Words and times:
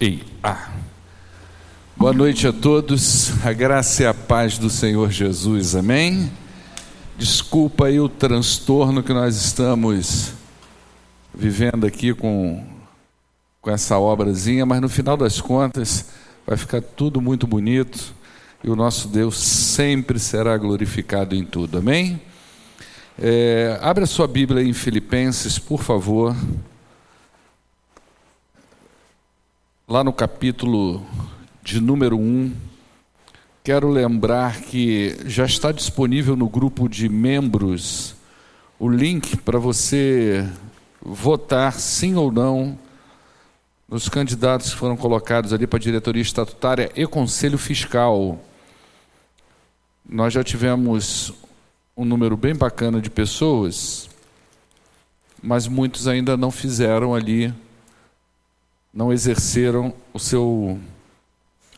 Ei, 0.00 0.22
ah. 0.44 0.70
Boa 1.96 2.12
noite 2.12 2.46
a 2.46 2.52
todos, 2.52 3.32
a 3.44 3.52
graça 3.52 4.04
e 4.04 4.06
a 4.06 4.14
paz 4.14 4.56
do 4.56 4.70
Senhor 4.70 5.10
Jesus, 5.10 5.74
amém? 5.74 6.30
Desculpa 7.16 7.86
aí 7.86 7.98
o 7.98 8.08
transtorno 8.08 9.02
que 9.02 9.12
nós 9.12 9.34
estamos 9.34 10.34
vivendo 11.34 11.84
aqui 11.84 12.14
com, 12.14 12.64
com 13.60 13.72
essa 13.72 13.98
obrazinha, 13.98 14.64
mas 14.64 14.80
no 14.80 14.88
final 14.88 15.16
das 15.16 15.40
contas 15.40 16.10
vai 16.46 16.56
ficar 16.56 16.80
tudo 16.80 17.20
muito 17.20 17.44
bonito 17.44 18.14
e 18.62 18.70
o 18.70 18.76
nosso 18.76 19.08
Deus 19.08 19.36
sempre 19.36 20.20
será 20.20 20.56
glorificado 20.56 21.34
em 21.34 21.44
tudo, 21.44 21.78
amém? 21.78 22.22
É, 23.20 23.76
abre 23.82 24.04
a 24.04 24.06
sua 24.06 24.28
Bíblia 24.28 24.62
em 24.62 24.72
Filipenses, 24.72 25.58
por 25.58 25.82
favor. 25.82 26.36
Lá 29.90 30.04
no 30.04 30.12
capítulo 30.12 31.02
de 31.62 31.80
número 31.80 32.18
1, 32.18 32.52
quero 33.64 33.88
lembrar 33.88 34.60
que 34.60 35.16
já 35.24 35.46
está 35.46 35.72
disponível 35.72 36.36
no 36.36 36.46
grupo 36.46 36.90
de 36.90 37.08
membros 37.08 38.14
o 38.78 38.86
link 38.86 39.38
para 39.38 39.58
você 39.58 40.46
votar 41.00 41.72
sim 41.72 42.16
ou 42.16 42.30
não 42.30 42.78
nos 43.88 44.10
candidatos 44.10 44.74
que 44.74 44.76
foram 44.78 44.94
colocados 44.94 45.54
ali 45.54 45.66
para 45.66 45.78
diretoria 45.78 46.20
estatutária 46.20 46.92
e 46.94 47.06
conselho 47.06 47.56
fiscal. 47.56 48.38
Nós 50.06 50.34
já 50.34 50.44
tivemos 50.44 51.32
um 51.96 52.04
número 52.04 52.36
bem 52.36 52.54
bacana 52.54 53.00
de 53.00 53.08
pessoas, 53.08 54.10
mas 55.42 55.66
muitos 55.66 56.06
ainda 56.06 56.36
não 56.36 56.50
fizeram 56.50 57.14
ali, 57.14 57.54
não 58.98 59.12
exerceram 59.12 59.94
o 60.12 60.18
seu 60.18 60.76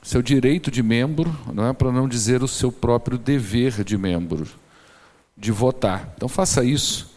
seu 0.02 0.22
direito 0.22 0.70
de 0.70 0.82
membro, 0.82 1.38
não 1.52 1.66
é 1.68 1.74
para 1.74 1.92
não 1.92 2.08
dizer 2.08 2.42
o 2.42 2.48
seu 2.48 2.72
próprio 2.72 3.18
dever 3.18 3.84
de 3.84 3.98
membro, 3.98 4.48
de 5.36 5.52
votar. 5.52 6.14
Então 6.16 6.30
faça 6.30 6.64
isso 6.64 7.14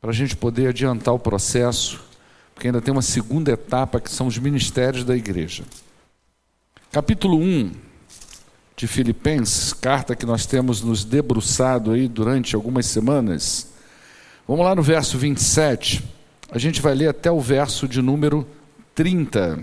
para 0.00 0.08
a 0.08 0.14
gente 0.14 0.34
poder 0.34 0.68
adiantar 0.68 1.12
o 1.12 1.18
processo, 1.18 2.02
porque 2.54 2.68
ainda 2.68 2.80
tem 2.80 2.90
uma 2.90 3.02
segunda 3.02 3.52
etapa 3.52 4.00
que 4.00 4.10
são 4.10 4.28
os 4.28 4.38
ministérios 4.38 5.04
da 5.04 5.14
igreja. 5.14 5.64
Capítulo 6.90 7.36
1 7.36 7.70
de 8.74 8.86
Filipenses, 8.86 9.74
carta 9.74 10.16
que 10.16 10.24
nós 10.24 10.46
temos 10.46 10.80
nos 10.80 11.04
debruçado 11.04 11.90
aí 11.90 12.08
durante 12.08 12.56
algumas 12.56 12.86
semanas. 12.86 13.74
Vamos 14.48 14.64
lá 14.64 14.74
no 14.74 14.82
verso 14.82 15.18
27. 15.18 16.02
A 16.50 16.56
gente 16.56 16.80
vai 16.80 16.94
ler 16.94 17.08
até 17.08 17.30
o 17.30 17.40
verso 17.42 17.86
de 17.86 18.00
número 18.00 18.48
30. 18.94 19.62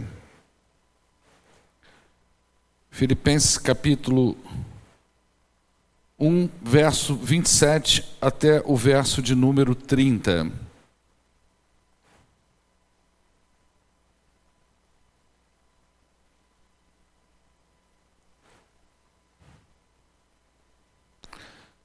Filipenses 2.89 3.57
capítulo 3.57 4.35
1, 6.19 6.49
verso 6.61 7.15
27 7.15 8.05
até 8.21 8.61
o 8.65 8.75
verso 8.75 9.21
de 9.21 9.33
número 9.33 9.73
30. 9.73 10.51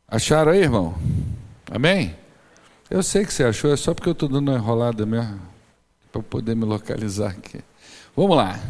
Acharam 0.08 0.52
aí, 0.52 0.60
irmão? 0.60 0.94
Amém? 1.70 2.16
Eu 2.88 3.02
sei 3.02 3.24
que 3.24 3.32
você 3.32 3.44
achou, 3.44 3.72
é 3.72 3.76
só 3.76 3.94
porque 3.94 4.08
eu 4.08 4.12
estou 4.12 4.28
dando 4.28 4.50
uma 4.50 4.58
enrolada 4.58 5.04
mesmo, 5.04 5.40
para 6.16 6.22
poder 6.22 6.56
me 6.56 6.64
localizar 6.64 7.30
aqui. 7.30 7.60
Vamos 8.16 8.36
lá. 8.36 8.60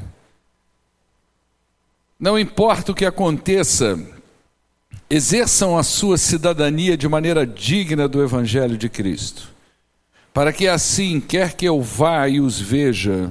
Não 2.19 2.39
importa 2.39 2.93
o 2.93 2.95
que 2.95 3.05
aconteça, 3.05 3.99
exerçam 5.09 5.77
a 5.77 5.83
sua 5.83 6.17
cidadania 6.17 6.97
de 6.97 7.07
maneira 7.09 7.47
digna 7.47 8.09
do 8.09 8.23
Evangelho 8.23 8.77
de 8.77 8.89
Cristo, 8.89 9.51
para 10.33 10.53
que 10.53 10.67
assim, 10.67 11.21
quer 11.21 11.55
que 11.55 11.67
eu 11.67 11.81
vá 11.81 12.27
e 12.29 12.41
os 12.41 12.59
veja, 12.59 13.31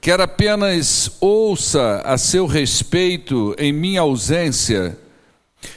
quer 0.00 0.20
apenas 0.20 1.16
ouça 1.20 2.02
a 2.04 2.18
seu 2.18 2.46
respeito 2.46 3.54
em 3.58 3.72
minha 3.72 4.00
ausência, 4.00 4.98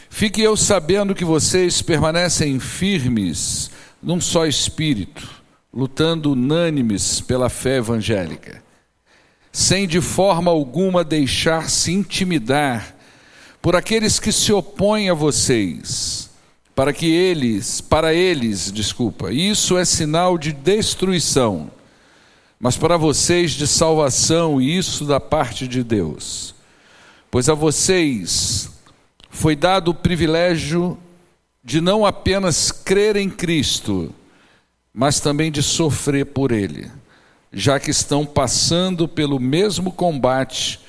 fique 0.10 0.42
eu 0.42 0.58
sabendo 0.58 1.16
que 1.16 1.24
vocês 1.24 1.82
permanecem 1.82 2.60
firmes 2.60 3.70
num 4.02 4.20
só 4.20 4.48
espírito, 4.48 5.39
lutando 5.74 6.32
unânimes 6.32 7.22
pela 7.22 7.50
fé 7.50 7.78
evangélica 7.78 8.70
sem 9.52 9.88
de 9.88 10.02
forma 10.02 10.52
alguma 10.52 11.04
deixar-se 11.04 11.92
intimidar 11.92 12.96
por 13.62 13.76
aqueles 13.76 14.20
que 14.20 14.32
se 14.32 14.54
opõem 14.54 15.10
a 15.10 15.14
vocês, 15.14 16.30
para 16.74 16.94
que 16.94 17.08
eles, 17.08 17.82
para 17.82 18.14
eles, 18.14 18.72
desculpa, 18.72 19.32
isso 19.34 19.78
é 19.78 19.84
sinal 19.84 20.38
de 20.38 20.54
destruição, 20.54 21.70
mas 22.60 22.78
para 22.78 22.96
vocês 22.96 23.52
de 23.52 23.68
salvação, 23.68 24.62
e 24.62 24.78
isso 24.78 25.04
da 25.04 25.20
parte 25.20 25.68
de 25.68 25.84
Deus. 25.84 26.56
Pois 27.30 27.50
a 27.50 27.54
vocês 27.54 28.70
foi 29.30 29.56
dado 29.56 29.92
o 29.92 29.96
privilégio 29.96 30.98
de 31.64 31.82
não 31.82 32.06
apenas 32.06 32.72
crer 32.72 33.18
em 33.18 33.30
Cristo, 33.30 34.14
mas 34.94 35.20
também 35.20 35.52
de 35.52 35.62
sofrer 35.64 36.26
por 36.26 36.52
Ele 36.52 36.90
já 37.52 37.80
que 37.80 37.92
estão 37.92 38.26
passando 38.26 39.08
pelo 39.08 39.40
mesmo 39.40 39.92
combate 39.92 40.80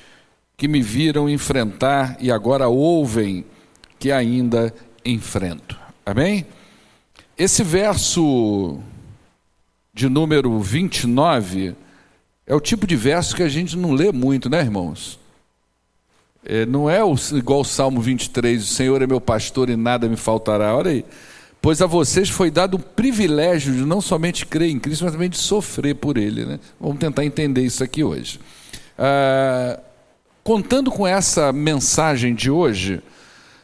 que 0.55 0.67
me 0.67 0.81
viram 0.81 1.29
enfrentar 1.29 2.17
e 2.19 2.31
agora 2.31 2.67
ouvem 2.67 3.43
que 3.97 4.11
ainda 4.11 4.73
enfrento. 5.03 5.77
Amém? 6.05 6.45
Esse 7.37 7.63
verso 7.63 8.79
de 9.93 10.07
número 10.07 10.59
29 10.59 11.75
é 12.45 12.53
o 12.53 12.59
tipo 12.59 12.85
de 12.85 12.95
verso 12.95 13.35
que 13.35 13.43
a 13.43 13.49
gente 13.49 13.75
não 13.75 13.93
lê 13.93 14.11
muito, 14.11 14.49
né, 14.49 14.59
irmãos? 14.59 15.19
É, 16.43 16.65
não 16.65 16.89
é 16.89 16.99
igual 17.33 17.61
o 17.61 17.65
Salmo 17.65 18.01
23, 18.01 18.63
o 18.63 18.67
Senhor 18.67 19.01
é 19.01 19.07
meu 19.07 19.21
pastor 19.21 19.69
e 19.69 19.75
nada 19.75 20.07
me 20.07 20.15
faltará. 20.15 20.75
Olha 20.75 20.91
aí. 20.91 21.05
Pois 21.61 21.79
a 21.79 21.85
vocês 21.85 22.27
foi 22.27 22.49
dado 22.49 22.73
o 22.75 22.79
privilégio 22.79 23.71
de 23.71 23.85
não 23.85 24.01
somente 24.01 24.47
crer 24.47 24.69
em 24.69 24.79
Cristo, 24.79 25.03
mas 25.03 25.13
também 25.13 25.29
de 25.29 25.37
sofrer 25.37 25.93
por 25.93 26.17
Ele. 26.17 26.43
Né? 26.43 26.59
Vamos 26.79 26.97
tentar 26.97 27.23
entender 27.23 27.61
isso 27.61 27.83
aqui 27.83 28.03
hoje. 28.03 28.39
Ah, 28.97 29.79
contando 30.43 30.89
com 30.89 31.05
essa 31.05 31.53
mensagem 31.53 32.33
de 32.33 32.49
hoje, 32.49 33.03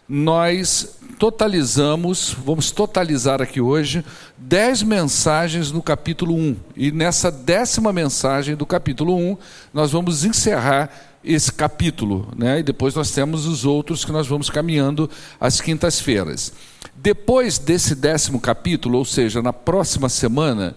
nós 0.07 0.97
totalizamos, 1.17 2.37
vamos 2.45 2.69
totalizar 2.69 3.41
aqui 3.41 3.59
hoje, 3.59 4.05
dez 4.37 4.83
mensagens 4.83 5.71
no 5.71 5.81
capítulo 5.81 6.35
1. 6.35 6.55
E 6.75 6.91
nessa 6.91 7.31
décima 7.31 7.91
mensagem 7.91 8.55
do 8.55 8.65
capítulo 8.65 9.17
1, 9.17 9.37
nós 9.73 9.91
vamos 9.91 10.23
encerrar 10.23 10.91
esse 11.23 11.51
capítulo, 11.51 12.31
né? 12.35 12.59
e 12.59 12.63
depois 12.63 12.95
nós 12.95 13.11
temos 13.11 13.45
os 13.45 13.65
outros 13.65 14.05
que 14.05 14.11
nós 14.11 14.27
vamos 14.27 14.49
caminhando 14.49 15.09
às 15.39 15.59
quintas-feiras. 15.59 16.53
Depois 16.95 17.57
desse 17.57 17.93
décimo 17.95 18.39
capítulo, 18.39 18.97
ou 18.97 19.05
seja, 19.05 19.41
na 19.41 19.53
próxima 19.53 20.09
semana, 20.09 20.75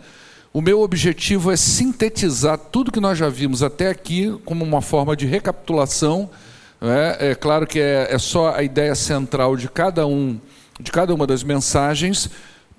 o 0.52 0.60
meu 0.60 0.80
objetivo 0.80 1.52
é 1.52 1.56
sintetizar 1.56 2.58
tudo 2.58 2.90
que 2.90 3.00
nós 3.00 3.16
já 3.16 3.28
vimos 3.28 3.62
até 3.62 3.88
aqui 3.88 4.36
como 4.44 4.64
uma 4.64 4.82
forma 4.82 5.14
de 5.16 5.24
recapitulação. 5.24 6.28
É, 6.80 7.30
é 7.30 7.34
claro 7.34 7.66
que 7.66 7.78
é, 7.78 8.08
é 8.10 8.18
só 8.18 8.54
a 8.54 8.62
ideia 8.62 8.94
central 8.94 9.56
de 9.56 9.68
cada 9.68 10.06
um, 10.06 10.40
de 10.80 10.90
cada 10.90 11.14
uma 11.14 11.26
das 11.26 11.44
mensagens, 11.44 12.28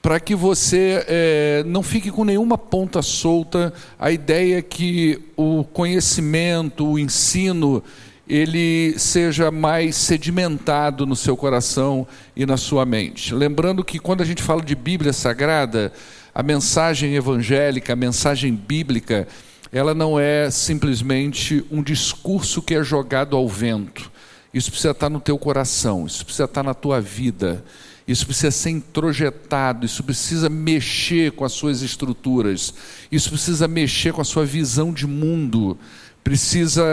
para 0.01 0.19
que 0.19 0.33
você 0.35 1.05
é, 1.07 1.63
não 1.65 1.83
fique 1.83 2.09
com 2.09 2.25
nenhuma 2.25 2.57
ponta 2.57 3.01
solta. 3.01 3.71
A 3.99 4.11
ideia 4.11 4.57
é 4.57 4.61
que 4.61 5.21
o 5.37 5.63
conhecimento, 5.63 6.85
o 6.85 6.97
ensino, 6.97 7.83
ele 8.27 8.97
seja 8.97 9.51
mais 9.51 9.95
sedimentado 9.95 11.05
no 11.05 11.15
seu 11.15 11.37
coração 11.37 12.07
e 12.35 12.45
na 12.45 12.57
sua 12.57 12.85
mente. 12.85 13.35
Lembrando 13.35 13.83
que 13.83 13.99
quando 13.99 14.21
a 14.21 14.25
gente 14.25 14.41
fala 14.41 14.63
de 14.63 14.73
Bíblia 14.73 15.13
Sagrada, 15.13 15.93
a 16.33 16.41
mensagem 16.41 17.13
evangélica, 17.15 17.93
a 17.93 17.95
mensagem 17.95 18.55
bíblica, 18.55 19.27
ela 19.71 19.93
não 19.93 20.19
é 20.19 20.49
simplesmente 20.49 21.63
um 21.69 21.83
discurso 21.83 22.61
que 22.61 22.73
é 22.73 22.83
jogado 22.83 23.35
ao 23.35 23.47
vento. 23.47 24.11
Isso 24.53 24.71
precisa 24.71 24.91
estar 24.91 25.09
no 25.09 25.19
teu 25.19 25.37
coração, 25.37 26.05
isso 26.05 26.25
precisa 26.25 26.45
estar 26.45 26.63
na 26.63 26.73
tua 26.73 26.99
vida, 26.99 27.63
isso 28.07 28.25
precisa 28.25 28.51
ser 28.51 28.71
introjetado, 28.71 29.85
isso 29.85 30.03
precisa 30.03 30.49
mexer 30.49 31.31
com 31.31 31.45
as 31.45 31.53
suas 31.53 31.81
estruturas, 31.81 32.73
isso 33.11 33.29
precisa 33.29 33.67
mexer 33.67 34.13
com 34.13 34.21
a 34.21 34.25
sua 34.25 34.45
visão 34.45 34.91
de 34.91 35.05
mundo, 35.07 35.77
precisa 36.23 36.83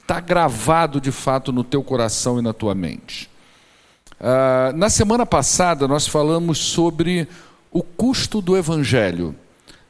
está 0.00 0.20
gravado 0.20 1.00
de 1.00 1.12
fato 1.12 1.52
no 1.52 1.62
teu 1.62 1.82
coração 1.82 2.38
e 2.38 2.42
na 2.42 2.52
tua 2.52 2.74
mente. 2.74 3.30
Uh, 4.20 4.76
na 4.76 4.90
semana 4.90 5.24
passada 5.24 5.88
nós 5.88 6.06
falamos 6.06 6.58
sobre 6.58 7.26
o 7.70 7.82
custo 7.82 8.40
do 8.42 8.56
evangelho. 8.56 9.34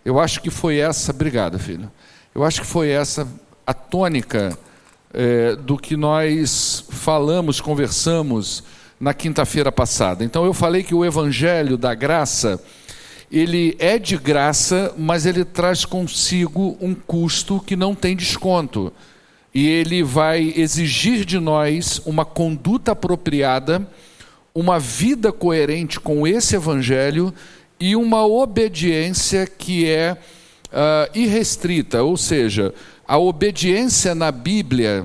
Eu 0.05 0.21
acho 0.21 0.41
que 0.41 0.51
foi 0.51 0.79
essa, 0.79 1.13
obrigado, 1.13 1.59
filho. 1.59 1.91
Eu 2.35 2.45
acho 2.45 2.61
que 2.61 2.67
foi 2.67 2.91
essa 2.91 3.27
a 3.67 3.75
tônica 3.75 4.57
é, 5.13 5.55
do 5.57 5.77
que 5.77 5.97
nós 5.97 6.85
falamos, 6.91 7.61
conversamos 7.61 8.65
na 9.03 9.13
quinta-feira 9.13 9.73
passada. 9.73 10.23
Então 10.23 10.45
eu 10.45 10.55
falei 10.55 10.85
que 10.85 10.95
o 10.95 11.05
evangelho 11.05 11.77
da 11.77 11.93
graça, 11.93 12.63
ele 13.33 13.75
é 13.81 13.99
de 13.99 14.17
graça, 14.17 14.95
mas 14.97 15.27
ele 15.27 15.45
traz 15.45 15.85
consigo 15.85 16.79
um 16.81 16.95
custo 16.95 17.59
que 17.67 17.75
não 17.75 17.97
tem 17.97 18.15
desconto. 18.15 18.93
E 19.53 19.69
ele 19.69 20.05
vai 20.05 20.55
exigir 20.57 21.25
de 21.25 21.41
nós 21.41 22.01
uma 22.07 22.25
conduta 22.25 22.93
apropriada, 22.93 23.85
uma 24.55 24.79
vida 24.79 25.33
coerente 25.33 25.99
com 25.99 26.25
esse 26.25 26.55
evangelho 26.55 27.35
e 27.81 27.97
uma 27.97 28.25
obediência 28.25 29.49
que 29.49 29.85
é 29.85 30.13
uh, 30.13 31.19
irrestrita, 31.19 32.05
ou 32.05 32.17
seja, 32.17 32.73
a 33.05 33.19
obediência 33.19 34.15
na 34.15 34.31
Bíblia, 34.31 35.05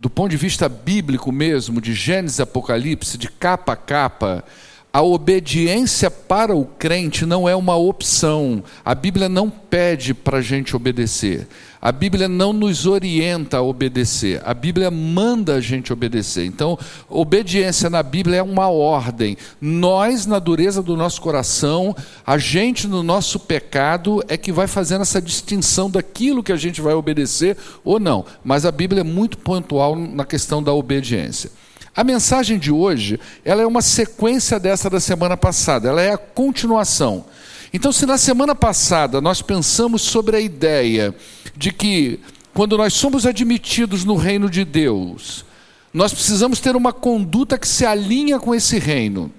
do 0.00 0.08
ponto 0.08 0.30
de 0.30 0.36
vista 0.36 0.68
bíblico 0.68 1.32
mesmo, 1.32 1.80
de 1.80 1.92
Gênesis 1.92 2.38
Apocalipse, 2.38 3.18
de 3.18 3.28
capa 3.28 3.72
a 3.72 3.76
capa, 3.76 4.44
a 4.90 5.02
obediência 5.02 6.10
para 6.10 6.56
o 6.56 6.64
crente 6.64 7.26
não 7.26 7.48
é 7.48 7.54
uma 7.54 7.76
opção. 7.76 8.64
A 8.84 8.94
Bíblia 8.94 9.28
não 9.28 9.50
pede 9.50 10.14
para 10.14 10.38
a 10.38 10.42
gente 10.42 10.74
obedecer. 10.74 11.46
A 11.80 11.92
Bíblia 11.92 12.26
não 12.26 12.52
nos 12.54 12.86
orienta 12.86 13.58
a 13.58 13.62
obedecer. 13.62 14.40
A 14.44 14.54
Bíblia 14.54 14.90
manda 14.90 15.54
a 15.54 15.60
gente 15.60 15.92
obedecer. 15.92 16.46
Então, 16.46 16.78
obediência 17.08 17.90
na 17.90 18.02
Bíblia 18.02 18.38
é 18.38 18.42
uma 18.42 18.68
ordem. 18.68 19.36
Nós, 19.60 20.24
na 20.24 20.38
dureza 20.38 20.82
do 20.82 20.96
nosso 20.96 21.20
coração, 21.20 21.94
a 22.26 22.38
gente 22.38 22.88
no 22.88 23.02
nosso 23.02 23.38
pecado 23.38 24.24
é 24.26 24.36
que 24.36 24.50
vai 24.50 24.66
fazendo 24.66 25.02
essa 25.02 25.20
distinção 25.20 25.90
daquilo 25.90 26.42
que 26.42 26.52
a 26.52 26.56
gente 26.56 26.80
vai 26.80 26.94
obedecer 26.94 27.56
ou 27.84 28.00
não. 28.00 28.24
Mas 28.42 28.64
a 28.64 28.72
Bíblia 28.72 29.02
é 29.02 29.04
muito 29.04 29.36
pontual 29.38 29.94
na 29.94 30.24
questão 30.24 30.62
da 30.62 30.72
obediência. 30.72 31.50
A 31.94 32.04
mensagem 32.04 32.58
de 32.58 32.70
hoje, 32.70 33.18
ela 33.44 33.62
é 33.62 33.66
uma 33.66 33.82
sequência 33.82 34.58
dessa 34.58 34.88
da 34.88 35.00
semana 35.00 35.36
passada, 35.36 35.88
ela 35.88 36.02
é 36.02 36.12
a 36.12 36.18
continuação. 36.18 37.24
Então, 37.72 37.92
se 37.92 38.06
na 38.06 38.16
semana 38.16 38.54
passada 38.54 39.20
nós 39.20 39.42
pensamos 39.42 40.02
sobre 40.02 40.36
a 40.36 40.40
ideia 40.40 41.14
de 41.56 41.72
que 41.72 42.20
quando 42.54 42.76
nós 42.76 42.94
somos 42.94 43.26
admitidos 43.26 44.04
no 44.04 44.16
reino 44.16 44.48
de 44.48 44.64
Deus, 44.64 45.44
nós 45.92 46.12
precisamos 46.12 46.60
ter 46.60 46.76
uma 46.76 46.92
conduta 46.92 47.58
que 47.58 47.68
se 47.68 47.84
alinha 47.84 48.38
com 48.38 48.54
esse 48.54 48.78
reino. 48.78 49.32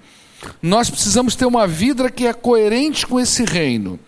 Nós 0.62 0.88
precisamos 0.88 1.34
ter 1.34 1.44
uma 1.44 1.66
vida 1.66 2.10
que 2.10 2.26
é 2.26 2.32
coerente 2.32 3.06
com 3.06 3.20
esse 3.20 3.44
reino. 3.44 3.98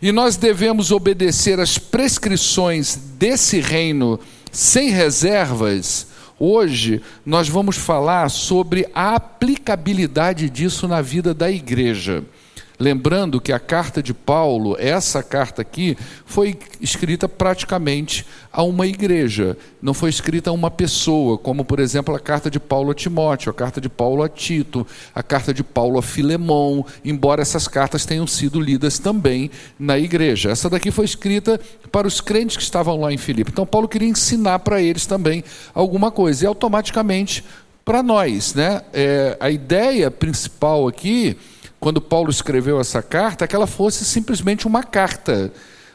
E 0.00 0.12
nós 0.12 0.36
devemos 0.36 0.90
obedecer 0.90 1.58
às 1.58 1.78
prescrições 1.78 2.96
desse 3.18 3.60
reino 3.60 4.20
sem 4.52 4.90
reservas. 4.90 6.06
Hoje 6.42 7.02
nós 7.24 7.50
vamos 7.50 7.76
falar 7.76 8.30
sobre 8.30 8.88
a 8.94 9.14
aplicabilidade 9.14 10.48
disso 10.48 10.88
na 10.88 11.02
vida 11.02 11.34
da 11.34 11.50
igreja. 11.50 12.24
Lembrando 12.80 13.42
que 13.42 13.52
a 13.52 13.60
carta 13.60 14.02
de 14.02 14.14
Paulo, 14.14 14.74
essa 14.78 15.22
carta 15.22 15.60
aqui, 15.60 15.98
foi 16.24 16.58
escrita 16.80 17.28
praticamente 17.28 18.26
a 18.50 18.62
uma 18.62 18.86
igreja, 18.86 19.54
não 19.82 19.92
foi 19.92 20.08
escrita 20.08 20.48
a 20.48 20.52
uma 20.54 20.70
pessoa, 20.70 21.36
como 21.36 21.62
por 21.62 21.78
exemplo 21.78 22.14
a 22.14 22.18
carta 22.18 22.50
de 22.50 22.58
Paulo 22.58 22.90
a 22.90 22.94
Timóteo, 22.94 23.50
a 23.50 23.54
carta 23.54 23.82
de 23.82 23.90
Paulo 23.90 24.22
a 24.22 24.30
Tito, 24.30 24.86
a 25.14 25.22
carta 25.22 25.52
de 25.52 25.62
Paulo 25.62 25.98
a 25.98 26.02
Filemão, 26.02 26.86
embora 27.04 27.42
essas 27.42 27.68
cartas 27.68 28.06
tenham 28.06 28.26
sido 28.26 28.58
lidas 28.58 28.98
também 28.98 29.50
na 29.78 29.98
igreja. 29.98 30.50
Essa 30.50 30.70
daqui 30.70 30.90
foi 30.90 31.04
escrita 31.04 31.60
para 31.92 32.08
os 32.08 32.22
crentes 32.22 32.56
que 32.56 32.62
estavam 32.62 32.98
lá 32.98 33.12
em 33.12 33.18
Filipe. 33.18 33.50
Então 33.50 33.66
Paulo 33.66 33.88
queria 33.88 34.08
ensinar 34.08 34.60
para 34.60 34.80
eles 34.80 35.04
também 35.04 35.44
alguma 35.74 36.10
coisa, 36.10 36.44
e 36.44 36.46
automaticamente 36.46 37.44
para 37.84 38.02
nós, 38.02 38.54
né? 38.54 38.80
É, 38.92 39.36
a 39.38 39.50
ideia 39.50 40.10
principal 40.10 40.88
aqui 40.88 41.36
quando 41.80 42.00
Paulo 42.00 42.30
escreveu 42.30 42.78
essa 42.78 43.02
carta, 43.02 43.48
que 43.48 43.56
ela 43.56 43.66
fosse 43.66 44.04
simplesmente 44.04 44.66
uma 44.66 44.82
carta. 44.82 45.50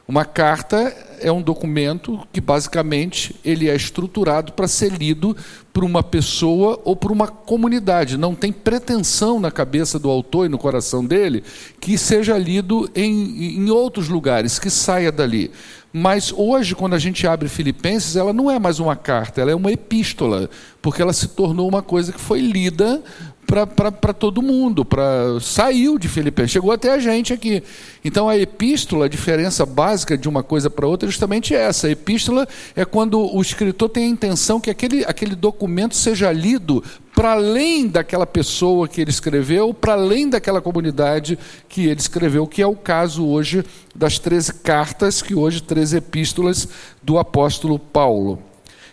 Uma 0.07 0.23
carta 0.23 0.95
é 1.19 1.31
um 1.31 1.41
documento 1.41 2.27
que 2.31 2.39
basicamente 2.39 3.35
ele 3.43 3.67
é 3.67 3.75
estruturado 3.75 4.53
para 4.53 4.67
ser 4.67 4.91
lido 4.91 5.35
por 5.73 5.83
uma 5.83 6.03
pessoa 6.03 6.79
ou 6.83 6.95
por 6.95 7.11
uma 7.11 7.27
comunidade. 7.27 8.15
Não 8.15 8.35
tem 8.35 8.51
pretensão 8.51 9.39
na 9.39 9.49
cabeça 9.49 9.97
do 9.97 10.09
autor 10.09 10.45
e 10.45 10.49
no 10.49 10.59
coração 10.59 11.03
dele 11.03 11.43
que 11.79 11.97
seja 11.97 12.37
lido 12.37 12.87
em, 12.93 13.57
em 13.57 13.69
outros 13.71 14.07
lugares, 14.07 14.59
que 14.59 14.69
saia 14.69 15.11
dali. 15.11 15.51
Mas 15.91 16.31
hoje, 16.35 16.75
quando 16.75 16.93
a 16.93 16.99
gente 16.99 17.25
abre 17.25 17.47
Filipenses, 17.47 18.15
ela 18.15 18.33
não 18.33 18.51
é 18.51 18.59
mais 18.59 18.79
uma 18.79 18.97
carta, 18.97 19.39
ela 19.39 19.51
é 19.51 19.55
uma 19.55 19.71
epístola, 19.71 20.49
porque 20.81 21.01
ela 21.01 21.13
se 21.13 21.29
tornou 21.29 21.67
uma 21.67 21.81
coisa 21.81 22.11
que 22.11 22.19
foi 22.19 22.41
lida 22.41 23.01
para 23.45 24.13
todo 24.13 24.42
mundo, 24.42 24.83
para 24.83 25.39
saiu 25.39 25.97
de 25.97 26.07
Filipenses, 26.07 26.51
chegou 26.51 26.71
até 26.71 26.92
a 26.92 27.00
gente 27.00 27.31
aqui. 27.31 27.63
Então 28.03 28.27
a 28.27 28.38
epístola, 28.38 29.06
a 29.06 29.09
diferença 29.09 29.65
básica 29.65 30.18
de 30.18 30.27
uma 30.27 30.44
coisa 30.44 30.69
para 30.69 30.88
outra 30.88 31.07
é 31.07 31.12
justamente 31.12 31.53
essa. 31.53 31.88
A 31.88 31.92
epístola 31.92 32.47
é 32.75 32.83
quando 32.83 33.19
o 33.19 33.42
escritor 33.42 33.89
tem 33.89 34.06
a 34.06 34.09
intenção 34.09 34.59
que 34.59 34.69
aquele, 34.69 35.06
aquele 35.06 35.36
documento 35.36 35.95
seja 35.95 36.31
lido 36.31 36.83
para 37.13 37.31
além 37.31 37.88
daquela 37.88 38.25
pessoa 38.25 38.89
que 38.89 39.00
ele 39.00 39.09
escreveu, 39.09 39.74
para 39.74 39.94
além 39.94 40.30
daquela 40.30 40.62
comunidade 40.62 41.39
que 41.69 41.86
ele 41.86 42.00
escreveu, 42.00 42.45
que 42.45 42.62
é 42.62 42.68
o 42.68 42.75
caso 42.75 43.25
hoje 43.25 43.63
das 43.95 44.19
13 44.19 44.56
cartas, 44.56 45.21
que 45.21 45.33
hoje 45.33 45.62
13 45.62 45.97
epístolas 45.97 46.68
do 47.01 47.18
apóstolo 47.18 47.80
Paulo. 47.80 48.39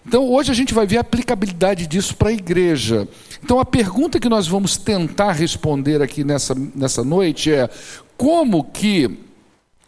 Então, 0.07 0.29
hoje 0.29 0.51
a 0.51 0.55
gente 0.55 0.75
vai 0.75 0.87
ver 0.87 0.99
a 0.99 1.01
aplicabilidade 1.03 1.87
disso 1.87 2.17
para 2.17 2.31
a 2.31 2.33
igreja. 2.33 3.07
Então, 3.43 3.61
a 3.61 3.65
pergunta 3.65 4.19
que 4.19 4.29
nós 4.29 4.49
vamos 4.49 4.77
tentar 4.77 5.33
responder 5.33 6.03
aqui 6.03 6.25
nessa, 6.25 6.55
nessa 6.75 7.05
noite 7.05 7.53
é: 7.53 7.69
como 8.17 8.65
que 8.65 9.19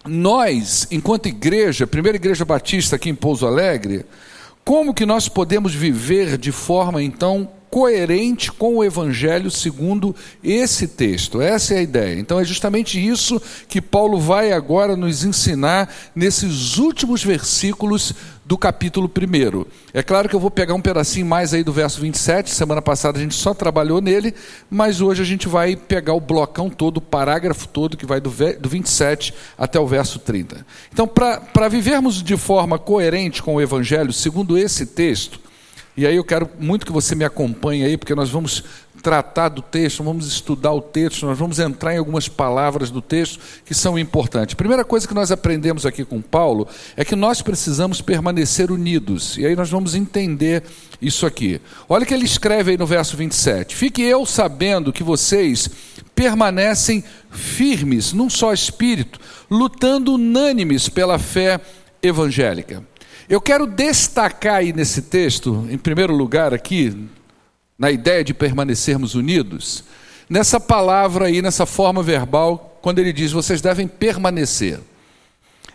nós, 0.07 0.87
enquanto 0.91 1.27
igreja, 1.27 1.87
primeira 1.87 2.17
igreja 2.17 2.45
batista 2.45 2.97
aqui 2.97 3.11
em 3.11 3.15
Pouso 3.15 3.47
Alegre, 3.47 4.05
como 4.65 4.95
que 4.95 5.05
nós 5.05 5.29
podemos 5.29 5.75
viver 5.75 6.39
de 6.39 6.53
forma, 6.53 7.03
então, 7.03 7.49
coerente 7.75 8.53
com 8.53 8.77
o 8.77 8.85
Evangelho 8.85 9.51
segundo 9.51 10.15
esse 10.45 10.87
texto. 10.87 11.43
Essa 11.43 11.75
é 11.75 11.79
a 11.79 11.83
ideia. 11.83 12.21
Então 12.21 12.39
é 12.39 12.45
justamente 12.45 13.05
isso 13.05 13.43
que 13.67 13.81
Paulo 13.81 14.17
vai 14.17 14.53
agora 14.53 14.97
nos 14.97 15.25
ensinar 15.25 15.93
nesses 16.15 16.79
últimos 16.79 17.25
versículos 17.25 18.15
do 18.45 18.57
capítulo 18.57 19.11
1. 19.11 19.67
É 19.93 20.05
claro 20.05 20.29
que 20.29 20.37
eu 20.37 20.39
vou 20.39 20.53
pegar 20.53 20.75
um 20.75 20.81
pedacinho 20.81 21.27
mais 21.27 21.53
aí 21.53 21.65
do 21.65 21.73
verso 21.73 22.01
27, 22.01 22.49
semana 22.53 22.81
passada 22.81 23.19
a 23.19 23.21
gente 23.21 23.35
só 23.35 23.53
trabalhou 23.53 24.01
nele, 24.01 24.33
mas 24.71 25.01
hoje 25.01 25.23
a 25.23 25.25
gente 25.25 25.49
vai 25.49 25.75
pegar 25.75 26.15
o 26.15 26.21
blocão 26.21 26.71
todo, 26.71 26.99
o 26.99 27.01
parágrafo 27.01 27.67
todo, 27.67 27.97
que 27.97 28.07
vai 28.07 28.21
do, 28.21 28.31
do 28.61 28.69
27 28.69 29.35
até 29.59 29.81
o 29.81 29.87
verso 29.87 30.21
30. 30.21 30.65
Então, 30.93 31.09
para 31.09 31.69
vivermos 31.69 32.23
de 32.23 32.37
forma 32.37 32.79
coerente 32.79 33.43
com 33.43 33.57
o 33.57 33.61
Evangelho, 33.61 34.13
segundo 34.13 34.57
esse 34.57 34.87
texto, 34.87 35.41
e 35.97 36.07
aí 36.07 36.17
eu 36.17 36.25
quero 36.25 36.49
muito 36.59 36.85
que 36.85 36.93
você 36.93 37.15
me 37.15 37.25
acompanhe 37.25 37.85
aí, 37.85 37.97
porque 37.97 38.15
nós 38.15 38.31
vamos 38.31 38.65
tratar 39.05 39.51
do 39.51 39.61
texto, 39.61 40.03
vamos 40.03 40.27
estudar 40.27 40.73
o 40.73 40.81
texto, 40.81 41.27
nós 41.27 41.39
vamos 41.39 41.59
entrar 41.59 41.95
em 41.95 41.99
algumas 41.99 42.27
palavras 42.27 42.91
do 42.91 43.03
texto 43.03 43.39
que 43.63 43.75
são 43.75 43.99
importantes. 43.99 44.55
Primeira 44.55 44.83
coisa 44.83 45.07
que 45.07 45.13
nós 45.13 45.31
aprendemos 45.31 45.85
aqui 45.85 46.07
com 46.07 46.23
Paulo 46.23 46.67
é 46.97 47.05
que 47.05 47.15
nós 47.15 47.43
precisamos 47.43 48.01
permanecer 48.01 48.73
unidos. 48.73 49.37
E 49.37 49.45
aí 49.45 49.55
nós 49.55 49.69
vamos 49.69 49.95
entender 49.95 50.63
isso 51.03 51.27
aqui. 51.27 51.61
Olha 51.87 52.07
que 52.07 52.15
ele 52.15 52.25
escreve 52.25 52.71
aí 52.71 52.79
no 52.79 52.87
verso 52.87 53.15
27. 53.15 53.77
Fique 53.77 54.01
eu 54.01 54.25
sabendo 54.25 54.91
que 54.91 55.03
vocês 55.03 55.69
permanecem 56.15 57.05
firmes 57.31 58.15
num 58.15 58.31
só 58.31 58.55
espírito, 58.55 59.21
lutando 59.51 60.15
unânimes 60.15 60.89
pela 60.89 61.19
fé 61.19 61.61
evangélica. 62.03 62.83
Eu 63.27 63.41
quero 63.41 63.67
destacar 63.67 64.57
aí 64.57 64.71
nesse 64.73 65.01
texto, 65.01 65.67
em 65.71 65.79
primeiro 65.79 66.15
lugar 66.15 66.53
aqui, 66.53 67.09
na 67.79 67.91
ideia 67.91 68.23
de 68.23 68.35
permanecermos 68.35 69.15
unidos, 69.15 69.83
nessa 70.29 70.61
palavra 70.61 71.27
aí, 71.27 71.41
nessa 71.41 71.65
forma 71.65 72.03
verbal, 72.03 72.79
quando 72.83 72.99
ele 72.99 73.15
diz 73.15 73.33
vocês 73.33 73.63
devem 73.63 73.89
permanecer. 73.89 74.79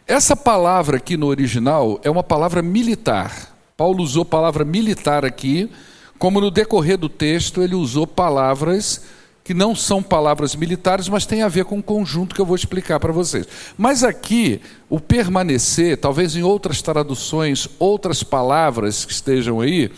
Essa 0.06 0.36
palavra 0.36 0.98
aqui 0.98 1.18
no 1.18 1.25
original 1.25 2.00
é 2.03 2.10
uma 2.10 2.24
palavra 2.24 2.62
militar. 2.62 3.56
Paulo 3.75 4.03
usou 4.03 4.24
palavra 4.24 4.63
militar 4.63 5.25
aqui, 5.25 5.72
como 6.20 6.39
no 6.39 6.51
decorrer 6.51 7.00
do 7.00 7.10
texto 7.10 7.63
ele 7.63 7.74
usou 7.74 8.06
palavras 8.06 9.06
que 9.50 9.53
não 9.56 9.74
são 9.74 10.03
palavras 10.03 10.56
militares, 10.56 11.10
mas 11.10 11.25
tem 11.25 11.41
a 11.41 11.48
ver 11.48 11.65
com 11.65 11.79
o 11.79 11.82
conjunto 11.82 12.36
que 12.36 12.39
eu 12.39 12.46
vou 12.46 12.56
explicar 12.56 13.00
para 13.00 13.12
vocês. 13.12 13.48
Mas 13.75 14.03
aqui, 14.03 14.62
o 14.88 15.00
permanecer, 15.00 15.98
talvez 15.98 16.36
em 16.36 16.44
outras 16.44 16.84
traduções, 16.84 17.68
outras 17.79 18.22
palavras 18.22 19.06
que 19.06 19.12
estejam 19.12 19.60
aí, 19.60 19.89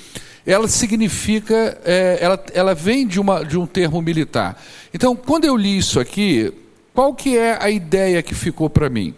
ela 0.46 0.70
significa, 0.70 1.78
é, 1.84 2.18
ela, 2.22 2.42
ela 2.54 2.74
vem 2.74 3.06
de, 3.06 3.20
uma, 3.20 3.44
de 3.44 3.60
um 3.60 3.66
termo 3.66 4.02
militar. 4.02 4.58
Então, 4.94 5.18
quando 5.18 5.44
eu 5.44 5.58
li 5.58 5.78
isso 5.78 6.00
aqui, 6.00 6.54
qual 6.94 7.14
que 7.14 7.38
é 7.38 7.62
a 7.62 7.70
ideia 7.70 8.24
que 8.24 8.34
ficou 8.34 8.70
para 8.70 8.90
mim? 8.90 9.14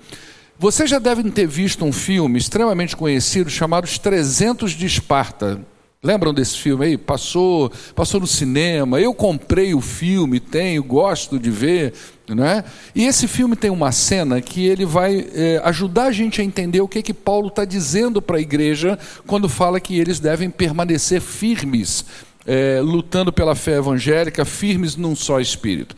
Vocês 0.58 0.90
já 0.90 0.98
devem 0.98 1.30
ter 1.30 1.46
visto 1.46 1.86
um 1.86 1.94
filme 1.94 2.40
extremamente 2.40 2.98
conhecido 2.98 3.52
chamado 3.52 3.84
Os 3.84 4.00
300 4.00 4.72
de 4.72 4.88
Esparta. 4.88 5.62
Lembram 6.04 6.34
desse 6.34 6.58
filme 6.58 6.86
aí? 6.86 6.98
Passou, 6.98 7.72
passou 7.96 8.20
no 8.20 8.28
cinema. 8.28 9.00
Eu 9.00 9.14
comprei 9.14 9.74
o 9.74 9.80
filme, 9.80 10.38
tenho, 10.38 10.84
gosto 10.84 11.40
de 11.40 11.50
ver, 11.50 11.94
né? 12.28 12.66
E 12.94 13.06
esse 13.06 13.26
filme 13.26 13.56
tem 13.56 13.72
uma 13.72 13.90
cena 13.94 14.42
que 14.42 14.66
ele 14.66 14.86
vai 14.86 15.26
é, 15.34 15.62
ajudar 15.64 16.08
a 16.08 16.12
gente 16.12 16.42
a 16.42 16.44
entender 16.44 16.82
o 16.82 16.90
que 16.90 17.02
que 17.02 17.14
Paulo 17.14 17.48
está 17.48 17.64
dizendo 17.64 18.22
para 18.22 18.36
a 18.36 18.42
igreja 18.42 19.00
quando 19.26 19.48
fala 19.48 19.80
que 19.80 19.98
eles 19.98 20.20
devem 20.20 20.50
permanecer 20.50 21.22
firmes, 21.22 22.04
é, 22.46 22.82
lutando 22.82 23.32
pela 23.32 23.56
fé 23.56 23.78
evangélica, 23.78 24.44
firmes 24.44 24.98
num 24.98 25.16
só 25.16 25.40
espírito. 25.40 25.96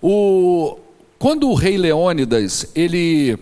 O, 0.00 0.78
quando 1.18 1.50
o 1.50 1.54
rei 1.54 1.76
Leônidas 1.76 2.70
ele 2.76 3.36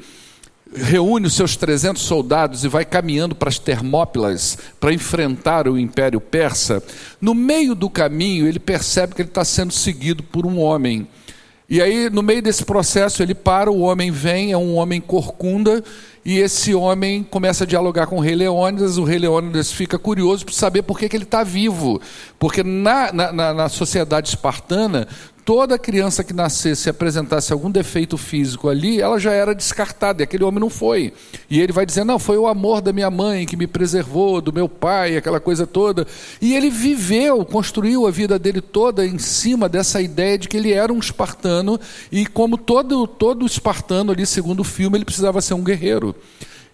reúne 0.76 1.26
os 1.26 1.34
seus 1.34 1.56
300 1.56 2.02
soldados 2.02 2.64
e 2.64 2.68
vai 2.68 2.84
caminhando 2.84 3.34
para 3.34 3.48
as 3.48 3.58
Termópilas 3.58 4.58
para 4.78 4.92
enfrentar 4.92 5.66
o 5.66 5.78
Império 5.78 6.20
Persa, 6.20 6.82
no 7.20 7.34
meio 7.34 7.74
do 7.74 7.88
caminho 7.88 8.46
ele 8.46 8.58
percebe 8.58 9.14
que 9.14 9.22
ele 9.22 9.28
está 9.28 9.44
sendo 9.44 9.72
seguido 9.72 10.22
por 10.22 10.46
um 10.46 10.58
homem. 10.60 11.08
E 11.68 11.82
aí, 11.82 12.08
no 12.08 12.22
meio 12.22 12.40
desse 12.40 12.64
processo, 12.64 13.22
ele 13.22 13.34
para, 13.34 13.70
o 13.70 13.80
homem 13.80 14.12
vem, 14.12 14.52
é 14.52 14.56
um 14.56 14.76
homem 14.76 15.00
corcunda, 15.00 15.82
e 16.26 16.40
esse 16.40 16.74
homem 16.74 17.22
começa 17.22 17.62
a 17.62 17.66
dialogar 17.68 18.08
com 18.08 18.16
o 18.16 18.20
rei 18.20 18.34
Leônidas, 18.34 18.98
o 18.98 19.04
rei 19.04 19.16
Leônidas 19.16 19.70
fica 19.70 19.96
curioso 19.96 20.44
para 20.44 20.54
saber 20.56 20.82
por 20.82 20.98
que, 20.98 21.08
que 21.08 21.16
ele 21.16 21.22
está 21.22 21.44
vivo. 21.44 22.00
Porque 22.36 22.64
na, 22.64 23.12
na, 23.12 23.54
na 23.54 23.68
sociedade 23.68 24.30
espartana, 24.30 25.06
toda 25.46 25.78
criança 25.78 26.24
que 26.24 26.32
nascesse 26.32 26.88
e 26.88 26.90
apresentasse 26.90 27.52
algum 27.52 27.70
defeito 27.70 28.18
físico 28.18 28.68
ali, 28.68 29.00
ela 29.00 29.16
já 29.20 29.30
era 29.30 29.54
descartada, 29.54 30.20
e 30.20 30.24
aquele 30.24 30.42
homem 30.42 30.58
não 30.58 30.68
foi. 30.68 31.12
E 31.48 31.60
ele 31.60 31.72
vai 31.72 31.86
dizer: 31.86 32.02
não, 32.02 32.18
foi 32.18 32.36
o 32.36 32.48
amor 32.48 32.80
da 32.80 32.92
minha 32.92 33.08
mãe 33.08 33.46
que 33.46 33.56
me 33.56 33.68
preservou, 33.68 34.40
do 34.40 34.52
meu 34.52 34.68
pai, 34.68 35.16
aquela 35.16 35.38
coisa 35.38 35.64
toda. 35.64 36.04
E 36.42 36.56
ele 36.56 36.68
viveu, 36.68 37.44
construiu 37.44 38.04
a 38.04 38.10
vida 38.10 38.36
dele 38.36 38.60
toda 38.60 39.06
em 39.06 39.18
cima 39.18 39.68
dessa 39.68 40.02
ideia 40.02 40.36
de 40.36 40.48
que 40.48 40.56
ele 40.56 40.72
era 40.72 40.92
um 40.92 40.98
espartano, 40.98 41.78
e 42.10 42.26
como 42.26 42.58
todo, 42.58 43.06
todo 43.06 43.46
espartano 43.46 44.10
ali, 44.10 44.26
segundo 44.26 44.60
o 44.60 44.64
filme, 44.64 44.98
ele 44.98 45.04
precisava 45.04 45.40
ser 45.40 45.54
um 45.54 45.62
guerreiro. 45.62 46.15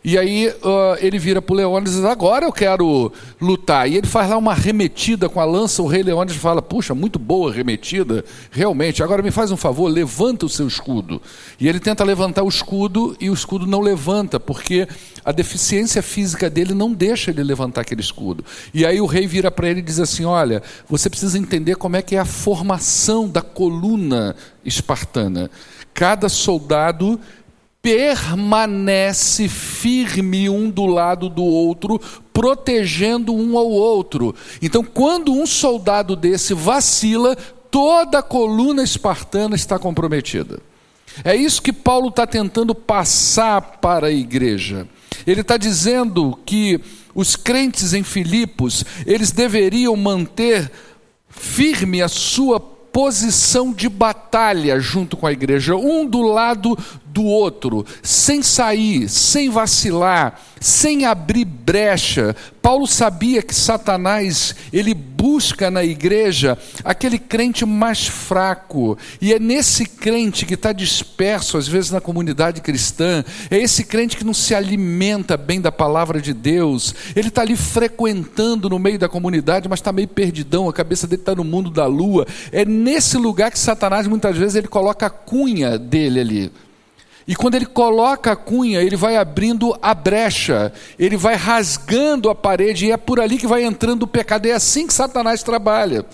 E 0.05 0.19
aí 0.19 0.49
uh, 0.49 0.97
ele 0.99 1.17
vira 1.17 1.41
para 1.41 1.53
o 1.53 1.57
Leônidas 1.57 1.95
e 1.95 1.97
diz: 1.99 2.05
Agora 2.05 2.45
eu 2.45 2.53
quero 2.53 3.13
lutar. 3.41 3.89
E 3.89 3.97
ele 3.97 4.07
faz 4.07 4.29
lá 4.29 4.37
uma 4.37 4.53
remetida 4.53 5.29
com 5.29 5.39
a 5.39 5.45
lança. 5.45 5.81
O 5.81 5.87
rei 5.87 6.03
Leônidas 6.03 6.37
fala: 6.37 6.61
Puxa, 6.61 6.93
muito 6.93 7.21
boa 7.21 7.53
remetida, 7.53 8.25
realmente. 8.51 9.01
Agora 9.01 9.23
me 9.23 9.31
faz 9.31 9.53
um 9.53 9.57
favor, 9.57 9.87
levanta 9.87 10.45
o 10.45 10.49
seu 10.49 10.67
escudo. 10.67 11.23
E 11.61 11.69
ele 11.69 11.79
tenta 11.79 12.03
levantar 12.03 12.43
o 12.43 12.49
escudo 12.49 13.17
e 13.21 13.31
o 13.31 13.35
escudo 13.35 13.65
não 13.65 13.81
levanta, 13.81 14.41
porque 14.41 14.89
a 15.25 15.31
deficiência 15.31 16.03
física 16.03 16.51
dele 16.51 16.75
não 16.75 16.93
deixa 16.93 17.31
ele 17.31 17.45
levantar 17.45 17.83
aquele 17.83 18.01
escudo. 18.01 18.45
E 18.75 18.85
aí 18.85 19.01
o 19.01 19.07
rei 19.07 19.29
vira 19.29 19.53
para 19.53 19.69
ele 19.69 19.79
e 19.79 19.85
diz 19.85 20.01
assim: 20.01 20.25
Olha, 20.25 20.65
você 20.89 21.09
precisa 21.09 21.39
entender 21.39 21.77
como 21.77 21.95
é 21.95 22.03
que 22.03 22.17
é 22.17 22.19
a 22.19 22.25
formação 22.25 23.29
da 23.29 23.41
coluna 23.41 24.35
espartana. 24.65 25.49
Cada 25.95 26.29
soldado 26.29 27.21
permanece 27.83 29.49
firme 29.49 30.49
um 30.49 30.71
do 30.71 30.87
lado 30.87 31.29
do 31.29 31.43
outro, 31.43 32.01
protegendo 32.33 33.35
um 33.35 33.59
ao 33.59 33.69
outro. 33.69 34.35
Então, 34.63 34.85
quando 34.85 35.33
um 35.33 35.45
soldado 35.45 36.15
desse 36.15 36.55
vacila, 36.55 37.37
toda 37.71 38.21
a 38.21 38.23
coluna 38.23 38.85
espartana 38.85 39.57
está 39.57 39.81
comprometida. 39.81 40.61
É 41.25 41.35
isso 41.35 41.61
que 41.61 41.73
Paulo 41.73 42.09
está 42.09 42.27
tentando 42.27 42.75
passar 42.75 43.61
para 43.61 44.07
a 44.07 44.13
igreja. 44.13 44.87
Ele 45.27 45.41
está 45.41 45.57
dizendo 45.57 46.39
que 46.47 46.81
os 47.15 47.37
crentes 47.37 47.93
em 47.93 48.03
Filipos, 48.03 48.85
eles 49.05 49.33
deveriam 49.33 49.95
manter 49.97 50.71
firme 51.29 52.01
a 52.01 52.09
sua 52.09 52.61
posição 52.61 53.73
de 53.73 53.89
batalha 53.89 54.79
junto 54.79 55.17
com 55.17 55.27
a 55.27 55.33
igreja, 55.33 55.75
um 55.75 56.07
do 56.07 56.21
lado 56.21 56.77
do 57.13 57.25
outro, 57.25 57.85
sem 58.03 58.43
sair, 58.43 59.09
sem 59.09 59.51
vacilar, 59.51 60.41
sem 60.61 61.05
abrir 61.05 61.45
brecha. 61.45 62.35
Paulo 62.63 62.87
sabia 62.87 63.43
que 63.43 63.55
Satanás, 63.55 64.55
ele 64.73 64.95
busca 64.95 65.71
na 65.71 65.85
igreja 65.85 66.57
aquele 66.85 67.19
crente 67.19 67.67
mais 67.67 68.07
fraco, 68.07 68.97
e 69.21 69.33
é 69.33 69.39
nesse 69.39 69.85
crente 69.85 70.47
que 70.47 70.55
está 70.55 70.73
disperso, 70.73 71.59
às 71.59 71.69
vezes 71.69 71.91
na 71.91 72.01
comunidade 72.01 72.61
cristã, 72.61 73.25
é 73.51 73.59
esse 73.59 73.85
crente 73.85 74.17
que 74.17 74.25
não 74.25 74.35
se 74.35 74.55
alimenta 74.55 75.37
bem 75.37 75.61
da 75.61 75.73
palavra 75.73 76.21
de 76.21 76.33
Deus, 76.33 76.95
ele 77.15 77.29
está 77.29 77.43
ali 77.43 77.57
frequentando 77.57 78.71
no 78.71 78.79
meio 78.79 78.99
da 78.99 79.09
comunidade, 79.09 79.69
mas 79.69 79.81
está 79.81 79.93
meio 79.93 80.09
perdidão, 80.09 80.69
a 80.69 80.73
cabeça 80.73 81.07
dele 81.07 81.23
está 81.23 81.35
no 81.35 81.45
mundo 81.45 81.71
da 81.71 81.87
lua. 81.87 82.27
É 82.51 82.65
nesse 82.65 83.17
lugar 83.17 83.51
que 83.51 83.59
Satanás 83.59 84.07
muitas 84.07 84.37
vezes 84.37 84.55
ele 84.55 84.69
coloca 84.69 85.07
a 85.07 85.11
cunha 85.11 85.79
dele 85.79 86.21
ali. 86.21 86.53
E 87.27 87.37
quando 87.37 87.55
ele 87.55 87.67
coloca 87.67 88.33
a 88.33 88.37
cunha, 88.37 88.81
ele 88.81 88.97
vai 88.97 89.17
abrindo 89.17 89.77
a 89.81 89.95
brecha, 89.95 90.73
ele 90.99 91.17
vai 91.17 91.37
rasgando 91.37 92.29
a 92.29 92.35
parede, 92.35 92.87
e 92.87 92.91
é 92.91 92.97
por 92.97 93.21
ali 93.21 93.39
que 93.39 93.47
vai 93.47 93.63
entrando 93.63 94.03
o 94.03 94.07
pecado. 94.07 94.47
É 94.47 94.53
assim 94.53 94.87
que 94.87 94.93
Satanás 94.93 95.43
trabalha. 95.43 96.05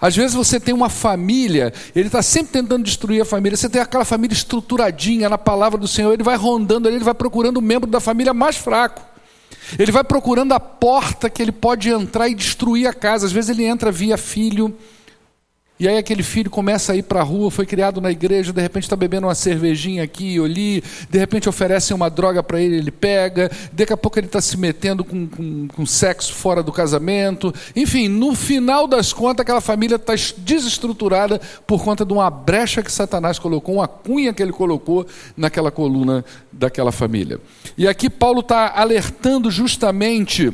Às 0.00 0.16
vezes 0.16 0.34
você 0.34 0.58
tem 0.58 0.74
uma 0.74 0.88
família, 0.88 1.72
ele 1.94 2.06
está 2.06 2.22
sempre 2.22 2.52
tentando 2.52 2.84
destruir 2.84 3.20
a 3.20 3.24
família. 3.24 3.56
Você 3.56 3.68
tem 3.68 3.80
aquela 3.80 4.04
família 4.04 4.34
estruturadinha 4.34 5.28
na 5.28 5.38
palavra 5.38 5.78
do 5.78 5.88
Senhor, 5.88 6.12
ele 6.12 6.22
vai 6.22 6.36
rondando 6.36 6.88
ali, 6.88 6.96
ele 6.96 7.04
vai 7.04 7.14
procurando 7.14 7.58
o 7.58 7.62
membro 7.62 7.90
da 7.90 8.00
família 8.00 8.32
mais 8.32 8.56
fraco. 8.56 9.02
Ele 9.78 9.90
vai 9.90 10.04
procurando 10.04 10.52
a 10.52 10.60
porta 10.60 11.30
que 11.30 11.42
ele 11.42 11.52
pode 11.52 11.88
entrar 11.88 12.28
e 12.28 12.34
destruir 12.34 12.86
a 12.86 12.92
casa. 12.92 13.26
Às 13.26 13.32
vezes 13.32 13.50
ele 13.50 13.64
entra 13.64 13.90
via 13.90 14.16
filho, 14.16 14.76
e 15.78 15.88
aí 15.88 15.98
aquele 15.98 16.22
filho 16.22 16.48
começa 16.48 16.92
a 16.92 16.96
ir 16.96 17.02
para 17.02 17.18
a 17.18 17.24
rua, 17.24 17.50
foi 17.50 17.66
criado 17.66 18.00
na 18.00 18.08
igreja, 18.08 18.52
de 18.52 18.62
repente 18.62 18.84
está 18.84 18.94
bebendo 18.94 19.26
uma 19.26 19.34
cervejinha 19.34 20.04
aqui 20.04 20.38
ou 20.38 20.46
ali, 20.46 20.84
de 21.10 21.18
repente 21.18 21.48
oferecem 21.48 21.96
uma 21.96 22.08
droga 22.08 22.44
para 22.44 22.60
ele, 22.60 22.76
ele 22.76 22.92
pega, 22.92 23.50
daqui 23.72 23.92
a 23.92 23.96
pouco 23.96 24.16
ele 24.16 24.26
está 24.26 24.40
se 24.40 24.56
metendo 24.56 25.02
com, 25.02 25.26
com, 25.26 25.66
com, 25.66 25.84
sexo 25.84 26.32
fora 26.32 26.62
do 26.62 26.70
casamento. 26.70 27.52
Enfim, 27.74 28.06
no 28.06 28.36
final 28.36 28.86
das 28.86 29.12
contas, 29.12 29.42
aquela 29.42 29.60
família 29.60 29.96
está 29.96 30.14
desestruturada 30.38 31.40
por 31.66 31.82
conta 31.82 32.04
de 32.04 32.12
uma 32.12 32.30
brecha 32.30 32.80
que 32.80 32.92
Satanás 32.92 33.40
colocou, 33.40 33.74
uma 33.74 33.88
cunha 33.88 34.32
que 34.32 34.42
ele 34.42 34.52
colocou 34.52 35.04
naquela 35.36 35.72
coluna 35.72 36.24
daquela 36.52 36.92
família. 36.92 37.40
E 37.76 37.88
aqui 37.88 38.08
Paulo 38.08 38.40
está 38.40 38.72
alertando 38.76 39.50
justamente 39.50 40.52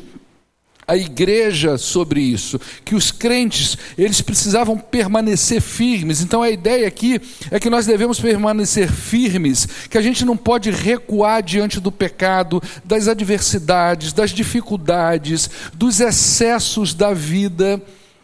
a 0.91 0.97
igreja 0.97 1.77
sobre 1.77 2.19
isso, 2.19 2.59
que 2.83 2.95
os 2.95 3.11
crentes, 3.11 3.77
eles 3.97 4.19
precisavam 4.19 4.77
permanecer 4.77 5.61
firmes. 5.61 6.21
Então 6.21 6.41
a 6.41 6.49
ideia 6.49 6.85
aqui 6.85 7.21
é 7.49 7.61
que 7.61 7.69
nós 7.69 7.85
devemos 7.85 8.19
permanecer 8.19 8.91
firmes, 8.91 9.65
que 9.89 9.97
a 9.97 10.01
gente 10.01 10.25
não 10.25 10.35
pode 10.35 10.69
recuar 10.69 11.41
diante 11.41 11.79
do 11.79 11.93
pecado, 11.93 12.61
das 12.83 13.07
adversidades, 13.07 14.11
das 14.11 14.31
dificuldades, 14.31 15.49
dos 15.73 16.01
excessos 16.01 16.93
da 16.93 17.13
vida. 17.13 17.81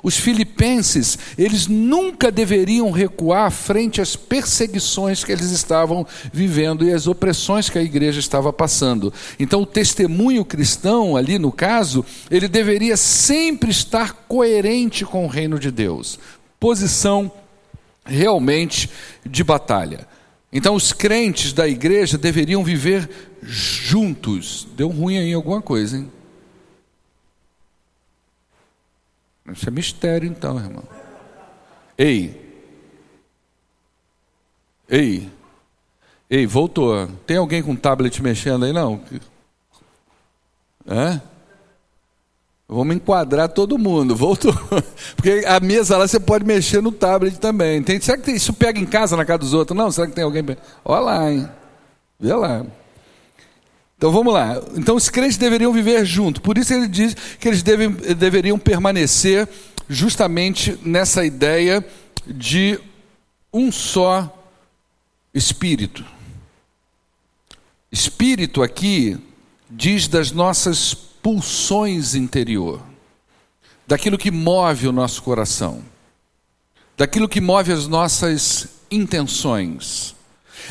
Os 0.07 0.15
filipenses, 0.15 1.19
eles 1.37 1.67
nunca 1.67 2.31
deveriam 2.31 2.91
recuar 2.91 3.51
frente 3.51 3.99
às 3.99 4.15
perseguições 4.15 5.21
que 5.21 5.33
eles 5.33 5.51
estavam 5.51 6.07
vivendo 6.31 6.85
e 6.85 6.93
às 6.93 7.07
opressões 7.07 7.69
que 7.69 7.77
a 7.77 7.83
igreja 7.83 8.17
estava 8.17 8.53
passando. 8.53 9.13
Então, 9.37 9.63
o 9.63 9.65
testemunho 9.65 10.45
cristão, 10.45 11.17
ali 11.17 11.37
no 11.37 11.51
caso, 11.51 12.05
ele 12.31 12.47
deveria 12.47 12.95
sempre 12.95 13.69
estar 13.69 14.13
coerente 14.29 15.03
com 15.03 15.25
o 15.25 15.27
reino 15.27 15.59
de 15.59 15.71
Deus. 15.71 16.17
Posição 16.57 17.29
realmente 18.05 18.89
de 19.25 19.43
batalha. 19.43 20.07
Então, 20.53 20.73
os 20.73 20.93
crentes 20.93 21.51
da 21.51 21.67
igreja 21.67 22.17
deveriam 22.17 22.63
viver 22.63 23.09
juntos. 23.43 24.65
Deu 24.73 24.87
ruim 24.87 25.17
aí 25.17 25.33
alguma 25.33 25.61
coisa, 25.61 25.97
hein? 25.97 26.09
Isso 29.51 29.67
é 29.67 29.71
mistério, 29.71 30.27
então, 30.27 30.57
irmão. 30.57 30.83
Ei. 31.97 32.47
Ei. 34.89 35.29
Ei, 36.29 36.45
voltou. 36.45 37.07
Tem 37.25 37.37
alguém 37.37 37.63
com 37.63 37.75
tablet 37.75 38.21
mexendo 38.21 38.65
aí? 38.65 38.73
Não? 38.73 39.01
É? 40.85 41.21
Vamos 42.67 42.97
enquadrar 42.97 43.47
todo 43.47 43.77
mundo. 43.77 44.15
Voltou. 44.15 44.53
Porque 45.15 45.43
a 45.47 45.59
mesa 45.59 45.97
lá 45.97 46.07
você 46.07 46.19
pode 46.19 46.45
mexer 46.45 46.81
no 46.81 46.91
tablet 46.91 47.39
também. 47.39 47.81
Tem, 47.81 47.99
será 48.01 48.17
que 48.17 48.31
isso 48.31 48.53
pega 48.53 48.77
em 48.79 48.85
casa 48.85 49.15
na 49.15 49.23
casa 49.23 49.39
dos 49.39 49.53
outros? 49.53 49.77
Não? 49.77 49.89
Será 49.89 50.07
que 50.07 50.13
tem 50.13 50.23
alguém. 50.23 50.43
Olha 50.83 50.99
lá, 50.99 51.31
hein? 51.31 51.49
Vê 52.19 52.33
lá. 52.33 52.65
Então 53.97 54.11
vamos 54.11 54.33
lá. 54.33 54.61
Então 54.75 54.95
os 54.95 55.09
crentes 55.09 55.37
deveriam 55.37 55.73
viver 55.73 56.05
junto. 56.05 56.41
Por 56.41 56.57
isso 56.57 56.73
ele 56.73 56.87
diz 56.87 57.15
que 57.39 57.47
eles 57.47 57.63
devem, 57.63 57.91
deveriam 57.91 58.59
permanecer 58.59 59.49
justamente 59.89 60.77
nessa 60.83 61.25
ideia 61.25 61.83
de 62.25 62.79
um 63.51 63.71
só 63.71 64.33
espírito. 65.33 66.05
espírito 67.91 68.61
aqui 68.61 69.17
diz 69.69 70.07
das 70.07 70.31
nossas 70.31 70.93
pulsões 70.93 72.15
interior, 72.15 72.81
daquilo 73.85 74.17
que 74.17 74.31
move 74.31 74.87
o 74.87 74.91
nosso 74.91 75.21
coração, 75.23 75.83
daquilo 76.95 77.27
que 77.27 77.41
move 77.41 77.71
as 77.71 77.87
nossas 77.87 78.67
intenções. 78.89 80.16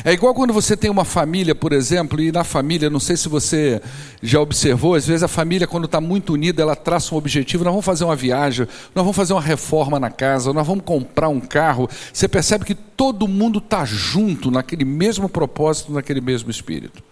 É 0.03 0.11
igual 0.11 0.33
quando 0.33 0.53
você 0.53 0.77
tem 0.77 0.89
uma 0.89 1.05
família, 1.05 1.55
por 1.55 1.73
exemplo, 1.73 2.21
e 2.21 2.31
na 2.31 2.43
família, 2.43 2.89
não 2.89 2.99
sei 2.99 3.17
se 3.17 3.27
você 3.27 3.81
já 4.21 4.39
observou, 4.39 4.95
às 4.95 5.07
vezes 5.07 5.23
a 5.23 5.27
família, 5.27 5.67
quando 5.67 5.85
está 5.85 5.99
muito 5.99 6.33
unida, 6.33 6.61
ela 6.61 6.75
traça 6.75 7.13
um 7.13 7.17
objetivo: 7.17 7.63
nós 7.63 7.71
vamos 7.71 7.85
fazer 7.85 8.03
uma 8.03 8.15
viagem, 8.15 8.67
nós 8.93 9.03
vamos 9.03 9.15
fazer 9.15 9.33
uma 9.33 9.41
reforma 9.41 9.99
na 9.99 10.09
casa, 10.09 10.53
nós 10.53 10.65
vamos 10.65 10.83
comprar 10.85 11.29
um 11.29 11.39
carro. 11.39 11.89
Você 12.13 12.27
percebe 12.27 12.65
que 12.65 12.75
todo 12.75 13.27
mundo 13.27 13.59
está 13.59 13.85
junto 13.85 14.51
naquele 14.51 14.85
mesmo 14.85 15.27
propósito, 15.27 15.91
naquele 15.91 16.21
mesmo 16.21 16.51
espírito. 16.51 17.03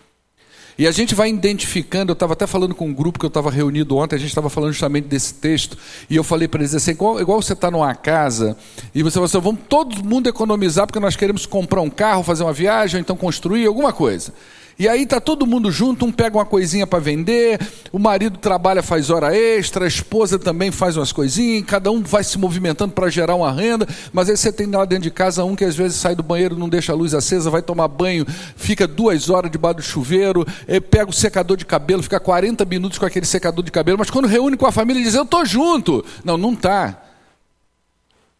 E 0.77 0.85
a 0.85 0.91
gente 0.91 1.15
vai 1.15 1.29
identificando, 1.29 2.11
eu 2.11 2.13
estava 2.13 2.33
até 2.33 2.45
falando 2.45 2.75
com 2.75 2.87
um 2.87 2.93
grupo 2.93 3.17
que 3.17 3.25
eu 3.25 3.29
estava 3.29 3.49
reunido 3.49 3.95
ontem, 3.95 4.15
a 4.15 4.19
gente 4.19 4.27
estava 4.27 4.49
falando 4.49 4.73
justamente 4.73 5.05
desse 5.07 5.35
texto, 5.35 5.77
e 6.09 6.17
eu 6.17 6.23
falei 6.23 6.49
para 6.49 6.59
eles 6.59 6.75
assim, 6.75 6.91
igual, 6.91 7.21
igual 7.21 7.41
você 7.41 7.53
está 7.53 7.71
numa 7.71 7.95
casa, 7.95 8.57
e 8.93 9.01
você 9.01 9.13
fala 9.13 9.25
assim, 9.25 9.39
vamos 9.39 9.61
todo 9.69 10.03
mundo 10.03 10.27
economizar 10.27 10.85
porque 10.85 10.99
nós 10.99 11.15
queremos 11.15 11.45
comprar 11.45 11.81
um 11.81 11.89
carro, 11.89 12.23
fazer 12.23 12.43
uma 12.43 12.51
viagem, 12.51 12.97
ou 12.97 13.01
então 13.01 13.15
construir 13.15 13.65
alguma 13.65 13.93
coisa. 13.93 14.33
E 14.77 14.89
aí 14.89 15.05
tá 15.05 15.21
todo 15.21 15.47
mundo 15.47 15.71
junto, 15.71 16.05
um 16.05 16.11
pega 16.11 16.37
uma 16.37 16.45
coisinha 16.45 16.85
para 16.85 16.99
vender, 16.99 17.59
o 17.93 17.99
marido 17.99 18.37
trabalha, 18.37 18.83
faz 18.83 19.09
hora 19.09 19.33
extra, 19.33 19.85
a 19.85 19.87
esposa 19.87 20.37
também 20.37 20.69
faz 20.69 20.97
umas 20.97 21.13
coisinhas, 21.13 21.65
cada 21.65 21.89
um 21.89 22.03
vai 22.03 22.25
se 22.25 22.37
movimentando 22.37 22.93
para 22.93 23.09
gerar 23.09 23.35
uma 23.35 23.49
renda, 23.53 23.87
mas 24.11 24.29
aí 24.29 24.35
você 24.35 24.51
tem 24.51 24.67
lá 24.67 24.83
dentro 24.83 25.03
de 25.03 25.11
casa 25.11 25.45
um 25.45 25.55
que 25.55 25.63
às 25.63 25.77
vezes 25.77 25.97
sai 25.97 26.13
do 26.13 26.21
banheiro, 26.21 26.57
não 26.57 26.67
deixa 26.67 26.91
a 26.91 26.95
luz 26.95 27.13
acesa, 27.13 27.49
vai 27.49 27.61
tomar 27.61 27.87
banho, 27.87 28.25
fica 28.57 28.85
duas 28.85 29.29
horas 29.29 29.49
debaixo 29.49 29.77
do 29.77 29.83
chuveiro, 29.83 30.45
eh, 30.67 30.81
pega 30.81 31.09
o 31.09 31.13
secador 31.13 31.55
de 31.55 31.65
cabelo, 31.65 32.03
fica 32.03 32.19
40 32.19 32.65
minutos 32.65 32.99
com 32.99 33.05
aquele 33.05 33.25
secador 33.25 33.63
de 33.63 33.71
cabelo, 33.71 33.97
mas 33.97 34.09
quando 34.09 34.27
reúne 34.27 34.57
com 34.57 34.65
a 34.65 34.73
família 34.73 35.01
diz, 35.01 35.15
eu 35.15 35.25
tô 35.25 35.45
junto. 35.45 36.03
Não, 36.23 36.37
não 36.37 36.53
tá. 36.53 37.01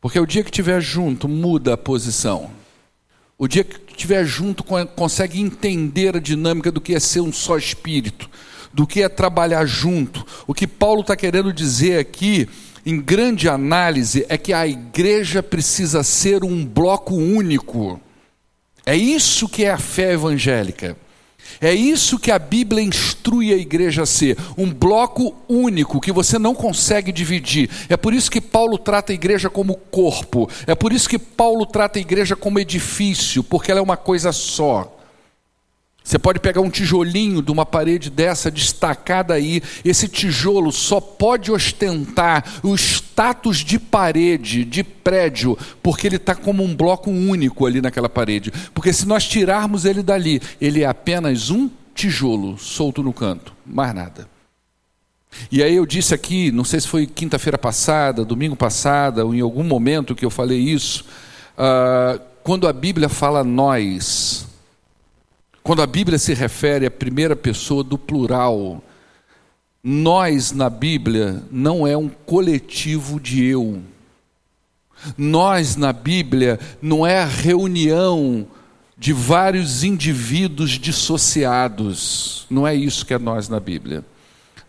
Porque 0.02 0.20
o 0.20 0.26
dia 0.26 0.44
que 0.44 0.50
estiver 0.50 0.82
junto, 0.82 1.30
muda 1.30 1.74
a 1.74 1.78
posição. 1.78 2.52
O 3.38 3.48
dia 3.48 3.64
que 3.64 3.85
estiver 3.96 4.26
junto 4.26 4.64
consegue 4.64 5.42
entender 5.42 6.16
a 6.16 6.20
dinâmica 6.20 6.72
do 6.72 6.82
que 6.82 6.94
é 6.94 7.00
ser 7.00 7.22
um 7.22 7.34
só 7.34 7.58
espírito, 7.58 8.30
do 8.74 8.86
que 8.86 9.02
é 9.02 9.10
trabalhar 9.10 9.66
junto. 9.66 10.26
O 10.46 10.54
que 10.54 10.68
Paulo 10.68 11.02
está 11.02 11.16
querendo 11.16 11.52
dizer 11.54 12.00
aqui, 12.00 12.48
em 12.86 13.00
grande 13.00 13.50
análise, 13.50 14.26
é 14.30 14.38
que 14.38 14.54
a 14.54 14.68
igreja 14.68 15.42
precisa 15.42 16.04
ser 16.04 16.44
um 16.44 16.66
bloco 16.66 17.16
único. 17.16 18.00
É 18.86 18.96
isso 18.96 19.50
que 19.50 19.64
é 19.64 19.72
a 19.72 19.78
fé 19.78 20.14
evangélica. 20.14 20.96
É 21.62 21.74
isso 21.74 22.20
que 22.20 22.32
a 22.32 22.40
Bíblia 22.40 22.84
instrui 22.84 23.54
a 23.54 23.58
igreja 23.58 24.04
a 24.04 24.06
ser, 24.06 24.38
um 24.58 24.72
bloco 24.72 25.36
único 25.48 26.02
que 26.02 26.12
você 26.12 26.38
não 26.38 26.54
consegue 26.54 27.12
dividir. 27.12 27.70
É 27.90 27.98
por 27.98 28.14
isso 28.14 28.30
que 28.32 28.42
Paulo 28.42 28.78
trata 28.78 29.12
a 29.12 29.16
igreja 29.16 29.50
como 29.50 29.76
corpo. 29.76 30.50
É 30.68 30.76
por 30.76 30.92
isso 30.92 31.10
que 31.10 31.20
Paulo 31.20 31.66
trata 31.66 32.00
a 32.00 32.02
igreja 32.02 32.36
como 32.36 32.60
edifício, 32.60 33.44
porque 33.44 33.72
ela 33.72 33.80
é 33.80 33.84
uma 33.84 33.98
coisa 33.98 34.32
só. 34.32 34.95
Você 36.06 36.20
pode 36.20 36.40
pegar 36.40 36.62
um 36.62 36.70
tijolinho 36.70 37.42
de 37.42 37.52
uma 37.52 37.66
parede 37.66 38.12
dessa 38.12 38.52
destacada 38.52 39.34
aí, 39.34 39.60
esse 39.84 40.08
tijolo 40.08 40.72
só 40.72 41.02
pode 41.02 41.52
ostentar 41.52 42.46
o 42.62 42.76
status 42.76 43.58
de 43.58 43.80
parede, 43.80 44.64
de 44.64 44.84
prédio, 44.84 45.58
porque 45.82 46.06
ele 46.06 46.18
está 46.18 46.36
como 46.36 46.64
um 46.64 46.76
bloco 46.76 47.10
único 47.10 47.66
ali 47.66 47.82
naquela 47.82 48.08
parede. 48.08 48.54
Porque 48.72 48.94
se 48.94 49.08
nós 49.08 49.28
tirarmos 49.28 49.84
ele 49.84 50.04
dali, 50.04 50.40
ele 50.62 50.84
é 50.84 50.86
apenas 50.86 51.50
um 51.50 51.68
tijolo 51.96 52.56
solto 52.60 53.02
no 53.02 53.12
canto, 53.12 53.52
mais 53.66 53.92
nada. 53.96 54.30
E 55.52 55.64
aí 55.64 55.76
eu 55.76 55.88
disse 55.88 56.14
aqui, 56.14 56.52
não 56.52 56.64
sei 56.64 56.82
se 56.82 56.88
foi 56.88 57.08
quinta-feira 57.08 57.58
passada, 57.58 58.24
domingo 58.24 58.56
passada, 58.56 59.26
ou 59.26 59.34
em 59.34 59.42
algum 59.42 59.64
momento 59.64 60.14
que 60.14 60.24
eu 60.24 60.30
falei 60.30 60.60
isso, 60.60 61.04
uh, 61.58 62.22
quando 62.44 62.68
a 62.68 62.74
Bíblia 62.74 63.10
fala 63.10 63.44
nós, 63.44 64.46
quando 65.66 65.82
a 65.82 65.88
Bíblia 65.88 66.20
se 66.20 66.32
refere 66.36 66.86
à 66.86 66.92
primeira 66.92 67.36
pessoa 67.36 67.84
do 67.84 67.98
plural, 67.98 68.84
nós 69.84 70.52
na 70.52 70.70
Bíblia 70.70 71.42
não 71.50 71.88
é 71.88 71.98
um 71.98 72.08
coletivo 72.08 73.20
de 73.20 73.44
eu. 73.44 73.82
Nós 75.18 75.76
na 75.76 75.92
Bíblia 75.92 76.60
não 76.80 77.06
é 77.06 77.18
a 77.18 77.26
reunião 77.26 78.46
de 78.96 79.12
vários 79.12 79.84
indivíduos 79.84 80.70
dissociados. 80.74 82.46
Não 82.48 82.68
é 82.68 82.76
isso 82.76 83.04
que 83.04 83.16
é 83.16 83.18
nós 83.18 83.50
na 83.50 83.60
Bíblia. 83.60 84.06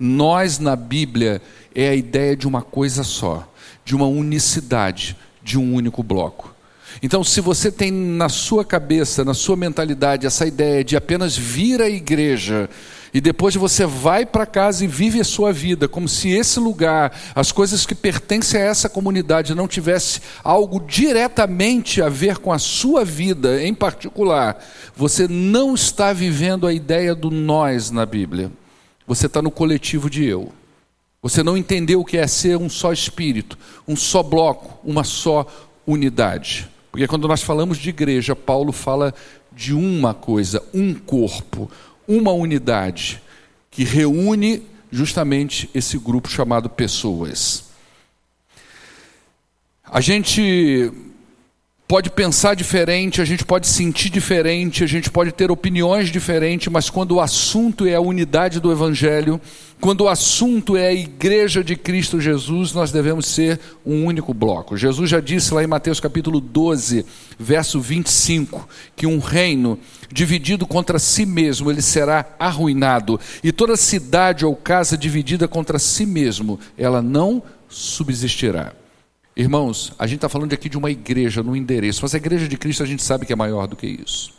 Nós 0.00 0.58
na 0.58 0.74
Bíblia 0.74 1.42
é 1.74 1.90
a 1.90 1.94
ideia 1.94 2.34
de 2.34 2.48
uma 2.48 2.62
coisa 2.62 3.04
só, 3.04 3.46
de 3.84 3.94
uma 3.94 4.06
unicidade, 4.06 5.14
de 5.42 5.58
um 5.58 5.74
único 5.74 6.02
bloco. 6.02 6.55
Então, 7.02 7.22
se 7.22 7.40
você 7.40 7.70
tem 7.70 7.90
na 7.90 8.28
sua 8.28 8.64
cabeça, 8.64 9.24
na 9.24 9.34
sua 9.34 9.56
mentalidade, 9.56 10.26
essa 10.26 10.46
ideia 10.46 10.82
de 10.82 10.96
apenas 10.96 11.36
vir 11.36 11.82
à 11.82 11.88
igreja 11.88 12.68
e 13.12 13.20
depois 13.20 13.54
você 13.54 13.86
vai 13.86 14.26
para 14.26 14.44
casa 14.44 14.84
e 14.84 14.86
vive 14.86 15.20
a 15.20 15.24
sua 15.24 15.52
vida, 15.52 15.88
como 15.88 16.08
se 16.08 16.28
esse 16.30 16.60
lugar, 16.60 17.18
as 17.34 17.50
coisas 17.50 17.86
que 17.86 17.94
pertencem 17.94 18.60
a 18.60 18.64
essa 18.64 18.88
comunidade 18.88 19.54
não 19.54 19.66
tivesse 19.68 20.20
algo 20.44 20.80
diretamente 20.80 22.02
a 22.02 22.08
ver 22.08 22.38
com 22.38 22.52
a 22.52 22.58
sua 22.58 23.04
vida 23.04 23.62
em 23.62 23.72
particular, 23.72 24.62
você 24.94 25.26
não 25.28 25.74
está 25.74 26.12
vivendo 26.12 26.66
a 26.66 26.72
ideia 26.72 27.14
do 27.14 27.30
nós 27.30 27.90
na 27.90 28.04
Bíblia. 28.04 28.52
Você 29.06 29.26
está 29.26 29.40
no 29.40 29.50
coletivo 29.50 30.10
de 30.10 30.24
eu. 30.24 30.52
Você 31.22 31.42
não 31.42 31.56
entendeu 31.56 32.00
o 32.00 32.04
que 32.04 32.18
é 32.18 32.26
ser 32.26 32.56
um 32.56 32.68
só 32.68 32.92
espírito, 32.92 33.56
um 33.86 33.96
só 33.96 34.22
bloco, 34.22 34.78
uma 34.84 35.04
só 35.04 35.46
unidade. 35.86 36.68
Porque 36.96 37.08
quando 37.08 37.28
nós 37.28 37.42
falamos 37.42 37.76
de 37.76 37.90
igreja, 37.90 38.34
Paulo 38.34 38.72
fala 38.72 39.14
de 39.52 39.74
uma 39.74 40.14
coisa, 40.14 40.64
um 40.72 40.94
corpo, 40.94 41.70
uma 42.08 42.32
unidade, 42.32 43.20
que 43.70 43.84
reúne 43.84 44.62
justamente 44.90 45.68
esse 45.74 45.98
grupo 45.98 46.26
chamado 46.26 46.70
pessoas. 46.70 47.64
A 49.84 50.00
gente 50.00 50.90
pode 51.88 52.10
pensar 52.10 52.56
diferente, 52.56 53.22
a 53.22 53.24
gente 53.24 53.44
pode 53.44 53.68
sentir 53.68 54.10
diferente, 54.10 54.82
a 54.82 54.86
gente 54.88 55.08
pode 55.08 55.30
ter 55.30 55.52
opiniões 55.52 56.08
diferentes, 56.08 56.66
mas 56.66 56.90
quando 56.90 57.12
o 57.12 57.20
assunto 57.20 57.86
é 57.86 57.94
a 57.94 58.00
unidade 58.00 58.58
do 58.58 58.72
Evangelho, 58.72 59.40
quando 59.80 60.00
o 60.00 60.08
assunto 60.08 60.76
é 60.76 60.88
a 60.88 60.94
igreja 60.94 61.62
de 61.62 61.76
Cristo 61.76 62.20
Jesus, 62.20 62.72
nós 62.72 62.90
devemos 62.90 63.26
ser 63.26 63.60
um 63.84 64.04
único 64.04 64.34
bloco. 64.34 64.76
Jesus 64.76 65.08
já 65.08 65.20
disse 65.20 65.54
lá 65.54 65.62
em 65.62 65.68
Mateus 65.68 66.00
capítulo 66.00 66.40
12, 66.40 67.06
verso 67.38 67.80
25, 67.80 68.68
que 68.96 69.06
um 69.06 69.20
reino 69.20 69.78
dividido 70.10 70.66
contra 70.66 70.98
si 70.98 71.24
mesmo, 71.24 71.70
ele 71.70 71.82
será 71.82 72.26
arruinado, 72.36 73.20
e 73.44 73.52
toda 73.52 73.76
cidade 73.76 74.44
ou 74.44 74.56
casa 74.56 74.98
dividida 74.98 75.46
contra 75.46 75.78
si 75.78 76.04
mesmo, 76.04 76.58
ela 76.76 77.00
não 77.00 77.40
subsistirá. 77.68 78.72
Irmãos, 79.36 79.92
a 79.98 80.06
gente 80.06 80.16
está 80.16 80.30
falando 80.30 80.54
aqui 80.54 80.66
de 80.66 80.78
uma 80.78 80.90
igreja, 80.90 81.42
num 81.42 81.54
endereço, 81.54 82.00
mas 82.02 82.14
a 82.14 82.16
igreja 82.16 82.48
de 82.48 82.56
Cristo 82.56 82.82
a 82.82 82.86
gente 82.86 83.02
sabe 83.02 83.26
que 83.26 83.32
é 83.34 83.36
maior 83.36 83.66
do 83.66 83.76
que 83.76 83.86
isso. 83.86 84.32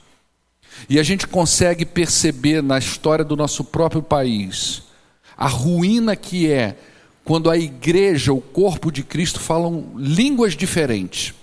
E 0.90 1.00
a 1.00 1.04
gente 1.04 1.28
consegue 1.28 1.86
perceber 1.86 2.64
na 2.64 2.80
história 2.80 3.24
do 3.24 3.36
nosso 3.36 3.64
próprio 3.64 4.02
país 4.02 4.84
a 5.38 5.48
ruína 5.48 6.16
que 6.16 6.52
é 6.52 6.76
quando 7.24 7.50
a 7.50 7.58
igreja, 7.58 8.34
o 8.34 8.42
corpo 8.42 8.92
de 8.92 9.04
Cristo, 9.04 9.40
falam 9.40 9.92
línguas 9.96 10.56
diferentes. 10.56 11.34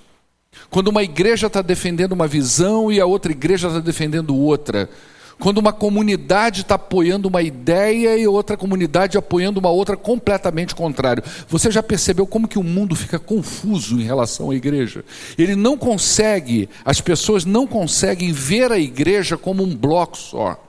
Quando 0.70 0.88
uma 0.88 1.04
igreja 1.04 1.46
está 1.46 1.62
defendendo 1.62 2.12
uma 2.12 2.26
visão 2.26 2.90
e 2.90 2.98
a 2.98 3.06
outra 3.06 3.30
igreja 3.30 3.68
está 3.68 3.80
defendendo 3.80 4.34
outra. 4.34 4.88
Quando 5.38 5.58
uma 5.58 5.72
comunidade 5.72 6.62
está 6.62 6.76
apoiando 6.76 7.28
uma 7.28 7.42
ideia 7.42 8.16
e 8.16 8.26
outra 8.26 8.56
comunidade 8.56 9.18
apoiando 9.18 9.60
uma 9.60 9.70
outra 9.70 9.96
completamente 9.96 10.74
contrário. 10.74 11.22
Você 11.48 11.70
já 11.70 11.82
percebeu 11.82 12.26
como 12.26 12.48
que 12.48 12.58
o 12.58 12.62
mundo 12.62 12.94
fica 12.94 13.18
confuso 13.18 14.00
em 14.00 14.04
relação 14.04 14.50
à 14.50 14.54
igreja? 14.54 15.04
Ele 15.36 15.54
não 15.56 15.76
consegue, 15.76 16.68
as 16.84 17.00
pessoas 17.00 17.44
não 17.44 17.66
conseguem 17.66 18.32
ver 18.32 18.72
a 18.72 18.78
igreja 18.78 19.36
como 19.36 19.62
um 19.62 19.74
bloco 19.74 20.16
só. 20.16 20.60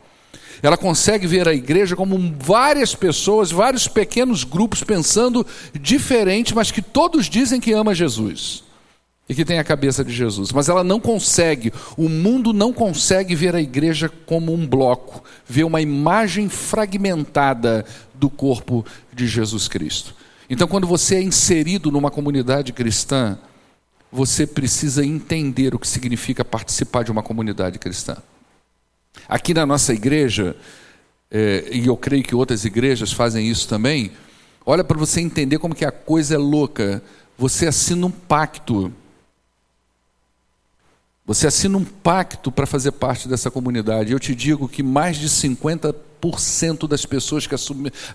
Ela 0.62 0.78
consegue 0.78 1.28
ver 1.28 1.48
a 1.48 1.54
igreja 1.54 1.96
como 1.96 2.34
várias 2.40 2.96
pessoas, 2.96 3.52
vários 3.52 3.88
pequenos 3.88 4.44
grupos 4.44 4.84
pensando 4.84 5.46
diferente, 5.80 6.56
mas 6.56 6.72
que 6.72 6.82
todos 6.82 7.30
dizem 7.30 7.60
que 7.60 7.72
ama 7.72 7.94
Jesus 7.94 8.65
e 9.28 9.34
que 9.34 9.44
tem 9.44 9.58
a 9.58 9.64
cabeça 9.64 10.04
de 10.04 10.14
Jesus, 10.14 10.52
mas 10.52 10.70
ela 10.70 10.84
não 10.84 11.00
consegue, 11.00 11.74
o 11.98 12.08
mundo 12.08 12.54
não 12.54 12.72
consegue 12.72 13.34
ver 13.34 13.56
a 13.56 13.62
igreja 13.62 14.08
como 14.08 14.54
um 14.54 14.68
bloco, 14.68 15.24
ver 15.48 15.64
uma 15.64 15.82
imagem 15.82 16.48
fragmentada 16.48 17.84
do 18.14 18.30
corpo 18.30 18.86
de 19.12 19.28
Jesus 19.28 19.68
Cristo. 19.68 20.16
Então, 20.50 20.68
quando 20.68 20.86
você 20.86 21.16
é 21.16 21.22
inserido 21.24 21.92
numa 21.92 22.12
comunidade 22.12 22.72
cristã, 22.72 23.38
você 24.12 24.46
precisa 24.46 25.04
entender 25.04 25.74
o 25.74 25.80
que 25.80 25.88
significa 25.88 26.46
participar 26.46 27.04
de 27.04 27.12
uma 27.12 27.24
comunidade 27.24 27.80
cristã. 27.80 28.18
Aqui 29.28 29.54
na 29.54 29.66
nossa 29.66 29.92
igreja, 29.92 30.56
é, 31.32 31.68
e 31.72 31.88
eu 31.88 31.98
creio 31.98 32.24
que 32.24 32.36
outras 32.36 32.64
igrejas 32.64 33.12
fazem 33.12 33.50
isso 33.50 33.68
também, 33.68 34.12
olha 34.66 34.84
para 34.84 34.98
você 34.98 35.20
entender 35.20 35.58
como 35.58 35.74
que 35.74 35.84
a 35.84 35.92
coisa 35.92 36.36
é 36.36 36.38
louca. 36.38 37.02
Você 37.38 37.68
assina 37.68 38.06
um 38.06 38.12
pacto. 38.12 38.94
Você 41.26 41.48
assina 41.48 41.78
um 41.78 41.84
pacto 41.84 42.52
para 42.52 42.68
fazer 42.68 42.92
parte 42.92 43.28
dessa 43.28 43.50
comunidade. 43.50 44.12
Eu 44.12 44.20
te 44.20 44.36
digo 44.36 44.70
que 44.70 44.84
mais 44.84 45.18
de 45.18 45.28
50% 45.28 46.88
das 46.88 47.04
pessoas 47.04 47.48
que 47.48 47.56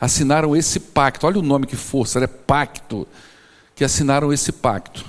assinaram 0.01 0.55
esse 0.55 0.79
pacto, 0.79 1.27
olha 1.27 1.41
o 1.41 1.43
nome 1.43 1.67
que 1.67 1.75
força, 1.75 2.23
é 2.23 2.27
pacto, 2.29 3.09
que 3.75 3.83
assinaram 3.83 4.33
esse 4.33 4.53
pacto, 4.53 5.05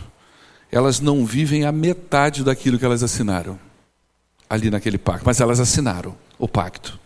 elas 0.71 0.99
não 0.99 1.25
vivem 1.25 1.63
a 1.65 1.71
metade 1.71 2.43
daquilo 2.43 2.79
que 2.79 2.85
elas 2.85 3.03
assinaram 3.03 3.59
ali 4.49 4.69
naquele 4.71 4.97
pacto, 4.97 5.25
mas 5.25 5.39
elas 5.39 5.59
assinaram 5.59 6.15
o 6.39 6.47
pacto. 6.47 6.99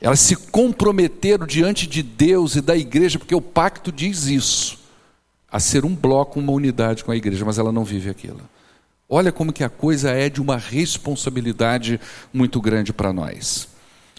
Elas 0.00 0.20
se 0.20 0.36
comprometeram 0.36 1.46
diante 1.46 1.86
de 1.86 2.02
Deus 2.02 2.54
e 2.54 2.60
da 2.60 2.76
igreja, 2.76 3.18
porque 3.18 3.34
o 3.34 3.40
pacto 3.40 3.90
diz 3.90 4.26
isso, 4.26 4.78
a 5.50 5.58
ser 5.58 5.84
um 5.84 5.94
bloco, 5.94 6.38
uma 6.38 6.52
unidade 6.52 7.02
com 7.02 7.10
a 7.10 7.16
igreja, 7.16 7.44
mas 7.44 7.58
ela 7.58 7.72
não 7.72 7.84
vive 7.84 8.08
aquilo. 8.08 8.40
Olha 9.14 9.30
como 9.30 9.52
que 9.52 9.62
a 9.62 9.68
coisa 9.68 10.10
é 10.10 10.28
de 10.28 10.42
uma 10.42 10.56
responsabilidade 10.56 12.00
muito 12.32 12.60
grande 12.60 12.92
para 12.92 13.12
nós. 13.12 13.68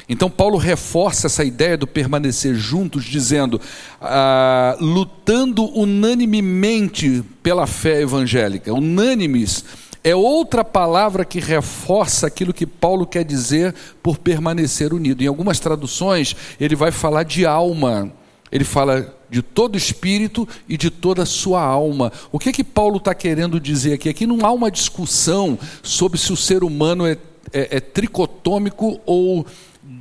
Então 0.08 0.30
Paulo 0.30 0.58
reforça 0.58 1.28
essa 1.28 1.44
ideia 1.44 1.78
do 1.78 1.86
permanecer 1.86 2.56
juntos, 2.56 3.04
dizendo, 3.04 3.60
ah, 4.00 4.78
lutando 4.80 5.66
unanimemente 5.78 7.22
pela 7.44 7.68
fé 7.68 8.04
evangélica, 8.04 8.74
unânimes 8.74 9.66
é 10.02 10.16
outra 10.16 10.64
palavra 10.64 11.26
que 11.26 11.42
reforça 11.42 12.28
aquilo 12.28 12.54
que 12.54 12.66
Paulo 12.66 13.06
quer 13.06 13.26
dizer 13.26 13.76
por 14.02 14.18
permanecer 14.18 14.94
unido. 14.94 15.22
Em 15.22 15.28
algumas 15.28 15.60
traduções, 15.60 16.34
ele 16.58 16.76
vai 16.76 16.92
falar 16.92 17.24
de 17.24 17.46
alma. 17.46 18.14
Ele 18.50 18.64
fala 18.64 19.14
de 19.30 19.42
todo 19.42 19.78
espírito 19.78 20.48
e 20.68 20.78
de 20.78 20.90
toda 20.90 21.24
a 21.24 21.26
sua 21.26 21.62
alma. 21.62 22.12
O 22.32 22.40
que 22.40 22.52
que 22.52 22.64
Paulo 22.64 22.98
está 22.98 23.14
querendo 23.14 23.60
dizer 23.60 23.94
aqui? 23.94 24.10
Aqui 24.10 24.28
não 24.28 24.46
há 24.46 24.52
uma 24.52 24.72
discussão 24.72 25.58
sobre 25.82 26.18
se 26.18 26.32
o 26.32 26.38
ser 26.38 26.64
humano 26.64 27.06
é, 27.06 27.18
é, 27.52 27.78
é 27.78 27.80
tricotômico 27.80 29.00
ou 29.06 29.46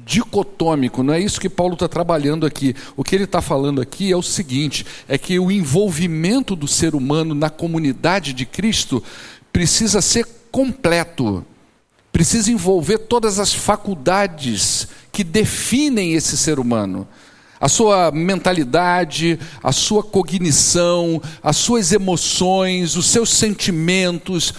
dicotômico, 0.04 1.02
não 1.02 1.14
é 1.14 1.20
isso 1.20 1.40
que 1.40 1.48
Paulo 1.48 1.74
está 1.74 1.88
trabalhando 1.88 2.46
aqui. 2.46 2.74
O 2.96 3.02
que 3.02 3.14
ele 3.14 3.24
está 3.24 3.40
falando 3.40 3.80
aqui 3.80 4.12
é 4.12 4.16
o 4.16 4.22
seguinte: 4.22 4.84
é 5.08 5.16
que 5.18 5.38
o 5.38 5.50
envolvimento 5.50 6.54
do 6.54 6.68
ser 6.68 6.94
humano 6.94 7.34
na 7.34 7.50
comunidade 7.50 8.32
de 8.32 8.46
Cristo 8.46 9.02
precisa 9.52 10.00
ser 10.00 10.26
completo, 10.50 11.44
precisa 12.12 12.50
envolver 12.50 12.98
todas 12.98 13.38
as 13.38 13.52
faculdades 13.52 14.88
que 15.10 15.24
definem 15.24 16.12
esse 16.12 16.36
ser 16.36 16.58
humano. 16.58 17.06
A 17.64 17.68
sua 17.70 18.10
mentalidade, 18.10 19.40
a 19.62 19.72
sua 19.72 20.02
cognição, 20.02 21.18
as 21.42 21.56
suas 21.56 21.92
emoções, 21.92 22.94
os 22.94 23.06
seus 23.06 23.30
sentimentos, 23.30 24.52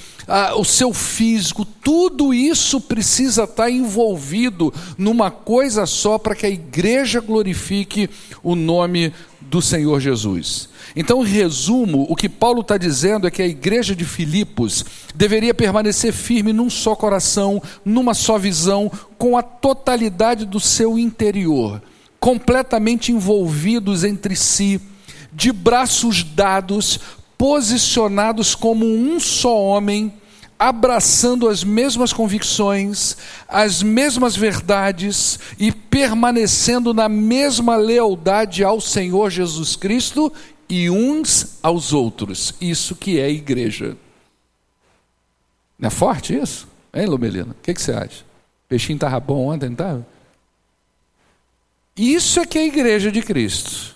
o 0.58 0.66
seu 0.66 0.92
físico, 0.92 1.64
tudo 1.66 2.34
isso 2.34 2.82
precisa 2.82 3.44
estar 3.44 3.70
envolvido 3.70 4.74
numa 4.98 5.30
coisa 5.30 5.86
só 5.86 6.18
para 6.18 6.34
que 6.34 6.48
a 6.48 6.50
igreja 6.50 7.20
glorifique 7.20 8.10
o 8.42 8.56
nome 8.56 9.14
do 9.40 9.62
Senhor 9.62 10.00
Jesus. 10.00 10.68
Então, 10.96 11.24
em 11.24 11.30
resumo, 11.30 12.08
o 12.10 12.16
que 12.16 12.28
Paulo 12.28 12.62
está 12.62 12.76
dizendo 12.76 13.28
é 13.28 13.30
que 13.30 13.44
a 13.44 13.48
igreja 13.48 13.96
de 13.96 14.04
Filipos 14.04 14.84
deveria 15.14 15.54
permanecer 15.54 16.12
firme 16.12 16.52
num 16.52 16.72
só 16.72 16.96
coração, 16.96 17.62
numa 17.86 18.16
só 18.16 18.40
visão, 18.40 18.92
com 19.16 19.38
a 19.38 19.44
totalidade 19.44 20.44
do 20.44 20.60
seu 20.60 20.98
interior, 20.98 21.84
completamente 22.20 23.12
envolvidos 23.12 24.04
entre 24.04 24.36
si, 24.36 24.82
de 25.32 25.52
braços 25.52 26.24
dados, 26.24 27.00
posicionados 27.38 28.56
como 28.56 28.86
um 28.86 29.20
só 29.20 29.58
homem 29.60 30.14
abraçando 30.58 31.50
as 31.50 31.64
mesmas 31.64 32.14
convicções, 32.14 33.18
as 33.48 33.84
mesmas 33.84 34.36
verdades 34.36 35.38
e 35.60 35.72
permanecendo 35.72 36.94
na 36.94 37.10
mesma 37.10 37.76
lealdade 37.76 38.64
ao 38.64 38.80
Senhor 38.80 39.30
Jesus 39.30 39.76
Cristo 39.76 40.32
e 40.70 40.90
uns 40.90 41.58
aos 41.62 41.94
outros. 41.94 42.54
Isso 42.60 42.96
que 42.96 43.20
é 43.20 43.30
igreja. 43.30 43.98
Não 45.78 45.88
é 45.88 45.92
forte 45.92 46.34
isso? 46.34 46.68
Hein, 46.94 47.06
Lomelina? 47.08 47.52
O 47.52 47.62
que, 47.62 47.74
que, 47.74 47.82
você 47.82 47.92
acha? 47.92 48.24
Peixinho 48.70 48.96
estava 48.96 49.20
bom 49.20 49.48
ontem, 49.48 49.66
não 49.66 49.74
estava? 49.74 50.08
Isso 51.96 52.40
é 52.40 52.46
que 52.46 52.58
é 52.58 52.62
a 52.62 52.66
igreja 52.66 53.12
de 53.12 53.22
Cristo. 53.22 53.96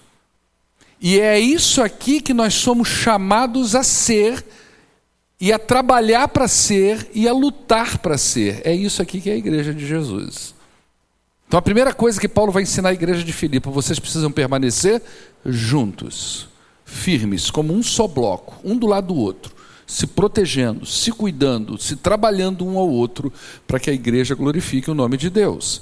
E 1.01 1.19
é 1.19 1.39
isso 1.39 1.81
aqui 1.81 2.21
que 2.21 2.33
nós 2.33 2.53
somos 2.53 2.87
chamados 2.87 3.75
a 3.75 3.83
ser, 3.83 4.45
e 5.39 5.53
a 5.53 5.59
trabalhar 5.59 6.27
para 6.27 6.47
ser, 6.47 7.09
e 7.13 7.27
a 7.27 7.33
lutar 7.33 7.97
para 7.99 8.17
ser. 8.17 8.61
É 8.65 8.73
isso 8.73 9.01
aqui 9.01 9.21
que 9.21 9.29
é 9.29 9.33
a 9.33 9.37
igreja 9.37 9.73
de 9.73 9.85
Jesus. 9.87 10.53
Então 11.47 11.57
a 11.57 11.61
primeira 11.61 11.93
coisa 11.93 12.19
que 12.19 12.27
Paulo 12.27 12.51
vai 12.51 12.63
ensinar 12.63 12.89
à 12.89 12.93
igreja 12.93 13.23
de 13.23 13.33
Filipe, 13.33 13.69
vocês 13.69 13.97
precisam 13.97 14.31
permanecer 14.31 15.01
juntos 15.45 16.47
firmes, 16.85 17.49
como 17.49 17.73
um 17.73 17.81
só 17.81 18.07
bloco, 18.07 18.59
um 18.63 18.77
do 18.77 18.85
lado 18.85 19.07
do 19.13 19.15
outro, 19.15 19.55
se 19.87 20.05
protegendo, 20.05 20.85
se 20.85 21.11
cuidando, 21.11 21.77
se 21.77 21.95
trabalhando 21.95 22.65
um 22.65 22.77
ao 22.77 22.89
outro, 22.89 23.31
para 23.65 23.79
que 23.79 23.89
a 23.89 23.93
igreja 23.93 24.35
glorifique 24.35 24.91
o 24.91 24.95
nome 24.95 25.17
de 25.17 25.29
Deus. 25.29 25.81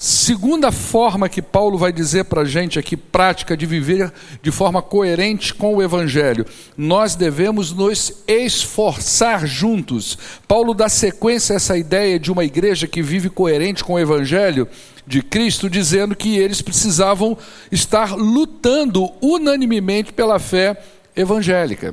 Segunda 0.00 0.70
forma 0.70 1.28
que 1.28 1.42
Paulo 1.42 1.76
vai 1.76 1.92
dizer 1.92 2.26
para 2.26 2.42
a 2.42 2.44
gente 2.44 2.78
aqui, 2.78 2.96
prática 2.96 3.56
de 3.56 3.66
viver 3.66 4.12
de 4.40 4.52
forma 4.52 4.80
coerente 4.80 5.52
com 5.52 5.74
o 5.74 5.82
Evangelho, 5.82 6.46
nós 6.76 7.16
devemos 7.16 7.72
nos 7.72 8.22
esforçar 8.28 9.44
juntos. 9.44 10.16
Paulo 10.46 10.72
dá 10.72 10.88
sequência 10.88 11.52
a 11.52 11.56
essa 11.56 11.76
ideia 11.76 12.16
de 12.16 12.30
uma 12.30 12.44
igreja 12.44 12.86
que 12.86 13.02
vive 13.02 13.28
coerente 13.28 13.82
com 13.82 13.94
o 13.94 13.98
Evangelho 13.98 14.68
de 15.04 15.20
Cristo, 15.20 15.68
dizendo 15.68 16.14
que 16.14 16.38
eles 16.38 16.62
precisavam 16.62 17.36
estar 17.72 18.14
lutando 18.14 19.10
unanimemente 19.20 20.12
pela 20.12 20.38
fé 20.38 20.80
evangélica. 21.16 21.92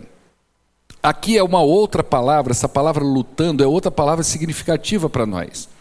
Aqui 1.02 1.40
é 1.40 1.44
uma 1.44 1.62
outra 1.64 2.04
palavra, 2.04 2.52
essa 2.52 2.70
palavra 2.70 3.04
lutando 3.04 3.64
é 3.64 3.68
outra 3.68 3.90
palavra 3.90 4.24
significativa 4.24 5.10
para 5.10 5.26
nós. 5.26 5.74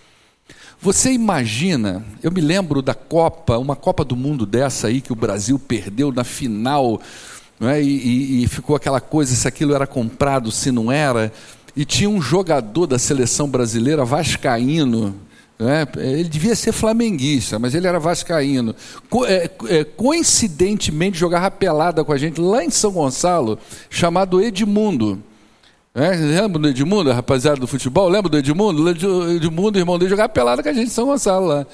Você 0.85 1.11
imagina, 1.11 2.05
eu 2.23 2.31
me 2.31 2.43
lembro 2.43 2.83
da 2.83 2.93
Copa, 2.93 3.57
uma 3.57 3.75
Copa 3.75 4.05
do 4.05 4.15
Mundo 4.15 4.45
dessa 4.45 4.89
aí 4.89 5.01
que 5.01 5.15
o 5.15 5.17
Brasil 5.17 5.59
perdeu 5.59 6.13
na 6.13 6.25
final, 6.25 7.01
é? 7.59 7.83
e, 7.83 7.87
e, 7.87 8.45
e 8.45 8.49
ficou 8.49 8.77
aquela 8.77 9.01
coisa 9.01 9.35
se 9.35 9.49
aquilo 9.49 9.75
era 9.75 9.87
comprado, 9.87 10.53
se 10.53 10.71
não 10.71 10.93
era, 10.93 11.33
e 11.75 11.87
tinha 11.87 12.11
um 12.11 12.21
jogador 12.21 12.87
da 12.87 12.99
seleção 12.99 13.49
brasileira 13.49 14.05
vascaíno, 14.05 15.15
é, 15.59 15.89
ele 16.07 16.29
devia 16.29 16.55
ser 16.55 16.73
flamenguista, 16.73 17.59
mas 17.59 17.75
ele 17.75 17.87
era 17.87 17.99
vascaíno. 17.99 18.77
Co 19.09 19.25
é, 19.25 19.49
é, 19.71 19.85
coincidentemente 19.85 21.17
jogava 21.17 21.51
pelada 21.51 22.05
com 22.05 22.13
a 22.13 22.19
gente 22.19 22.39
lá 22.43 22.63
em 22.63 22.69
São 22.69 22.93
Gonçalo, 22.93 23.59
chamado 23.89 24.39
Edmundo. 24.39 25.23
É, 25.97 26.11
lembra 26.11 26.59
do 26.59 26.69
Edmundo, 26.69 27.13
rapaziada 27.13 27.61
do 27.61 27.69
futebol? 27.69 28.09
Lembra 28.09 28.29
do 28.29 28.37
Edmundo? 28.37 28.83
O 28.83 29.31
Edmundo, 29.31 29.79
irmão 29.79 29.97
dele, 29.97 30.11
jogava 30.11 30.29
pelada 30.29 30.61
com 30.61 30.69
a 30.69 30.73
gente 30.73 30.89
em 30.89 30.91
São 30.91 31.07
Gonçalo 31.07 31.47
lá. 31.47 31.67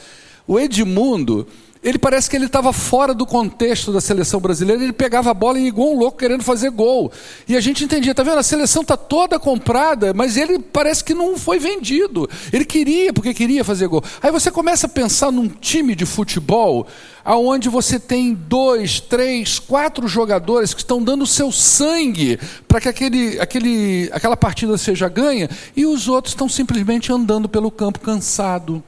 O 0.46 0.60
Edmundo, 0.60 1.46
ele 1.82 1.98
parece 1.98 2.28
que 2.28 2.36
ele 2.36 2.44
estava 2.44 2.74
fora 2.74 3.14
do 3.14 3.24
contexto 3.24 3.90
da 3.90 4.02
seleção 4.02 4.38
brasileira, 4.38 4.82
ele 4.82 4.92
pegava 4.92 5.30
a 5.30 5.34
bola 5.34 5.58
e 5.58 5.66
igual 5.66 5.94
um 5.94 5.98
louco 5.98 6.18
querendo 6.18 6.44
fazer 6.44 6.70
gol. 6.70 7.10
E 7.48 7.56
a 7.56 7.60
gente 7.60 7.82
entendia, 7.82 8.14
tá 8.14 8.22
vendo? 8.22 8.38
A 8.38 8.42
seleção 8.42 8.82
está 8.82 8.98
toda 8.98 9.38
comprada, 9.38 10.12
mas 10.12 10.36
ele 10.36 10.58
parece 10.58 11.02
que 11.02 11.14
não 11.14 11.38
foi 11.38 11.58
vendido. 11.58 12.28
Ele 12.52 12.66
queria, 12.66 13.14
porque 13.14 13.32
queria 13.32 13.64
fazer 13.64 13.88
gol. 13.88 14.04
Aí 14.22 14.30
você 14.30 14.50
começa 14.50 14.86
a 14.86 14.90
pensar 14.90 15.32
num 15.32 15.48
time 15.48 15.94
de 15.94 16.04
futebol 16.04 16.86
aonde 17.24 17.70
você 17.70 17.98
tem 17.98 18.34
dois, 18.34 19.00
três, 19.00 19.58
quatro 19.58 20.06
jogadores 20.06 20.74
que 20.74 20.80
estão 20.80 21.02
dando 21.02 21.22
o 21.22 21.26
seu 21.26 21.50
sangue 21.50 22.38
para 22.68 22.80
que 22.80 22.88
aquele, 22.88 23.40
aquele, 23.40 24.10
aquela 24.12 24.36
partida 24.36 24.76
seja 24.76 25.08
ganha, 25.08 25.48
e 25.76 25.86
os 25.86 26.08
outros 26.08 26.32
estão 26.32 26.48
simplesmente 26.48 27.12
andando 27.12 27.48
pelo 27.48 27.70
campo 27.70 28.00
cansado, 28.00 28.82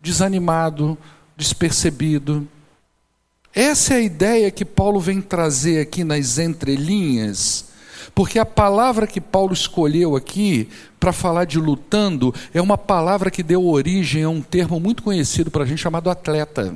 desanimado, 0.00 0.96
despercebido. 1.38 2.48
Essa 3.54 3.94
é 3.94 3.96
a 3.98 4.00
ideia 4.00 4.50
que 4.50 4.64
Paulo 4.64 4.98
vem 4.98 5.22
trazer 5.22 5.80
aqui 5.80 6.02
nas 6.02 6.36
entrelinhas, 6.36 7.66
porque 8.12 8.40
a 8.40 8.44
palavra 8.44 9.06
que 9.06 9.20
Paulo 9.20 9.52
escolheu 9.52 10.16
aqui 10.16 10.68
para 10.98 11.12
falar 11.12 11.44
de 11.44 11.58
lutando 11.58 12.34
é 12.52 12.60
uma 12.60 12.76
palavra 12.76 13.30
que 13.30 13.44
deu 13.44 13.64
origem 13.64 14.24
a 14.24 14.28
um 14.28 14.42
termo 14.42 14.80
muito 14.80 15.00
conhecido 15.00 15.48
para 15.48 15.62
a 15.62 15.66
gente 15.66 15.78
chamado 15.78 16.10
atleta. 16.10 16.74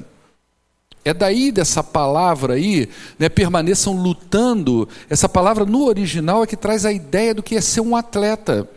É 1.05 1.12
daí 1.12 1.51
dessa 1.51 1.83
palavra 1.83 2.55
aí, 2.55 2.88
né, 3.18 3.29
permaneçam 3.29 3.92
lutando. 3.92 4.88
Essa 5.11 5.29
palavra 5.29 5.64
no 5.64 5.85
original 5.87 6.44
é 6.44 6.46
que 6.46 6.57
traz 6.57 6.87
a 6.87 6.92
ideia 6.92 7.35
do 7.35 7.42
que 7.42 7.57
é 7.57 7.61
ser 7.61 7.81
um 7.81 7.96
atleta. 7.96 8.68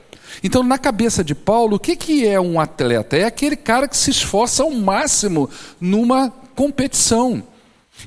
Então, 0.44 0.64
na 0.64 0.78
cabeça 0.78 1.24
de 1.24 1.36
Paulo, 1.36 1.78
o 1.78 1.80
que, 1.80 1.96
que 1.96 2.28
é 2.28 2.40
um 2.40 2.60
atleta? 2.60 3.18
É 3.18 3.24
aquele 3.24 3.56
cara 3.56 3.88
que 3.88 3.98
se 3.98 4.12
esforça 4.12 4.64
ao 4.64 4.72
máximo 4.72 5.50
numa 5.80 6.32
competição. 6.56 7.44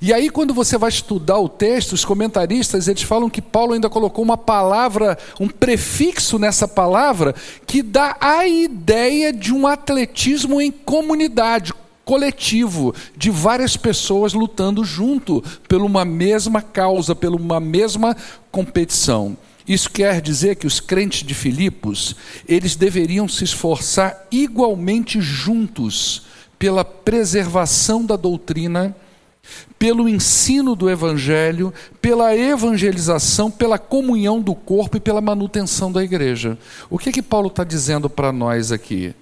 E 0.01 0.13
aí, 0.13 0.31
quando 0.31 0.55
você 0.55 0.79
vai 0.79 0.91
estudar 0.91 1.39
o 1.39 1.49
texto, 1.49 1.93
os 1.93 2.05
comentaristas 2.05 2.87
eles 2.87 3.03
falam 3.03 3.31
que 3.31 3.43
Paulo 3.43 3.73
ainda 3.73 3.89
colocou 3.89 4.23
uma 4.23 4.37
palavra, 4.37 5.19
um 5.41 5.49
prefixo 5.49 6.39
nessa 6.39 6.69
palavra, 6.69 7.35
que 7.67 7.83
dá 7.83 8.17
a 8.21 8.47
ideia 8.47 9.33
de 9.33 9.53
um 9.53 9.67
atletismo 9.67 10.61
em 10.61 10.71
comunidade, 10.71 11.73
coletivo, 12.05 12.95
de 13.17 13.31
várias 13.31 13.77
pessoas 13.77 14.35
lutando 14.35 14.85
junto, 14.85 15.43
por 15.69 15.83
uma 15.83 16.05
mesma 16.05 16.63
causa, 16.63 17.15
por 17.15 17.35
uma 17.35 17.59
mesma 17.59 18.17
competição. 18.53 19.37
Isso 19.69 19.91
quer 19.91 20.23
dizer 20.23 20.57
que 20.57 20.67
os 20.67 20.81
crentes 20.81 21.23
de 21.23 21.35
Filipos, 21.35 22.17
eles 22.49 22.75
deveriam 22.75 23.29
se 23.29 23.45
esforçar 23.45 24.27
igualmente 24.33 25.21
juntos 25.21 26.23
pela 26.59 26.85
preservação 26.85 28.05
da 28.05 28.17
doutrina, 28.17 28.97
pelo 29.79 30.09
ensino 30.09 30.75
do 30.75 30.89
evangelho, 30.89 31.73
pela 32.01 32.35
evangelização, 32.35 33.51
pela 33.51 33.79
comunhão 33.79 34.41
do 34.41 34.55
corpo 34.55 34.97
e 34.97 35.01
pela 35.01 35.21
manutenção 35.21 35.93
da 35.93 36.03
igreja. 36.03 36.59
O 36.89 36.99
que 36.99 37.11
é 37.11 37.13
que 37.13 37.23
Paulo 37.23 37.49
está 37.49 37.63
dizendo 37.63 38.09
para 38.09 38.33
nós 38.33 38.73
aqui? 38.73 39.15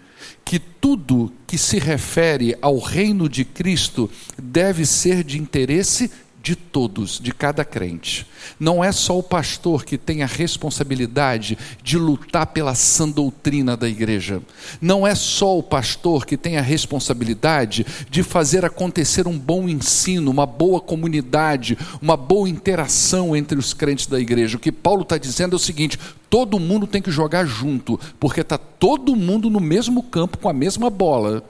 Que 0.44 0.59
tudo 0.59 1.32
que 1.46 1.59
se 1.59 1.78
refere 1.78 2.56
ao 2.62 2.78
reino 2.78 3.28
de 3.28 3.44
Cristo 3.44 4.09
deve 4.40 4.87
ser 4.87 5.22
de 5.24 5.38
interesse 5.38 6.11
de 6.46 6.54
todos, 6.54 7.18
de 7.18 7.32
cada 7.32 7.64
crente. 7.64 8.24
Não 8.61 8.85
é 8.85 8.92
só 8.92 9.18
o 9.18 9.22
pastor 9.22 9.85
que 9.85 9.98
tem 9.98 10.22
a 10.22 10.26
responsabilidade 10.26 11.59
de 11.82 11.98
lutar 11.98 12.46
pela 12.46 12.72
sã 12.72 13.09
doutrina 13.09 13.76
da 13.76 13.88
igreja. 13.88 14.40
Não 14.80 15.04
é 15.04 15.16
só 15.16 15.59
o 15.59 15.62
pastor 15.62 16.24
que 16.24 16.37
tem 16.37 16.56
a 16.56 16.62
responsabilidade 16.62 17.85
de 18.09 18.22
fazer 18.22 18.64
acontecer 18.64 19.26
um 19.26 19.37
bom 19.37 19.68
ensino, 19.68 20.30
uma 20.30 20.46
boa 20.46 20.80
comunidade, 20.80 21.76
uma 22.00 22.16
boa 22.16 22.48
interação 22.48 23.35
entre 23.35 23.59
os 23.59 23.74
crentes 23.74 24.06
da 24.06 24.20
igreja. 24.20 24.56
O 24.56 24.61
que 24.61 24.70
Paulo 24.70 25.02
está 25.02 25.18
dizendo 25.18 25.54
é 25.54 25.56
o 25.56 25.59
seguinte: 25.59 25.98
todo 26.30 26.61
mundo 26.61 26.87
tem 26.87 27.02
que 27.02 27.11
jogar 27.11 27.44
junto, 27.44 27.98
porque 28.20 28.42
está 28.42 28.56
todo 28.56 29.16
mundo 29.16 29.50
no 29.50 29.59
mesmo 29.59 30.00
campo 30.00 30.38
com 30.38 30.48
a 30.48 30.52
mesma 30.52 30.90
bola. 30.90 31.42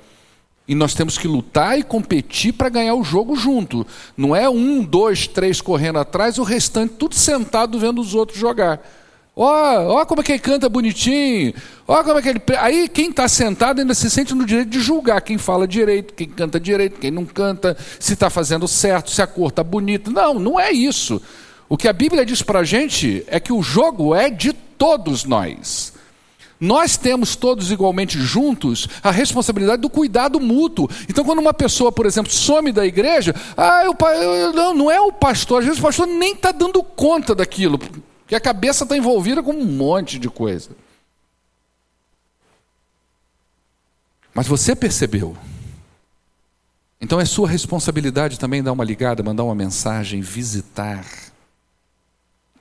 E 0.68 0.74
nós 0.74 0.94
temos 0.94 1.16
que 1.16 1.29
lutar 1.29 1.79
e 1.79 1.85
competir 1.85 2.52
para 2.52 2.68
ganhar 2.68 2.94
o 2.94 3.05
jogo 3.05 3.37
junto. 3.37 3.87
Não 4.16 4.35
é 4.35 4.48
um, 4.48 4.83
dois, 4.83 5.26
três 5.26 5.61
correndo 5.61 5.98
atrás, 5.98 6.38
o 6.38 6.42
restante 6.42 6.94
tudo 6.94 7.14
sentado 7.14 7.79
vendo 7.79 8.00
os 8.00 8.14
outros 8.14 8.38
jogar. 8.38 8.81
Ó, 9.38 10.00
ó 10.00 10.07
como 10.07 10.22
é 10.22 10.24
que 10.24 10.33
ele 10.33 10.38
canta 10.38 10.68
bonitinho. 10.68 11.52
Ó 11.87 12.02
como 12.02 12.18
é 12.18 12.22
que 12.22 12.29
ele. 12.31 12.42
Aí 12.59 12.88
quem 12.88 13.11
está 13.11 13.29
sentado 13.29 13.81
ainda 13.81 13.94
se 13.94 14.11
sente 14.11 14.35
no 14.35 14.46
direito 14.46 14.70
de 14.70 14.81
julgar 14.81 15.20
quem 15.20 15.37
fala 15.37 15.68
direito, 15.68 16.14
quem 16.14 16.26
canta 16.26 16.59
direito, 16.59 16.98
quem 16.98 17.11
não 17.11 17.26
canta, 17.26 17.76
se 18.00 18.14
está 18.14 18.31
fazendo 18.31 18.66
certo, 18.66 19.11
se 19.11 19.20
a 19.20 19.26
cor 19.26 19.50
está 19.50 19.62
bonita. 19.62 20.11
Não, 20.11 20.35
não 20.35 20.59
é 20.59 20.72
isso. 20.72 21.20
O 21.68 21.76
que 21.76 21.87
a 21.87 21.92
Bíblia 21.92 22.24
diz 22.24 22.42
para 22.42 22.61
a 22.61 22.64
gente 22.64 23.24
é 23.26 23.38
que 23.38 23.52
o 23.52 23.62
jogo 23.62 24.14
é 24.14 24.31
de 24.31 24.52
todos 24.52 25.24
nós. 25.24 25.92
Nós 26.59 26.97
temos 26.97 27.37
todos 27.37 27.71
igualmente 27.71 28.19
juntos 28.19 28.88
a 29.03 29.11
responsabilidade 29.11 29.83
do 29.83 29.90
cuidado 29.90 30.40
mútuo. 30.40 30.88
Então, 31.09 31.25
quando 31.25 31.38
uma 31.38 31.53
pessoa, 31.53 31.92
por 31.92 32.07
exemplo, 32.07 32.33
some 32.33 32.73
da 32.73 32.87
igreja, 32.87 33.35
ah, 33.57 33.83
eu, 33.85 33.95
eu, 34.23 34.53
não, 34.53 34.75
não 34.75 34.90
é 34.90 35.01
o 35.01 35.12
pastor, 35.12 35.61
às 35.61 35.66
vezes 35.66 35.79
o 35.79 35.83
pastor 35.83 36.07
nem 36.07 36.33
está 36.33 36.53
dando 36.53 36.83
conta 36.83 37.35
daquilo, 37.35 37.79
porque 37.79 38.35
a 38.35 38.40
cabeça 38.40 38.85
está 38.85 38.97
envolvida 38.97 39.42
com 39.42 39.53
um 39.53 39.64
monte 39.64 40.19
de 40.19 40.31
coisa. 40.31 40.71
Mas 44.33 44.47
você 44.47 44.75
percebeu. 44.75 45.37
Então 47.01 47.21
é 47.21 47.25
sua 47.25 47.49
responsabilidade 47.49 48.38
também 48.38 48.62
dar 48.62 48.73
uma 48.73 48.85
ligada, 48.85 49.23
mandar 49.23 49.45
uma 49.45 49.55
mensagem, 49.55 50.21
visitar, 50.23 51.07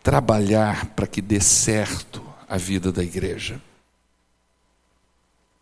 trabalhar 0.03 0.87
para 0.87 1.07
que 1.07 1.21
dê 1.21 1.39
certo 1.39 2.21
a 2.47 2.57
vida 2.57 2.91
da 2.91 3.03
igreja. 3.03 3.61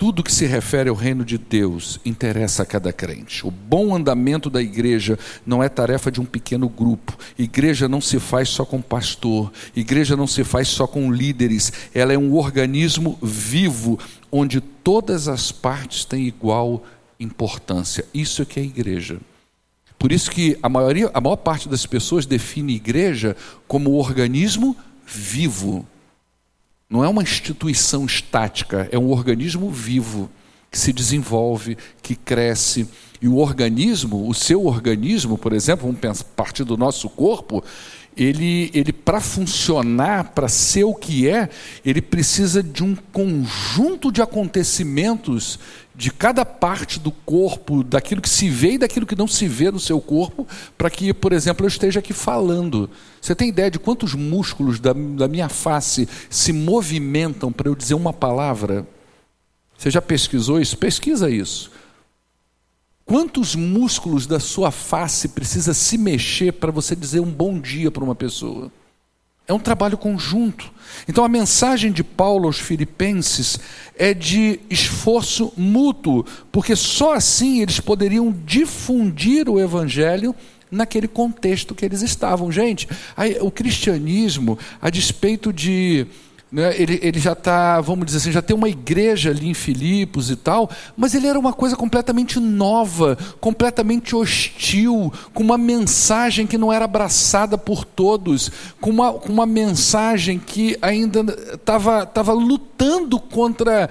Tudo 0.03 0.21
que 0.21 0.33
se 0.33 0.45
refere 0.45 0.89
ao 0.89 0.97
reino 0.97 1.23
de 1.23 1.37
Deus 1.37 1.97
interessa 2.03 2.63
a 2.63 2.65
cada 2.65 2.91
crente. 2.91 3.47
O 3.47 3.49
bom 3.49 3.95
andamento 3.95 4.49
da 4.49 4.61
igreja 4.61 5.17
não 5.45 5.63
é 5.63 5.69
tarefa 5.69 6.11
de 6.11 6.19
um 6.19 6.25
pequeno 6.25 6.67
grupo. 6.67 7.17
Igreja 7.39 7.87
não 7.87 8.01
se 8.01 8.19
faz 8.19 8.49
só 8.49 8.65
com 8.65 8.81
pastor, 8.81 9.49
igreja 9.73 10.17
não 10.17 10.27
se 10.27 10.43
faz 10.43 10.67
só 10.67 10.85
com 10.85 11.09
líderes. 11.09 11.71
Ela 11.93 12.11
é 12.11 12.17
um 12.17 12.35
organismo 12.35 13.17
vivo 13.23 13.97
onde 14.29 14.59
todas 14.59 15.29
as 15.29 15.53
partes 15.53 16.03
têm 16.03 16.27
igual 16.27 16.83
importância. 17.17 18.03
Isso 18.13 18.41
é 18.41 18.45
que 18.45 18.59
é 18.59 18.63
igreja. 18.63 19.21
Por 19.97 20.11
isso 20.11 20.29
que 20.29 20.59
a 20.61 20.67
maioria, 20.67 21.09
a 21.13 21.21
maior 21.21 21.37
parte 21.37 21.69
das 21.69 21.85
pessoas 21.85 22.25
define 22.25 22.75
igreja 22.75 23.37
como 23.69 23.93
organismo 23.93 24.75
vivo. 25.07 25.87
Não 26.93 27.03
é 27.03 27.09
uma 27.09 27.23
instituição 27.23 28.05
estática, 28.05 28.87
é 28.91 28.99
um 28.99 29.09
organismo 29.09 29.71
vivo 29.71 30.29
que 30.69 30.77
se 30.77 30.93
desenvolve, 30.93 31.75
que 32.03 32.15
cresce. 32.15 32.87
E 33.19 33.27
o 33.27 33.37
organismo, 33.37 34.29
o 34.29 34.33
seu 34.35 34.63
organismo, 34.67 35.35
por 35.35 35.53
exemplo, 35.53 35.87
vamos 35.87 35.99
pensar, 35.99 36.23
partir 36.35 36.63
do 36.63 36.77
nosso 36.77 37.09
corpo, 37.09 37.63
ele, 38.15 38.69
ele 38.75 38.93
para 38.93 39.19
funcionar, 39.19 40.33
para 40.35 40.47
ser 40.47 40.83
o 40.83 40.93
que 40.93 41.27
é, 41.27 41.49
ele 41.83 41.99
precisa 41.99 42.61
de 42.61 42.83
um 42.83 42.95
conjunto 43.11 44.11
de 44.11 44.21
acontecimentos 44.21 45.57
de 45.95 46.11
cada 46.11 46.43
parte 46.43 46.99
do 46.99 47.11
corpo, 47.11 47.83
daquilo 47.83 48.21
que 48.21 48.29
se 48.29 48.49
vê 48.49 48.73
e 48.73 48.77
daquilo 48.77 49.05
que 49.05 49.15
não 49.15 49.27
se 49.27 49.47
vê 49.47 49.69
no 49.69 49.79
seu 49.79 50.01
corpo, 50.01 50.47
para 50.77 50.89
que, 50.89 51.13
por 51.13 51.31
exemplo, 51.31 51.65
eu 51.65 51.67
esteja 51.67 51.99
aqui 51.99 52.13
falando. 52.13 52.89
Você 53.21 53.35
tem 53.35 53.49
ideia 53.49 53.69
de 53.69 53.77
quantos 53.77 54.15
músculos 54.15 54.79
da, 54.79 54.93
da 54.93 55.27
minha 55.27 55.49
face 55.49 56.07
se 56.29 56.51
movimentam 56.51 57.51
para 57.51 57.69
eu 57.69 57.75
dizer 57.75 57.93
uma 57.93 58.11
palavra? 58.11 58.87
Você 59.77 59.91
já 59.91 60.01
pesquisou 60.01 60.59
isso? 60.59 60.77
Pesquisa 60.77 61.29
isso. 61.29 61.71
Quantos 63.05 63.53
músculos 63.55 64.25
da 64.25 64.39
sua 64.39 64.71
face 64.71 65.27
precisa 65.27 65.73
se 65.73 65.97
mexer 65.97 66.53
para 66.53 66.71
você 66.71 66.95
dizer 66.95 67.19
um 67.19 67.31
bom 67.31 67.59
dia 67.59 67.91
para 67.91 68.03
uma 68.03 68.15
pessoa? 68.15 68.71
É 69.47 69.53
um 69.53 69.59
trabalho 69.59 69.97
conjunto. 69.97 70.71
Então 71.07 71.23
a 71.25 71.29
mensagem 71.29 71.91
de 71.91 72.03
Paulo 72.03 72.45
aos 72.47 72.59
Filipenses 72.59 73.59
é 73.97 74.13
de 74.13 74.59
esforço 74.69 75.51
mútuo, 75.57 76.25
porque 76.51 76.75
só 76.75 77.13
assim 77.13 77.61
eles 77.61 77.79
poderiam 77.79 78.33
difundir 78.45 79.49
o 79.49 79.59
evangelho 79.59 80.33
naquele 80.71 81.07
contexto 81.07 81.75
que 81.75 81.83
eles 81.83 82.01
estavam. 82.01 82.51
Gente, 82.51 82.87
o 83.41 83.51
cristianismo, 83.51 84.57
a 84.81 84.89
despeito 84.89 85.51
de 85.51 86.07
né, 86.53 86.79
ele, 86.79 86.99
ele 87.01 87.19
já 87.19 87.31
está, 87.31 87.81
vamos 87.81 88.05
dizer 88.05 88.19
assim, 88.19 88.31
já 88.31 88.41
tem 88.41 88.55
uma 88.55 88.69
igreja 88.69 89.31
ali 89.31 89.49
em 89.49 89.55
Filipos 89.55 90.29
e 90.29 90.35
tal, 90.35 90.69
mas 90.95 91.15
ele 91.15 91.25
era 91.25 91.39
uma 91.39 91.51
coisa 91.51 91.75
completamente 91.75 92.39
nova, 92.39 93.17
completamente 93.41 94.15
hostil, 94.15 95.11
com 95.33 95.41
uma 95.41 95.57
mensagem 95.57 96.45
que 96.45 96.55
não 96.55 96.71
era 96.71 96.85
abraçada 96.85 97.57
por 97.57 97.83
todos, 97.83 98.51
com 98.79 98.91
uma, 98.91 99.13
com 99.13 99.33
uma 99.33 99.47
mensagem 99.47 100.37
que 100.37 100.77
ainda 100.79 101.25
estava 101.55 102.05
tava 102.05 102.33
lutando 102.33 103.19
contra 103.19 103.89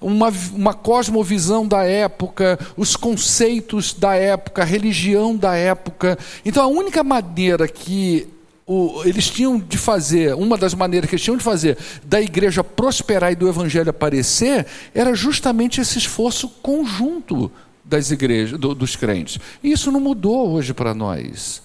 uma, 0.00 0.32
uma 0.52 0.72
cosmovisão 0.72 1.66
da 1.66 1.82
época, 1.82 2.60
os 2.76 2.94
conceitos 2.94 3.92
da 3.92 4.14
época, 4.14 4.62
a 4.62 4.64
religião 4.64 5.34
da 5.34 5.56
época. 5.56 6.16
Então 6.44 6.62
a 6.62 6.68
única 6.68 7.02
maneira 7.02 7.66
que 7.66 8.28
o, 8.66 9.02
eles 9.04 9.28
tinham 9.28 9.58
de 9.58 9.76
fazer, 9.76 10.34
uma 10.34 10.56
das 10.56 10.74
maneiras 10.74 11.08
que 11.08 11.16
eles 11.16 11.24
tinham 11.24 11.36
de 11.36 11.44
fazer 11.44 11.76
da 12.04 12.20
igreja 12.20 12.64
prosperar 12.64 13.32
e 13.32 13.36
do 13.36 13.48
evangelho 13.48 13.90
aparecer, 13.90 14.66
era 14.94 15.14
justamente 15.14 15.80
esse 15.80 15.98
esforço 15.98 16.48
conjunto 16.48 17.50
das 17.84 18.10
igrejas, 18.10 18.58
do, 18.58 18.74
dos 18.74 18.96
crentes. 18.96 19.38
E 19.62 19.70
isso 19.70 19.92
não 19.92 20.00
mudou 20.00 20.50
hoje 20.50 20.72
para 20.72 20.94
nós. 20.94 21.62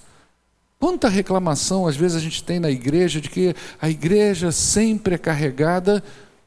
Quanta 0.78 1.08
reclamação 1.08 1.86
às 1.86 1.96
vezes 1.96 2.16
a 2.16 2.20
gente 2.20 2.42
tem 2.42 2.60
na 2.60 2.70
igreja 2.70 3.20
de 3.20 3.28
que 3.28 3.54
a 3.80 3.88
igreja 3.88 4.52
sempre 4.52 5.14
é 5.14 5.18
carregada 5.18 6.02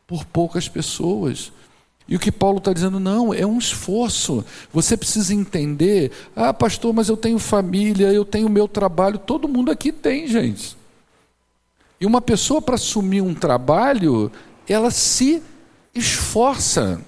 por 0.06 0.26
poucas 0.26 0.70
pessoas. 0.70 1.52
E 2.08 2.16
o 2.16 2.20
que 2.20 2.32
Paulo 2.32 2.58
está 2.58 2.74
dizendo, 2.74 3.00
não, 3.00 3.34
é 3.34 3.46
um 3.46 3.58
esforço. 3.58 4.44
Você 4.74 4.98
precisa 4.98 5.34
entender. 5.34 6.12
Ah, 6.36 6.54
pastor, 6.54 6.94
mas 6.94 7.08
eu 7.10 7.16
tenho 7.16 7.40
família, 7.40 8.12
eu 8.12 8.26
tenho 8.26 8.50
meu 8.50 8.68
trabalho. 8.68 9.18
Todo 9.18 9.48
mundo 9.48 9.72
aqui 9.72 9.92
tem, 9.92 10.28
gente. 10.28 10.78
E 12.00 12.06
uma 12.06 12.22
pessoa, 12.22 12.62
para 12.62 12.76
assumir 12.76 13.22
um 13.22 13.34
trabalho, 13.34 14.32
ela 14.68 14.92
se 14.92 15.42
esforça. 15.96 17.02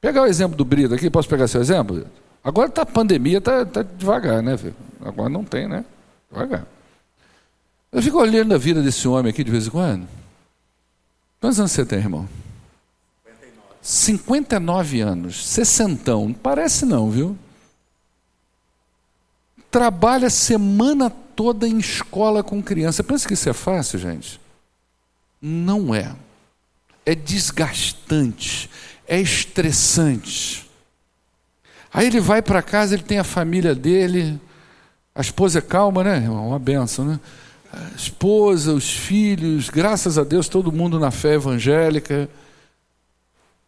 Pegar 0.00 0.22
o 0.22 0.26
exemplo 0.26 0.56
do 0.56 0.64
Brito 0.64 0.94
aqui, 0.94 1.10
posso 1.10 1.28
pegar 1.28 1.46
seu 1.46 1.60
exemplo? 1.60 2.06
Agora 2.42 2.68
está 2.68 2.82
a 2.82 2.86
pandemia, 2.86 3.38
está 3.38 3.66
tá 3.66 3.82
devagar, 3.82 4.42
né? 4.42 4.58
Agora 5.04 5.28
não 5.28 5.44
tem, 5.44 5.68
né? 5.68 5.84
Devagar. 6.30 6.66
Eu 7.92 8.00
fico 8.00 8.18
olhando 8.18 8.54
a 8.54 8.58
vida 8.58 8.80
desse 8.82 9.06
homem 9.06 9.30
aqui 9.30 9.44
de 9.44 9.50
vez 9.50 9.66
em 9.66 9.70
quando. 9.70 10.08
Quantos 11.40 11.58
anos 11.58 11.72
você 11.72 11.84
tem, 11.84 11.98
irmão? 11.98 12.26
59 13.90 15.00
anos, 15.00 15.44
sessentão, 15.44 16.32
parece 16.32 16.86
não, 16.86 17.10
viu? 17.10 17.36
Trabalha 19.68 20.30
semana 20.30 21.10
toda 21.10 21.66
em 21.66 21.76
escola 21.78 22.44
com 22.44 22.62
criança. 22.62 23.02
Pensa 23.02 23.26
que 23.26 23.34
isso 23.34 23.48
é 23.48 23.52
fácil, 23.52 23.98
gente? 23.98 24.40
Não 25.42 25.92
é. 25.92 26.14
É 27.04 27.16
desgastante, 27.16 28.70
é 29.08 29.20
estressante. 29.20 30.70
Aí 31.92 32.06
ele 32.06 32.20
vai 32.20 32.40
para 32.40 32.62
casa, 32.62 32.94
ele 32.94 33.02
tem 33.02 33.18
a 33.18 33.24
família 33.24 33.74
dele, 33.74 34.40
a 35.12 35.20
esposa 35.20 35.58
é 35.58 35.62
calma, 35.62 36.04
né? 36.04 36.30
Uma 36.30 36.60
benção, 36.60 37.04
né? 37.04 37.20
A 37.72 37.96
esposa, 37.96 38.72
os 38.72 38.88
filhos, 38.88 39.68
graças 39.68 40.16
a 40.16 40.22
Deus, 40.22 40.48
todo 40.48 40.70
mundo 40.70 41.00
na 41.00 41.10
fé 41.10 41.34
evangélica. 41.34 42.30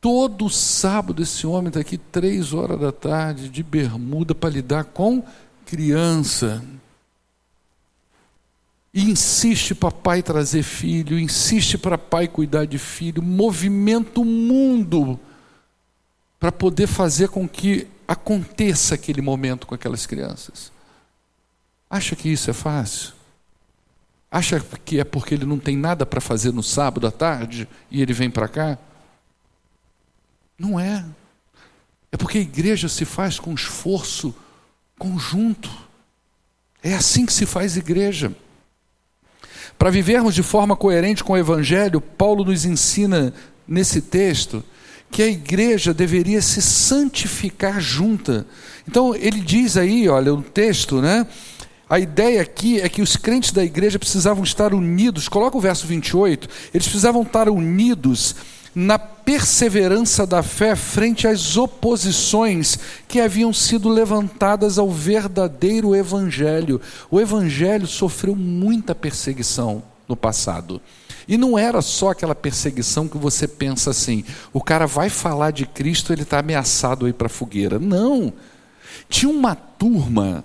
Todo 0.02 0.50
sábado 0.50 1.22
esse 1.22 1.46
homem 1.46 1.68
está 1.68 1.78
aqui 1.78 1.96
três 1.96 2.52
horas 2.52 2.80
da 2.80 2.90
tarde 2.90 3.48
de 3.48 3.62
bermuda 3.62 4.34
para 4.34 4.50
lidar 4.50 4.82
com 4.82 5.24
criança. 5.64 6.60
E 8.92 9.08
insiste 9.08 9.76
para 9.76 9.92
pai 9.92 10.20
trazer 10.20 10.64
filho, 10.64 11.20
insiste 11.20 11.78
para 11.78 11.96
pai 11.96 12.26
cuidar 12.26 12.64
de 12.64 12.78
filho, 12.78 13.22
movimenta 13.22 14.18
o 14.18 14.24
mundo 14.24 15.20
para 16.40 16.50
poder 16.50 16.88
fazer 16.88 17.28
com 17.28 17.48
que 17.48 17.86
aconteça 18.06 18.96
aquele 18.96 19.22
momento 19.22 19.68
com 19.68 19.74
aquelas 19.76 20.04
crianças. 20.04 20.72
Acha 21.88 22.16
que 22.16 22.28
isso 22.28 22.50
é 22.50 22.52
fácil? 22.52 23.12
Acha 24.28 24.58
que 24.84 24.98
é 24.98 25.04
porque 25.04 25.34
ele 25.34 25.46
não 25.46 25.60
tem 25.60 25.76
nada 25.76 26.04
para 26.04 26.20
fazer 26.20 26.52
no 26.52 26.62
sábado 26.62 27.06
à 27.06 27.12
tarde 27.12 27.68
e 27.88 28.02
ele 28.02 28.12
vem 28.12 28.28
para 28.28 28.48
cá? 28.48 28.78
Não 30.62 30.78
é. 30.78 31.04
É 32.12 32.16
porque 32.16 32.38
a 32.38 32.40
igreja 32.40 32.88
se 32.88 33.04
faz 33.04 33.36
com 33.40 33.52
esforço 33.52 34.32
conjunto. 34.96 35.68
É 36.80 36.94
assim 36.94 37.26
que 37.26 37.32
se 37.32 37.44
faz 37.44 37.76
igreja. 37.76 38.32
Para 39.76 39.90
vivermos 39.90 40.36
de 40.36 40.42
forma 40.44 40.76
coerente 40.76 41.24
com 41.24 41.32
o 41.32 41.36
Evangelho, 41.36 42.00
Paulo 42.00 42.44
nos 42.44 42.64
ensina 42.64 43.34
nesse 43.66 44.00
texto 44.00 44.62
que 45.10 45.20
a 45.20 45.26
igreja 45.26 45.92
deveria 45.92 46.40
se 46.40 46.62
santificar 46.62 47.80
junta. 47.80 48.46
Então 48.86 49.16
ele 49.16 49.40
diz 49.40 49.76
aí, 49.76 50.08
olha, 50.08 50.32
o 50.32 50.42
texto, 50.42 51.02
né? 51.02 51.26
A 51.90 51.98
ideia 51.98 52.40
aqui 52.40 52.80
é 52.80 52.88
que 52.88 53.02
os 53.02 53.16
crentes 53.16 53.50
da 53.50 53.64
igreja 53.64 53.98
precisavam 53.98 54.44
estar 54.44 54.72
unidos. 54.72 55.28
Coloca 55.28 55.58
o 55.58 55.60
verso 55.60 55.88
28. 55.88 56.48
Eles 56.72 56.86
precisavam 56.86 57.22
estar 57.22 57.48
unidos 57.48 58.36
na 58.74 58.98
perseverança 58.98 60.26
da 60.26 60.42
fé 60.42 60.74
frente 60.74 61.26
às 61.26 61.56
oposições 61.56 62.78
que 63.06 63.20
haviam 63.20 63.52
sido 63.52 63.88
levantadas 63.88 64.78
ao 64.78 64.90
verdadeiro 64.90 65.94
evangelho. 65.94 66.80
O 67.10 67.20
evangelho 67.20 67.86
sofreu 67.86 68.34
muita 68.34 68.94
perseguição 68.94 69.82
no 70.08 70.16
passado. 70.16 70.80
E 71.28 71.36
não 71.36 71.58
era 71.58 71.80
só 71.80 72.10
aquela 72.10 72.34
perseguição 72.34 73.06
que 73.06 73.18
você 73.18 73.46
pensa 73.46 73.90
assim: 73.90 74.24
o 74.52 74.60
cara 74.60 74.86
vai 74.86 75.08
falar 75.08 75.50
de 75.50 75.66
Cristo, 75.66 76.12
ele 76.12 76.22
está 76.22 76.38
ameaçado 76.38 77.06
aí 77.06 77.12
para 77.12 77.26
a 77.26 77.30
fogueira. 77.30 77.78
Não. 77.78 78.32
Tinha 79.08 79.30
uma 79.30 79.54
turma 79.54 80.44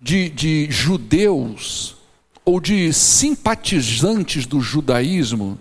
de, 0.00 0.28
de 0.28 0.66
judeus 0.70 1.96
ou 2.44 2.60
de 2.60 2.92
simpatizantes 2.92 4.46
do 4.46 4.60
judaísmo 4.60 5.58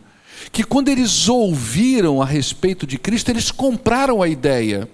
que, 0.52 0.64
quando 0.64 0.90
eles 0.90 1.28
ouviram 1.28 2.22
a 2.22 2.26
respeito 2.26 2.86
de 2.86 2.98
Cristo, 2.98 3.30
eles 3.30 3.52
compraram 3.52 4.22
a 4.22 4.28
ideia. 4.28 4.90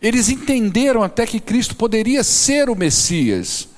Eles 0.00 0.28
entenderam 0.28 1.02
até 1.02 1.26
que 1.26 1.40
Cristo 1.40 1.74
poderia 1.74 2.22
ser 2.22 2.68
o 2.68 2.76
Messias. 2.76 3.68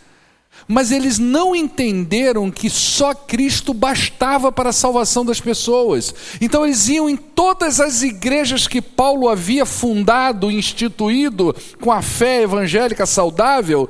Mas 0.66 0.90
eles 0.90 1.18
não 1.18 1.56
entenderam 1.56 2.50
que 2.50 2.68
só 2.68 3.14
Cristo 3.14 3.72
bastava 3.72 4.52
para 4.52 4.68
a 4.68 4.72
salvação 4.72 5.24
das 5.24 5.40
pessoas. 5.40 6.14
Então 6.40 6.64
eles 6.64 6.88
iam 6.88 7.08
em 7.08 7.16
todas 7.16 7.80
as 7.80 8.02
igrejas 8.02 8.66
que 8.66 8.82
Paulo 8.82 9.28
havia 9.28 9.64
fundado, 9.64 10.50
instituído 10.50 11.56
com 11.80 11.90
a 11.90 12.02
fé 12.02 12.42
evangélica 12.42 13.06
saudável, 13.06 13.88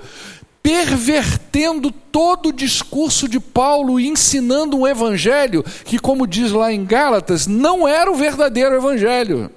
pervertendo 0.69 1.91
todo 1.91 2.51
o 2.51 2.53
discurso 2.53 3.27
de 3.27 3.41
Paulo 3.41 3.99
e 3.99 4.07
ensinando 4.07 4.77
um 4.77 4.87
evangelho 4.87 5.65
que, 5.83 5.99
como 5.99 6.27
diz 6.27 6.53
lá 6.53 6.71
em 6.71 6.85
Gálatas, 6.85 7.47
não 7.47 7.89
era 7.89 8.13
o 8.13 8.15
verdadeiro 8.15 8.75
evangelho. 8.75 9.51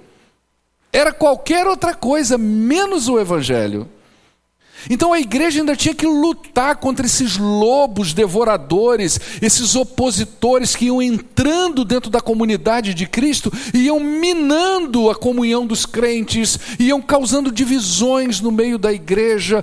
Era 0.89 1.11
qualquer 1.11 1.67
outra 1.67 1.93
coisa, 1.93 2.37
menos 2.37 3.09
o 3.09 3.19
evangelho. 3.19 3.89
Então 4.89 5.11
a 5.11 5.19
igreja 5.19 5.59
ainda 5.59 5.75
tinha 5.75 5.93
que 5.93 6.07
lutar 6.07 6.77
contra 6.77 7.05
esses 7.05 7.37
lobos 7.37 8.13
devoradores, 8.13 9.19
esses 9.41 9.75
opositores 9.75 10.77
que 10.77 10.85
iam 10.85 11.01
entrando 11.01 11.83
dentro 11.83 12.09
da 12.09 12.21
comunidade 12.21 12.93
de 12.93 13.05
Cristo 13.05 13.51
e 13.73 13.79
iam 13.79 13.99
minando 13.99 15.09
a 15.09 15.15
comunhão 15.15 15.67
dos 15.67 15.85
crentes, 15.85 16.57
iam 16.79 17.01
causando 17.01 17.51
divisões 17.51 18.39
no 18.39 18.49
meio 18.49 18.77
da 18.77 18.93
igreja, 18.93 19.61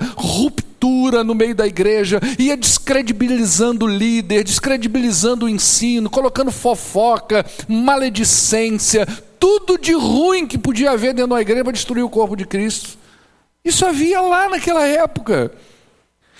ruptura 0.78 1.24
no 1.24 1.34
meio 1.34 1.54
da 1.54 1.66
igreja, 1.66 2.20
ia 2.38 2.56
descredibilizando 2.56 3.84
o 3.84 3.88
líder, 3.88 4.44
descredibilizando 4.44 5.46
o 5.46 5.48
ensino, 5.48 6.08
colocando 6.08 6.52
fofoca, 6.52 7.44
maledicência, 7.68 9.06
tudo 9.38 9.76
de 9.76 9.92
ruim 9.92 10.46
que 10.46 10.56
podia 10.56 10.92
haver 10.92 11.12
dentro 11.12 11.34
da 11.34 11.40
igreja 11.40 11.64
para 11.64 11.72
destruir 11.72 12.02
o 12.02 12.10
corpo 12.10 12.36
de 12.36 12.46
Cristo. 12.46 12.96
Isso 13.64 13.84
havia 13.84 14.20
lá 14.20 14.48
naquela 14.48 14.86
época. 14.86 15.52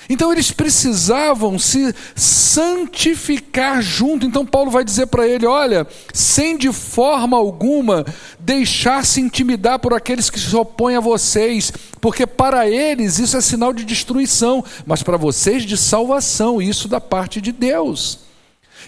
Então 0.08 0.32
eles 0.32 0.50
precisavam 0.50 1.58
se 1.58 1.94
santificar 2.16 3.82
junto. 3.82 4.24
Então 4.24 4.46
Paulo 4.46 4.70
vai 4.70 4.82
dizer 4.82 5.06
para 5.06 5.28
ele: 5.28 5.46
olha, 5.46 5.86
sem 6.12 6.56
de 6.56 6.72
forma 6.72 7.36
alguma 7.36 8.06
deixar-se 8.38 9.20
intimidar 9.20 9.78
por 9.78 9.92
aqueles 9.92 10.30
que 10.30 10.40
se 10.40 10.56
opõem 10.56 10.96
a 10.96 11.00
vocês, 11.00 11.72
porque 12.00 12.26
para 12.26 12.68
eles 12.68 13.18
isso 13.18 13.36
é 13.36 13.40
sinal 13.40 13.72
de 13.72 13.84
destruição, 13.84 14.64
mas 14.86 15.02
para 15.02 15.16
vocês 15.16 15.64
de 15.64 15.76
salvação, 15.76 16.62
isso 16.62 16.88
da 16.88 17.00
parte 17.00 17.40
de 17.40 17.52
Deus. 17.52 18.20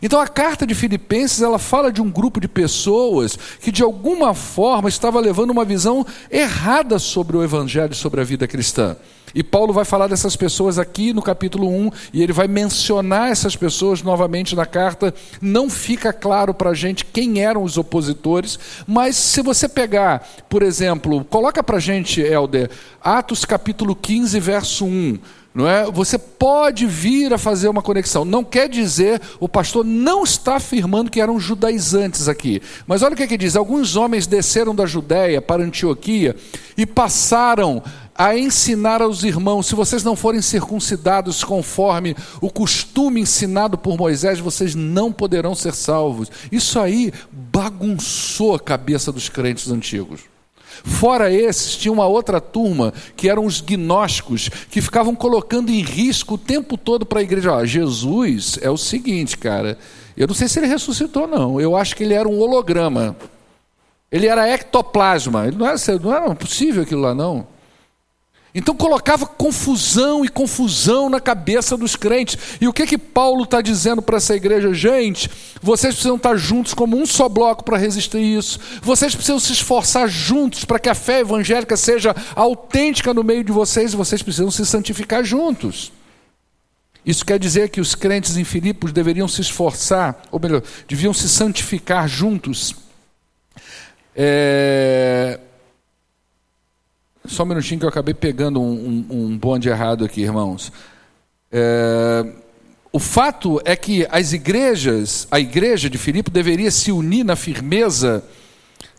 Então 0.03 0.19
a 0.19 0.27
carta 0.27 0.67
de 0.67 0.75
Filipenses, 0.75 1.43
ela 1.43 1.59
fala 1.59 1.93
de 1.93 2.01
um 2.01 2.11
grupo 2.11 2.41
de 2.41 2.49
pessoas 2.49 3.39
que 3.61 3.71
de 3.71 3.83
alguma 3.83 4.33
forma 4.33 4.89
estava 4.89 5.21
levando 5.21 5.51
uma 5.51 5.65
visão 5.65 6.07
errada 6.31 6.99
sobre 6.99 7.37
o 7.37 7.43
evangelho, 7.43 7.95
sobre 7.95 8.21
a 8.21 8.25
vida 8.25 8.49
cristã. 8.49 8.97
E 9.35 9.43
Paulo 9.43 9.73
vai 9.73 9.85
falar 9.85 10.07
dessas 10.07 10.37
pessoas 10.37 10.79
aqui 10.79 11.13
no 11.13 11.23
capítulo 11.23 11.69
1, 11.69 11.91
e 12.13 12.23
ele 12.23 12.33
vai 12.33 12.49
mencionar 12.49 13.31
essas 13.31 13.57
pessoas 13.57 14.03
novamente 14.03 14.55
na 14.55 14.67
carta. 14.67 15.15
Não 15.41 15.69
fica 15.69 16.13
claro 16.13 16.53
para 16.53 16.71
a 16.71 16.75
gente 16.75 17.05
quem 17.05 17.43
eram 17.43 17.63
os 17.63 17.77
opositores, 17.77 18.59
mas 18.87 19.17
se 19.17 19.43
você 19.43 19.69
pegar, 19.69 20.27
por 20.49 20.63
exemplo, 20.63 21.25
coloca 21.25 21.63
para 21.63 21.77
a 21.77 21.81
gente, 21.81 22.21
Helder, 22.21 22.71
Atos 23.03 23.45
capítulo 23.45 23.95
15, 23.95 24.39
verso 24.41 24.85
1 24.85 25.19
não 25.53 25.69
é? 25.69 25.91
Você 25.91 26.17
pode 26.17 26.87
vir 26.87 27.35
a 27.35 27.39
fazer 27.39 27.69
uma 27.69 27.83
conexão. 27.83 28.25
Não 28.25 28.45
quer 28.45 28.69
dizer, 28.69 29.21
o 29.41 29.49
pastor 29.49 29.85
não 29.85 30.23
está 30.23 30.57
afirmando 30.57 31.11
que 31.11 31.21
eram 31.21 31.41
judaizantes 31.41 32.29
aqui. 32.29 32.63
Mas 32.87 33.03
olha 33.03 33.15
o 33.15 33.17
que, 33.17 33.25
é 33.25 33.27
que 33.27 33.37
diz: 33.37 33.57
alguns 33.57 33.97
homens 33.97 34.29
desceram 34.29 34.75
da 34.75 34.87
Judéia 34.87 35.43
para 35.43 35.65
Antioquia 35.65 36.37
e 36.77 36.87
passaram 36.87 37.83
a 38.21 38.37
ensinar 38.37 39.01
aos 39.01 39.25
irmãos: 39.25 39.67
se 39.67 39.75
vocês 39.75 40.05
não 40.05 40.15
forem 40.15 40.43
circuncidados 40.43 41.43
conforme 41.43 42.15
o 42.39 42.51
costume 42.51 43.23
ensinado 43.23 43.79
por 43.79 43.97
Moisés, 43.97 44.39
vocês 44.39 44.75
não 44.75 45.11
poderão 45.11 45.55
ser 45.55 45.73
salvos. 45.73 46.31
Isso 46.53 46.79
aí 46.79 47.15
bagunçou 47.33 48.55
a 48.55 48.61
cabeça 48.61 49.11
dos 49.11 49.31
crentes 49.31 49.71
antigos. 49.71 50.21
Fora 50.85 51.33
esses, 51.33 51.77
tinha 51.77 51.91
uma 51.91 52.07
outra 52.07 52.43
turma, 52.43 52.93
que 53.17 53.27
eram 53.27 53.47
os 53.47 53.63
gnósticos, 53.63 54.51
que 54.71 54.83
ficavam 54.83 55.15
colocando 55.15 55.71
em 55.71 55.81
risco 55.81 56.35
o 56.35 56.39
tempo 56.39 56.77
todo 56.77 57.07
para 57.07 57.21
a 57.21 57.23
igreja. 57.23 57.57
Ah, 57.57 57.65
Jesus 57.65 58.59
é 58.61 58.69
o 58.69 58.77
seguinte, 58.77 59.39
cara, 59.39 59.79
eu 60.15 60.27
não 60.27 60.35
sei 60.35 60.47
se 60.47 60.59
ele 60.59 60.67
ressuscitou, 60.67 61.27
não. 61.27 61.59
Eu 61.59 61.75
acho 61.75 61.97
que 61.97 62.05
ele 62.05 62.13
era 62.13 62.29
um 62.29 62.39
holograma. 62.39 63.17
Ele 64.13 64.27
era 64.27 64.47
ectoplasma. 64.47 65.47
Ele 65.47 65.57
não 65.57 65.67
era, 65.67 65.77
não 66.03 66.15
era 66.15 66.35
possível 66.35 66.83
aquilo 66.83 67.01
lá, 67.01 67.15
não. 67.15 67.47
Então 68.55 68.75
colocava 68.75 69.27
confusão 69.27 70.25
e 70.25 70.29
confusão 70.29 71.09
na 71.09 71.21
cabeça 71.21 71.77
dos 71.77 71.95
crentes. 71.95 72.37
E 72.61 72.67
o 72.67 72.73
que 72.73 72.87
que 72.87 72.99
Paulo 72.99 73.45
está 73.45 73.61
dizendo 73.61 74.03
para 74.03 74.17
essa 74.17 74.35
igreja? 74.35 74.75
Gente, 74.75 75.31
vocês 75.63 75.95
precisam 75.95 76.17
estar 76.17 76.37
juntos 76.37 76.75
como 76.75 76.97
um 76.97 77.07
só 77.07 77.29
bloco 77.29 77.63
para 77.63 77.77
resistir 77.77 78.19
isso. 78.19 78.59
Vocês 78.83 79.15
precisam 79.15 79.39
se 79.39 79.53
esforçar 79.53 80.09
juntos 80.09 80.65
para 80.65 80.79
que 80.79 80.89
a 80.89 80.95
fé 80.95 81.21
evangélica 81.21 81.77
seja 81.77 82.15
autêntica 82.35 83.15
no 83.15 83.23
meio 83.23 83.45
de 83.45 83.53
vocês. 83.53 83.93
E 83.93 83.97
vocês 83.97 84.23
precisam 84.23 84.51
se 84.51 84.67
santificar 84.67 85.25
juntos. 85.25 85.93
Isso 87.07 87.25
quer 87.25 87.39
dizer 87.39 87.71
que 87.71 87.81
os 87.81 87.95
crentes 87.95 88.37
em 88.37 88.45
Filipos 88.45 88.93
deveriam 88.93 89.27
se 89.27 89.41
esforçar, 89.41 90.23
ou 90.31 90.39
melhor, 90.39 90.63
deviam 90.87 91.15
se 91.15 91.29
santificar 91.29 92.07
juntos 92.07 92.75
É... 94.15 95.39
Só 97.31 97.45
um 97.45 97.47
minutinho 97.47 97.79
que 97.79 97.87
eu 97.87 97.89
acabei 97.89 98.13
pegando 98.13 98.61
um, 98.61 99.07
um, 99.09 99.17
um 99.17 99.39
bonde 99.39 99.69
errado 99.69 100.05
aqui, 100.05 100.21
irmãos. 100.23 100.73
É... 101.51 102.27
O 102.93 102.99
fato 102.99 103.61
é 103.65 103.77
que 103.77 104.05
as 104.11 104.33
igrejas, 104.33 105.29
a 105.31 105.39
igreja 105.39 105.89
de 105.89 105.97
Filipe 105.97 106.29
deveria 106.29 106.73
se 106.73 106.91
unir 106.91 107.23
na 107.23 107.37
firmeza 107.37 108.25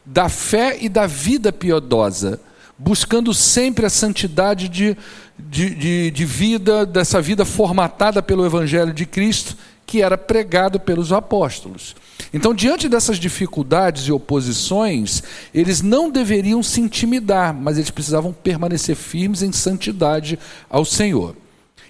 da 0.06 0.30
fé 0.30 0.78
e 0.80 0.88
da 0.88 1.06
vida 1.06 1.52
piedosa, 1.52 2.40
buscando 2.78 3.34
sempre 3.34 3.86
a 3.86 3.90
santidade 3.90 4.70
de, 4.70 4.96
de, 5.38 5.76
de, 5.76 6.12
de 6.12 6.26
vida, 6.26 6.86
dessa 6.86 7.22
vida 7.22 7.44
formatada 7.44 8.24
pelo 8.24 8.46
Evangelho 8.46 8.94
de 8.94 9.06
Cristo, 9.06 9.58
que 9.86 10.02
era 10.02 10.18
pregado 10.18 10.80
pelos 10.80 11.12
apóstolos. 11.12 11.98
Então, 12.34 12.54
diante 12.54 12.88
dessas 12.88 13.18
dificuldades 13.18 14.08
e 14.08 14.12
oposições, 14.12 15.22
eles 15.54 15.82
não 15.82 16.10
deveriam 16.10 16.64
se 16.64 16.80
intimidar, 16.80 17.54
mas 17.54 17.78
eles 17.78 17.90
precisavam 17.90 18.32
permanecer 18.32 18.96
firmes 18.96 19.42
em 19.42 19.52
santidade 19.52 20.40
ao 20.70 20.86
Senhor. 20.86 21.36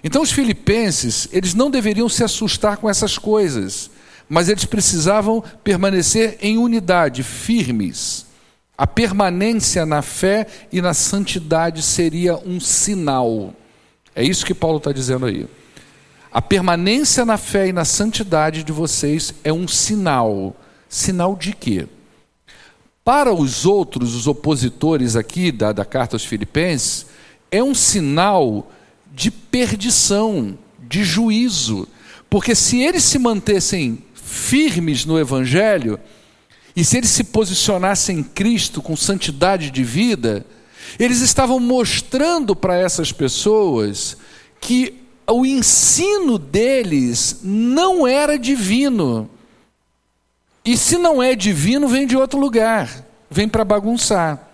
Então, 0.02 0.22
os 0.22 0.32
filipenses, 0.32 1.28
eles 1.32 1.54
não 1.54 1.70
deveriam 1.70 2.08
se 2.08 2.24
assustar 2.24 2.76
com 2.76 2.90
essas 2.90 3.18
coisas, 3.18 3.90
mas 4.28 4.48
eles 4.48 4.64
precisavam 4.64 5.44
permanecer 5.62 6.38
em 6.40 6.58
unidade, 6.58 7.22
firmes. 7.22 8.26
A 8.76 8.86
permanência 8.86 9.86
na 9.86 10.02
fé 10.02 10.46
e 10.72 10.80
na 10.82 10.92
santidade 10.92 11.82
seria 11.82 12.36
um 12.36 12.58
sinal. 12.58 13.54
É 14.14 14.24
isso 14.24 14.44
que 14.44 14.54
Paulo 14.54 14.78
está 14.78 14.90
dizendo 14.90 15.26
aí. 15.26 15.46
A 16.32 16.40
permanência 16.40 17.26
na 17.26 17.36
fé 17.36 17.68
e 17.68 17.72
na 17.74 17.84
santidade 17.84 18.64
de 18.64 18.72
vocês 18.72 19.34
é 19.44 19.52
um 19.52 19.68
sinal. 19.68 20.56
Sinal 20.88 21.36
de 21.36 21.52
quê? 21.52 21.86
Para 23.04 23.34
os 23.34 23.66
outros, 23.66 24.14
os 24.14 24.26
opositores 24.26 25.14
aqui 25.14 25.52
da, 25.52 25.72
da 25.72 25.84
carta 25.84 26.16
aos 26.16 26.24
Filipenses, 26.24 27.04
é 27.50 27.62
um 27.62 27.74
sinal 27.74 28.70
de 29.12 29.30
perdição, 29.30 30.56
de 30.78 31.04
juízo. 31.04 31.86
Porque 32.30 32.54
se 32.54 32.80
eles 32.80 33.04
se 33.04 33.18
mantessem 33.18 34.02
firmes 34.14 35.04
no 35.04 35.18
Evangelho, 35.18 36.00
e 36.74 36.82
se 36.82 36.96
eles 36.96 37.10
se 37.10 37.24
posicionassem 37.24 38.20
em 38.20 38.22
Cristo 38.22 38.80
com 38.80 38.96
santidade 38.96 39.70
de 39.70 39.84
vida, 39.84 40.46
eles 40.98 41.20
estavam 41.20 41.60
mostrando 41.60 42.56
para 42.56 42.74
essas 42.74 43.12
pessoas 43.12 44.16
que 44.58 45.01
o 45.32 45.46
ensino 45.46 46.38
deles 46.38 47.40
não 47.42 48.06
era 48.06 48.38
divino. 48.38 49.28
E 50.64 50.76
se 50.76 50.96
não 50.96 51.22
é 51.22 51.34
divino, 51.34 51.88
vem 51.88 52.06
de 52.06 52.16
outro 52.16 52.38
lugar, 52.38 53.04
vem 53.30 53.48
para 53.48 53.64
bagunçar. 53.64 54.48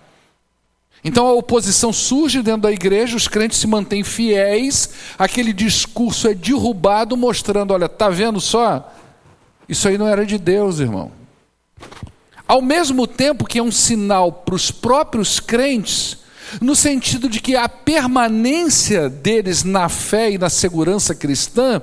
Então 1.03 1.27
a 1.27 1.33
oposição 1.33 1.93
surge 1.93 2.41
dentro 2.41 2.63
da 2.63 2.71
igreja, 2.71 3.15
os 3.15 3.27
crentes 3.27 3.57
se 3.57 3.67
mantêm 3.67 4.03
fiéis, 4.03 4.89
aquele 5.17 5.53
discurso 5.53 6.27
é 6.27 6.33
derrubado, 6.33 7.15
mostrando: 7.15 7.73
olha, 7.73 7.85
está 7.85 8.09
vendo 8.09 8.41
só? 8.41 8.93
Isso 9.67 9.87
aí 9.87 9.97
não 9.97 10.07
era 10.07 10.25
de 10.25 10.37
Deus, 10.37 10.79
irmão. 10.79 11.11
Ao 12.47 12.61
mesmo 12.61 13.05
tempo 13.05 13.45
que 13.45 13.59
é 13.59 13.63
um 13.63 13.71
sinal 13.71 14.31
para 14.31 14.55
os 14.55 14.71
próprios 14.71 15.39
crentes, 15.39 16.17
no 16.61 16.75
sentido 16.75 17.29
de 17.29 17.39
que 17.39 17.55
a 17.55 17.69
permanência 17.69 19.09
deles 19.09 19.63
na 19.63 19.89
fé 19.89 20.31
e 20.31 20.37
na 20.37 20.49
segurança 20.49 21.13
cristã 21.15 21.81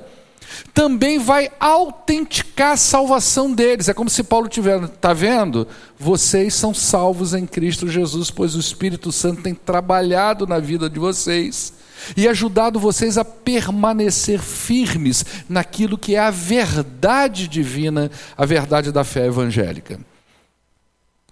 também 0.73 1.19
vai 1.19 1.49
autenticar 1.59 2.71
a 2.71 2.77
salvação 2.77 3.51
deles. 3.51 3.89
É 3.89 3.93
como 3.93 4.09
se 4.09 4.23
Paulo 4.23 4.47
tivesse, 4.47 4.85
está 4.85 5.13
vendo? 5.13 5.67
Vocês 5.97 6.53
são 6.53 6.73
salvos 6.73 7.33
em 7.33 7.45
Cristo 7.45 7.87
Jesus, 7.87 8.31
pois 8.31 8.55
o 8.55 8.59
Espírito 8.59 9.11
Santo 9.11 9.41
tem 9.41 9.53
trabalhado 9.53 10.47
na 10.47 10.59
vida 10.59 10.89
de 10.89 10.99
vocês 10.99 11.73
e 12.15 12.27
ajudado 12.27 12.79
vocês 12.79 13.17
a 13.17 13.25
permanecer 13.25 14.39
firmes 14.39 15.25
naquilo 15.49 15.97
que 15.97 16.15
é 16.15 16.19
a 16.19 16.31
verdade 16.31 17.47
divina, 17.47 18.11
a 18.37 18.45
verdade 18.45 18.91
da 18.91 19.03
fé 19.03 19.25
evangélica. 19.25 19.99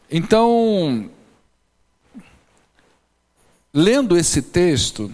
Então, 0.09 1.09
lendo 3.75 4.17
esse 4.17 4.41
texto, 4.41 5.11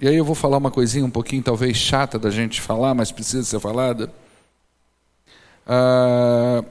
e 0.00 0.06
aí 0.06 0.14
eu 0.14 0.24
vou 0.24 0.36
falar 0.36 0.58
uma 0.58 0.70
coisinha 0.70 1.04
um 1.04 1.10
pouquinho 1.10 1.42
talvez 1.42 1.76
chata 1.76 2.16
da 2.16 2.30
gente 2.30 2.60
falar, 2.60 2.94
mas 2.94 3.10
precisa 3.10 3.42
ser 3.42 3.58
falada. 3.58 4.08
Ah, 5.66 6.62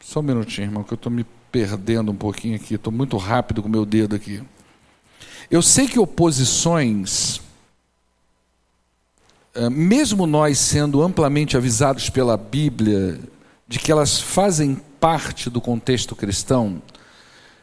só 0.00 0.18
um 0.18 0.24
minutinho, 0.24 0.66
irmão, 0.66 0.82
que 0.82 0.92
eu 0.92 0.96
estou 0.96 1.12
me 1.12 1.24
perdendo 1.52 2.10
um 2.10 2.16
pouquinho 2.16 2.56
aqui, 2.56 2.74
estou 2.74 2.92
muito 2.92 3.16
rápido 3.16 3.62
com 3.62 3.68
meu 3.68 3.86
dedo 3.86 4.16
aqui. 4.16 4.42
Eu 5.48 5.62
sei 5.62 5.86
que 5.86 6.00
oposições, 6.00 7.40
ah, 9.54 9.70
mesmo 9.70 10.26
nós 10.26 10.58
sendo 10.58 11.00
amplamente 11.00 11.56
avisados 11.56 12.10
pela 12.10 12.36
Bíblia 12.36 13.20
de 13.68 13.78
que 13.78 13.92
elas 13.92 14.20
fazem 14.20 14.80
parte 14.98 15.48
do 15.48 15.60
contexto 15.60 16.16
cristão, 16.16 16.82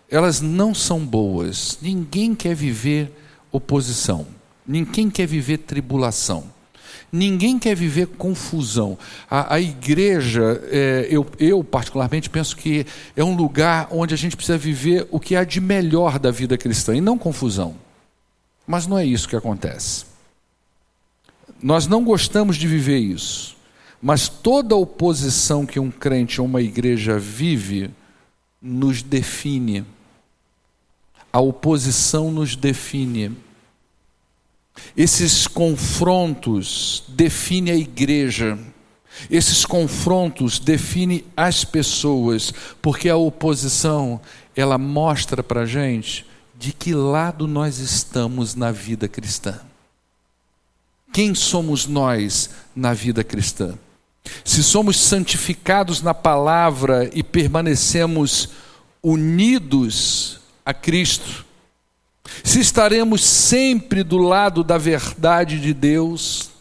elas 0.10 0.41
não 0.41 0.74
são 0.74 1.05
boas. 1.05 1.78
Ninguém 1.82 2.34
quer 2.34 2.55
viver 2.55 3.12
oposição, 3.51 4.28
ninguém 4.66 5.10
quer 5.10 5.26
viver 5.26 5.60
tribulação, 5.60 6.45
ninguém 7.12 7.60
quer 7.60 7.76
viver 7.76 8.08
confusão. 8.08 8.97
A, 9.30 9.55
a 9.55 9.62
igreja, 9.62 10.62
é, 10.66 11.08
eu, 11.10 11.26
eu 11.39 11.64
particularmente 11.64 12.30
penso 12.30 12.55
que 12.55 12.86
é 13.16 13.24
um 13.24 13.36
lugar 13.36 13.88
onde 13.91 14.14
a 14.14 14.18
gente 14.18 14.36
precisa 14.36 14.58
viver 14.58 15.08
o 15.12 15.20
que 15.20 15.36
há 15.36 15.43
de 15.43 15.60
melhor 15.60 16.20
da 16.20 16.32
vida 16.32 16.58
cristã 16.58 16.95
e 16.95 17.01
não 17.01 17.18
confusão. 17.18 17.76
Mas 18.66 18.86
não 18.86 18.97
é 18.97 19.05
isso 19.05 19.30
que 19.30 19.36
acontece. 19.36 20.05
Nós 21.62 21.88
não 21.88 22.03
gostamos 22.03 22.58
de 22.58 22.68
viver 22.68 22.99
isso. 22.99 23.55
Mas 24.01 24.30
toda 24.30 24.76
oposição 24.76 25.66
que 25.66 25.80
um 25.80 25.89
crente 25.89 26.39
ou 26.39 26.45
uma 26.45 26.62
igreja 26.62 27.18
vive 27.18 27.89
nos 28.62 29.01
define. 29.01 29.84
A 31.32 31.39
oposição 31.39 32.32
nos 32.32 32.55
define. 32.55 33.36
Esses 34.95 35.47
confrontos 35.47 37.03
definem 37.07 37.73
a 37.73 37.78
igreja. 37.78 38.57
Esses 39.30 39.65
confrontos 39.65 40.59
definem 40.59 41.23
as 41.36 41.63
pessoas, 41.63 42.53
porque 42.82 43.09
a 43.09 43.17
oposição 43.17 44.21
ela 44.55 44.78
mostra 44.78 45.41
para 45.41 45.61
a 45.61 45.65
gente 45.65 46.25
de 46.57 46.73
que 46.73 46.93
lado 46.93 47.47
nós 47.47 47.80
estamos 47.80 48.55
na 48.55 48.71
vida 48.71 49.07
cristã. 49.07 49.59
Quem 51.13 51.34
somos 51.34 51.88
nós 51.88 52.49
na 52.75 52.93
vida 52.93 53.23
cristã? 53.23 53.78
Se 54.43 54.63
somos 54.63 54.99
santificados 54.99 56.01
na 56.01 56.13
palavra 56.13 57.09
e 57.13 57.23
permanecemos 57.23 58.49
unidos 59.01 60.39
a 60.68 60.74
Cristo, 60.74 61.45
se 62.43 62.59
estaremos 62.59 63.24
sempre 63.24 64.03
do 64.03 64.18
lado 64.18 64.65
da 64.65 64.78
verdade 64.78 65.61
de 65.61 65.74
Deus, 65.74 66.51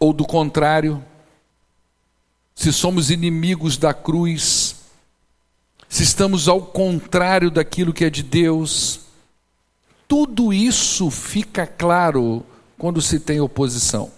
ou 0.00 0.14
do 0.14 0.24
contrário, 0.24 1.04
se 2.54 2.72
somos 2.72 3.10
inimigos 3.10 3.76
da 3.76 3.92
cruz, 3.92 4.76
se 5.90 6.04
estamos 6.04 6.48
ao 6.48 6.62
contrário 6.62 7.50
daquilo 7.50 7.92
que 7.92 8.06
é 8.06 8.08
de 8.08 8.22
Deus, 8.22 9.00
tudo 10.08 10.54
isso 10.54 11.10
fica 11.10 11.66
claro 11.66 12.46
quando 12.78 13.02
se 13.02 13.20
tem 13.20 13.42
oposição. 13.42 14.10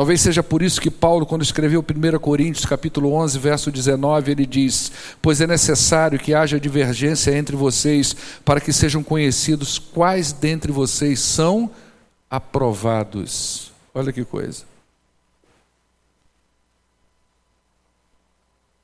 Talvez 0.00 0.22
seja 0.22 0.42
por 0.42 0.62
isso 0.62 0.80
que 0.80 0.90
Paulo, 0.90 1.26
quando 1.26 1.42
escreveu 1.42 1.84
1 1.84 2.18
Coríntios, 2.20 2.64
capítulo 2.64 3.12
11, 3.12 3.38
verso 3.38 3.70
19, 3.70 4.30
ele 4.30 4.46
diz: 4.46 4.90
Pois 5.20 5.42
é 5.42 5.46
necessário 5.46 6.18
que 6.18 6.32
haja 6.32 6.58
divergência 6.58 7.36
entre 7.36 7.54
vocês, 7.54 8.16
para 8.42 8.62
que 8.62 8.72
sejam 8.72 9.02
conhecidos 9.02 9.78
quais 9.78 10.32
dentre 10.32 10.72
vocês 10.72 11.20
são 11.20 11.70
aprovados. 12.30 13.72
Olha 13.92 14.10
que 14.10 14.24
coisa. 14.24 14.64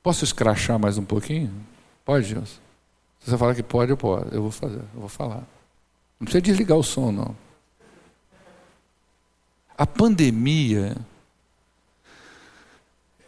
Posso 0.03 0.23
escrachar 0.23 0.77
mais 0.77 0.99
um 0.99 1.03
pouquinho? 1.03 1.51
Pode, 2.05 2.27
Gilson? 2.27 2.59
Se 3.21 3.31
você 3.31 3.37
falar 3.39 3.55
que 3.55 3.63
pode, 3.63 3.89
eu 3.89 3.97
posso. 3.97 4.27
Eu 4.31 4.43
vou 4.43 4.51
fazer, 4.51 4.81
eu 4.93 4.99
vou 4.99 5.09
falar. 5.09 5.41
Não 6.19 6.25
precisa 6.25 6.43
desligar 6.43 6.77
o 6.77 6.83
som, 6.83 7.11
não. 7.11 7.46
A 9.77 9.85
pandemia, 9.85 10.97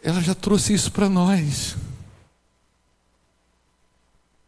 ela 0.02 0.20
já 0.20 0.34
trouxe 0.34 0.74
isso 0.74 0.90
para 0.90 1.08
nós. 1.08 1.76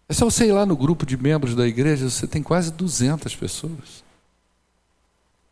É 0.09 0.13
só 0.13 0.25
você 0.25 0.47
ir 0.47 0.53
lá 0.53 0.67
no 0.67 0.77
grupo 0.77 1.07
de 1.07 1.17
membros 1.17 1.55
da 1.55 1.67
igreja, 1.67 2.11
você 2.11 2.27
tem 2.27 2.43
quase 2.43 2.73
200 2.73 3.35
pessoas. 3.37 4.03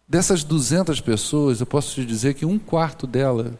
Dessas 0.08 0.42
200 0.42 1.00
pessoas, 1.00 1.60
eu 1.60 1.66
posso 1.66 1.94
te 1.94 2.04
dizer 2.04 2.34
que 2.34 2.44
um 2.44 2.58
quarto 2.58 3.06
dela 3.06 3.56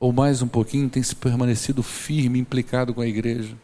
ou 0.00 0.14
mais 0.14 0.40
um 0.40 0.48
pouquinho, 0.48 0.88
tem 0.88 1.02
se 1.02 1.14
permanecido 1.14 1.82
firme, 1.82 2.38
implicado 2.38 2.94
com 2.94 3.02
a 3.02 3.06
igreja? 3.06 3.54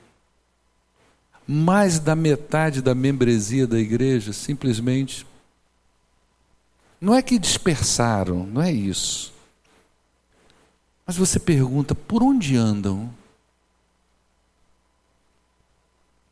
Mais 1.48 1.98
da 1.98 2.14
metade 2.14 2.82
da 2.82 2.94
membresia 2.94 3.66
da 3.66 3.78
igreja 3.78 4.34
simplesmente 4.34 5.26
não 7.01 7.14
é 7.14 7.22
que 7.22 7.38
dispersaram, 7.38 8.47
não 8.47 8.62
é 8.62 8.72
isso. 8.72 9.32
Mas 11.07 11.16
você 11.16 11.38
pergunta: 11.38 11.94
por 11.94 12.22
onde 12.22 12.57
andam? 12.57 13.12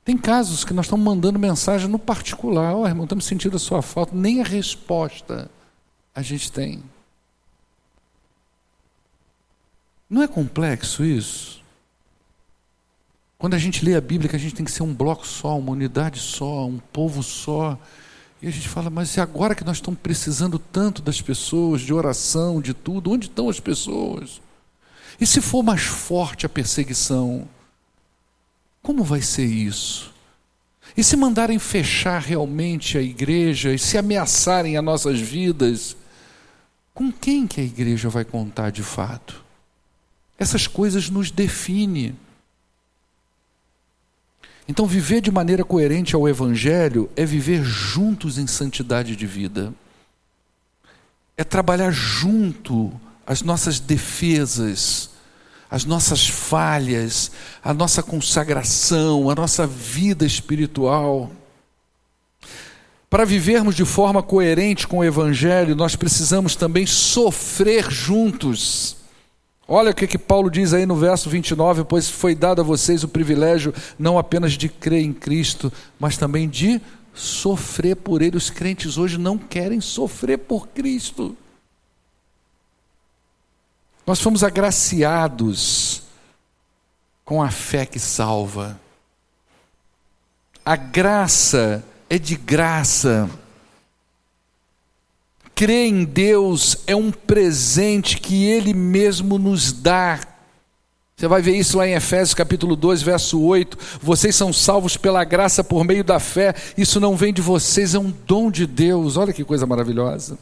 Tem 0.05 0.19
casos 0.19 0.65
que 0.65 0.75
nós 0.75 0.87
estamos 0.87 1.05
mandando 1.05 1.39
mensagem 1.39 1.89
no 1.89 1.99
particular: 1.99 2.75
Ó, 2.75 2.83
oh, 2.83 2.87
irmão, 2.87 3.05
estamos 3.05 3.25
sentindo 3.25 3.57
a 3.57 3.61
sua 3.61 3.81
falta, 3.81 4.15
nem 4.15 4.41
a 4.41 4.45
resposta 4.45 5.51
a 6.15 6.23
gente 6.23 6.51
tem. 6.51 6.83
Não 10.09 10.23
é 10.23 10.29
complexo 10.29 11.05
isso? 11.05 11.63
Quando 13.39 13.55
a 13.55 13.59
gente 13.59 13.85
lê 13.85 13.95
a 13.95 14.01
Bíblia, 14.01 14.29
que 14.29 14.37
a 14.37 14.39
gente 14.39 14.55
tem 14.55 14.65
que 14.65 14.71
ser 14.71 14.83
um 14.83 14.95
bloco 14.95 15.27
só, 15.27 15.59
uma 15.59 15.73
unidade 15.73 16.21
só, 16.21 16.67
um 16.67 16.79
povo 16.79 17.23
só. 17.23 17.79
E 18.45 18.47
a 18.47 18.51
gente 18.51 18.69
fala, 18.69 18.91
mas 18.91 19.17
e 19.17 19.23
agora 19.23 19.55
que 19.55 19.65
nós 19.65 19.79
estamos 19.79 19.99
precisando 19.99 20.59
tanto 20.59 21.01
das 21.01 21.19
pessoas, 21.19 21.81
de 21.81 21.95
oração, 21.95 22.61
de 22.61 22.75
tudo, 22.75 23.11
onde 23.11 23.25
estão 23.25 23.49
as 23.49 23.59
pessoas? 23.59 24.39
E 25.19 25.27
se 25.27 25.41
for 25.41 25.63
mais 25.63 25.81
forte 25.81 26.45
a 26.45 26.49
perseguição, 26.51 27.49
como 28.83 29.03
vai 29.03 29.23
ser 29.23 29.47
isso? 29.47 30.13
E 30.95 31.03
se 31.03 31.17
mandarem 31.17 31.59
fechar 31.59 32.21
realmente 32.21 32.99
a 32.99 33.01
igreja 33.01 33.73
e 33.73 33.79
se 33.79 33.97
ameaçarem 33.97 34.77
as 34.77 34.85
nossas 34.85 35.19
vidas, 35.19 35.97
com 36.93 37.11
quem 37.11 37.47
que 37.47 37.63
a 37.63 37.65
igreja 37.65 38.11
vai 38.11 38.27
contar 38.27 38.69
de 38.69 38.83
fato? 38.83 39.43
Essas 40.39 40.67
coisas 40.67 41.09
nos 41.09 41.31
definem. 41.31 42.15
Então, 44.67 44.87
viver 44.87 45.21
de 45.21 45.31
maneira 45.31 45.65
coerente 45.65 46.15
ao 46.15 46.29
Evangelho 46.29 47.11
é 47.15 47.25
viver 47.25 47.63
juntos 47.63 48.39
em 48.39 48.47
santidade 48.47 49.15
de 49.15 49.27
vida, 49.27 49.75
é 51.37 51.45
trabalhar 51.45 51.91
junto 51.91 52.93
as 53.27 53.43
nossas 53.43 53.79
defesas, 53.79 55.11
as 55.71 55.85
nossas 55.85 56.27
falhas, 56.27 57.31
a 57.63 57.75
nossa 57.75 58.03
consagração, 58.03 59.29
a 59.29 59.35
nossa 59.35 59.67
vida 59.67 60.25
espiritual. 60.25 61.31
Para 63.11 63.25
vivermos 63.25 63.75
de 63.75 63.85
forma 63.85 64.23
coerente 64.23 64.89
com 64.89 64.99
o 64.99 65.05
Evangelho, 65.05 65.77
nós 65.77 65.95
precisamos 65.95 66.57
também 66.57 66.87
sofrer 66.87 67.91
juntos. 67.91 68.97
Olha 69.67 69.93
o 69.93 69.95
que, 69.95 70.07
que 70.07 70.19
Paulo 70.19 70.51
diz 70.51 70.75
aí 70.75 70.85
no 70.85 70.95
verso 70.95 71.31
29, 71.31 71.85
pois 71.85 72.11
foi 72.11 72.35
dado 72.35 72.61
a 72.61 72.65
vocês 72.65 73.03
o 73.03 73.09
privilégio 73.09 73.75
não 73.99 74.19
apenas 74.19 74.53
de 74.53 74.69
crer 74.69 75.03
em 75.03 75.13
Cristo, 75.13 75.73
mas 75.99 76.19
também 76.19 76.49
de 76.49 76.81
sofrer 77.15 77.97
por 77.97 78.21
Ele. 78.21 78.37
Os 78.37 78.51
crentes 78.51 78.99
hoje 78.99 79.17
não 79.17 79.39
querem 79.39 79.81
sofrer 79.81 80.39
por 80.39 80.69
Cristo. 80.69 81.37
Nós 84.07 84.21
fomos 84.21 84.45
agraciados 84.45 86.03
com 87.25 87.43
a 87.43 87.51
fé 87.51 87.87
que 87.87 87.99
salva. 87.99 88.79
A 90.63 90.77
graça 90.77 91.83
é 92.11 92.19
de 92.19 92.37
graça. 92.37 93.31
Crer 95.55 95.87
em 95.87 96.05
Deus 96.05 96.79
é 96.87 96.97
um 96.97 97.13
presente 97.13 98.19
que 98.19 98.45
Ele 98.45 98.75
mesmo 98.75 99.39
nos 99.39 99.73
dá. 99.73 100.21
Você 101.17 101.29
vai 101.29 101.41
ver 101.41 101.57
isso 101.57 101.79
lá 101.79 101.87
em 101.87 101.95
Efésios 101.95 102.35
capítulo 102.35 102.75
2, 102.75 103.03
verso 103.03 103.41
8. 103.41 103.79
Vocês 104.03 104.35
são 104.35 104.53
salvos 104.53 104.97
pela 104.97 105.23
graça 105.23 105.63
por 105.63 105.85
meio 105.85 106.03
da 106.03 106.19
fé. 106.19 106.55
Isso 106.77 106.99
não 106.99 107.17
vem 107.17 107.33
de 107.33 107.41
vocês, 107.41 107.95
é 107.95 107.99
um 107.99 108.13
dom 108.27 108.51
de 108.51 108.67
Deus. 108.67 109.17
Olha 109.17 109.33
que 109.33 109.45
coisa 109.45 109.65
maravilhosa. 109.65 110.37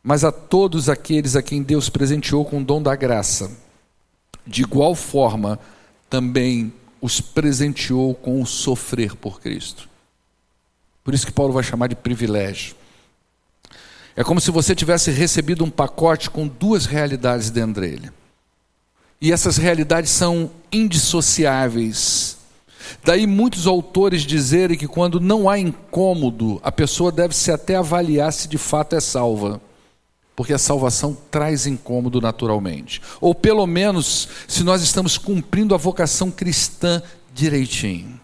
Mas 0.00 0.22
a 0.22 0.30
todos 0.30 0.88
aqueles 0.88 1.34
a 1.34 1.42
quem 1.42 1.62
Deus 1.62 1.88
presenteou 1.88 2.44
com 2.44 2.60
o 2.60 2.64
dom 2.64 2.80
da 2.80 2.94
graça, 2.94 3.50
de 4.46 4.62
igual 4.62 4.94
forma 4.94 5.58
também 6.08 6.72
os 7.00 7.20
presenteou 7.20 8.14
com 8.14 8.40
o 8.40 8.46
sofrer 8.46 9.16
por 9.16 9.40
Cristo. 9.40 9.88
Por 11.08 11.14
isso 11.14 11.24
que 11.24 11.32
Paulo 11.32 11.54
vai 11.54 11.62
chamar 11.62 11.86
de 11.86 11.94
privilégio. 11.96 12.76
É 14.14 14.22
como 14.22 14.42
se 14.42 14.50
você 14.50 14.74
tivesse 14.74 15.10
recebido 15.10 15.64
um 15.64 15.70
pacote 15.70 16.28
com 16.28 16.46
duas 16.46 16.84
realidades 16.84 17.48
dentro 17.48 17.80
dele. 17.80 18.12
E 19.18 19.32
essas 19.32 19.56
realidades 19.56 20.10
são 20.10 20.50
indissociáveis. 20.70 22.36
Daí 23.02 23.26
muitos 23.26 23.66
autores 23.66 24.20
dizerem 24.20 24.76
que 24.76 24.86
quando 24.86 25.18
não 25.18 25.48
há 25.48 25.58
incômodo, 25.58 26.60
a 26.62 26.70
pessoa 26.70 27.10
deve 27.10 27.34
se 27.34 27.50
até 27.50 27.76
avaliar 27.76 28.30
se 28.30 28.46
de 28.46 28.58
fato 28.58 28.94
é 28.94 29.00
salva. 29.00 29.62
Porque 30.36 30.52
a 30.52 30.58
salvação 30.58 31.16
traz 31.30 31.66
incômodo 31.66 32.20
naturalmente. 32.20 33.00
Ou 33.18 33.34
pelo 33.34 33.66
menos 33.66 34.28
se 34.46 34.62
nós 34.62 34.82
estamos 34.82 35.16
cumprindo 35.16 35.74
a 35.74 35.78
vocação 35.78 36.30
cristã 36.30 37.02
direitinho. 37.32 38.20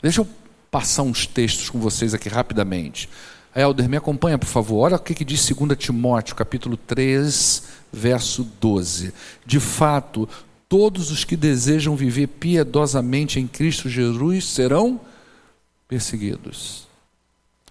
Deixa 0.00 0.20
eu 0.20 0.43
passar 0.74 1.04
uns 1.04 1.24
textos 1.24 1.70
com 1.70 1.78
vocês 1.78 2.14
aqui 2.14 2.28
rapidamente. 2.28 3.08
Helder, 3.54 3.88
me 3.88 3.96
acompanha, 3.96 4.36
por 4.36 4.48
favor. 4.48 4.80
Olha 4.80 4.96
o 4.96 4.98
que, 4.98 5.14
que 5.14 5.24
diz 5.24 5.48
2 5.48 5.78
Timóteo, 5.78 6.34
capítulo 6.34 6.76
3, 6.76 7.62
verso 7.92 8.42
12. 8.60 9.14
De 9.46 9.60
fato, 9.60 10.28
todos 10.68 11.12
os 11.12 11.22
que 11.22 11.36
desejam 11.36 11.94
viver 11.94 12.26
piedosamente 12.26 13.38
em 13.38 13.46
Cristo 13.46 13.88
Jesus 13.88 14.46
serão 14.46 15.00
perseguidos. 15.86 16.88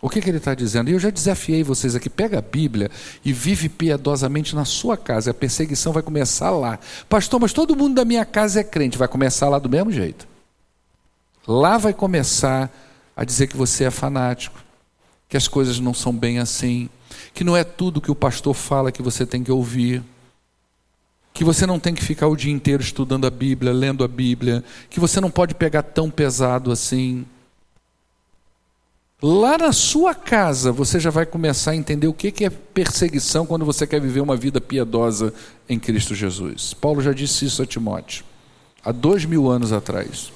O 0.02 0.08
que, 0.08 0.22
que 0.22 0.30
ele 0.30 0.38
está 0.38 0.56
dizendo? 0.56 0.90
E 0.90 0.94
eu 0.94 1.00
já 1.00 1.10
desafiei 1.10 1.62
vocês 1.62 1.96
aqui: 1.96 2.10
pega 2.10 2.40
a 2.40 2.42
Bíblia 2.42 2.90
e 3.26 3.34
vive 3.34 3.68
piedosamente 3.68 4.56
na 4.56 4.64
sua 4.64 4.96
casa. 4.96 5.32
A 5.32 5.34
perseguição 5.34 5.92
vai 5.92 6.04
começar 6.04 6.52
lá. 6.52 6.80
Pastor, 7.10 7.42
mas 7.42 7.52
todo 7.52 7.76
mundo 7.76 7.96
da 7.96 8.06
minha 8.06 8.24
casa 8.24 8.62
é 8.62 8.64
crente. 8.64 8.98
Vai 8.98 9.10
começar 9.10 9.50
lá 9.50 9.60
do 9.60 9.70
mesmo 9.70 9.92
jeito. 9.92 10.26
Lá 11.46 11.78
vai 11.78 11.94
começar 11.94 12.72
a 13.16 13.24
dizer 13.24 13.48
que 13.48 13.58
você 13.58 13.86
é 13.86 13.92
fanático, 13.92 14.64
que 15.30 15.38
as 15.38 15.48
coisas 15.48 15.80
não 15.80 15.94
são 15.94 16.16
bem 16.16 16.40
assim, 16.40 16.90
que 17.34 17.44
não 17.44 17.56
é 17.56 17.64
tudo 17.64 18.02
que 18.02 18.12
o 18.12 18.16
pastor 18.16 18.54
fala 18.54 18.92
que 18.92 19.02
você 19.02 19.26
tem 19.26 19.44
que 19.44 19.52
ouvir, 19.52 20.04
que 21.34 21.44
você 21.44 21.66
não 21.66 21.80
tem 21.80 21.94
que 21.94 22.04
ficar 22.04 22.28
o 22.28 22.36
dia 22.36 22.52
inteiro 22.52 22.84
estudando 22.84 23.26
a 23.26 23.30
Bíblia, 23.30 23.74
lendo 23.74 24.04
a 24.04 24.08
Bíblia, 24.08 24.64
que 24.90 25.00
você 25.00 25.20
não 25.20 25.32
pode 25.32 25.56
pegar 25.56 25.82
tão 25.82 26.10
pesado 26.10 26.72
assim. 26.72 27.26
Lá 29.22 29.58
na 29.58 29.72
sua 29.72 30.14
casa 30.14 30.72
você 30.72 31.00
já 31.00 31.10
vai 31.10 31.26
começar 31.26 31.72
a 31.72 31.76
entender 31.76 32.08
o 32.08 32.14
que 32.14 32.46
é 32.46 32.50
perseguição 32.50 33.46
quando 33.46 33.66
você 33.66 33.88
quer 33.88 34.00
viver 34.00 34.20
uma 34.20 34.36
vida 34.36 34.62
piedosa 34.62 35.34
em 35.68 35.80
Cristo 35.80 36.14
Jesus. 36.14 36.74
Paulo 36.74 37.02
já 37.02 37.14
disse 37.14 37.46
isso 37.46 37.64
a 37.64 37.66
Timóteo, 37.66 38.24
há 38.84 38.92
dois 38.92 39.26
mil 39.26 39.50
anos 39.50 39.72
atrás. 39.72 40.32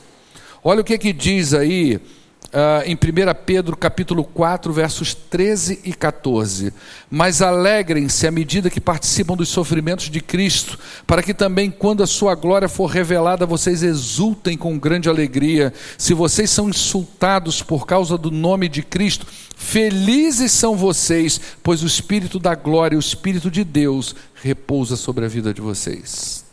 Olha 0.63 0.81
o 0.81 0.83
que, 0.83 0.97
que 0.97 1.13
diz 1.13 1.53
aí 1.53 2.01
Uh, 2.47 2.81
em 2.85 2.95
1 2.95 2.97
Pedro 3.45 3.75
capítulo 3.75 4.23
4, 4.23 4.71
versos 4.71 5.13
13 5.13 5.81
e 5.83 5.93
14. 5.93 6.73
Mas 7.11 7.41
alegrem-se 7.41 8.25
à 8.25 8.31
medida 8.31 8.69
que 8.69 8.79
participam 8.79 9.35
dos 9.35 9.49
sofrimentos 9.49 10.09
de 10.09 10.21
Cristo, 10.21 10.79
para 11.05 11.21
que 11.21 11.33
também, 11.33 11.69
quando 11.69 12.03
a 12.03 12.07
sua 12.07 12.35
glória 12.35 12.69
for 12.69 12.85
revelada, 12.85 13.45
vocês 13.45 13.83
exultem 13.83 14.57
com 14.57 14.79
grande 14.79 15.09
alegria. 15.09 15.73
Se 15.97 16.13
vocês 16.13 16.49
são 16.49 16.69
insultados 16.69 17.61
por 17.61 17.85
causa 17.85 18.17
do 18.17 18.31
nome 18.31 18.69
de 18.69 18.81
Cristo, 18.81 19.27
felizes 19.57 20.53
são 20.53 20.77
vocês, 20.77 21.41
pois 21.61 21.83
o 21.83 21.87
Espírito 21.87 22.39
da 22.39 22.55
glória, 22.55 22.97
o 22.97 23.01
Espírito 23.01 23.51
de 23.51 23.65
Deus, 23.65 24.15
repousa 24.33 24.95
sobre 24.95 25.25
a 25.25 25.27
vida 25.27 25.53
de 25.53 25.59
vocês. 25.59 26.46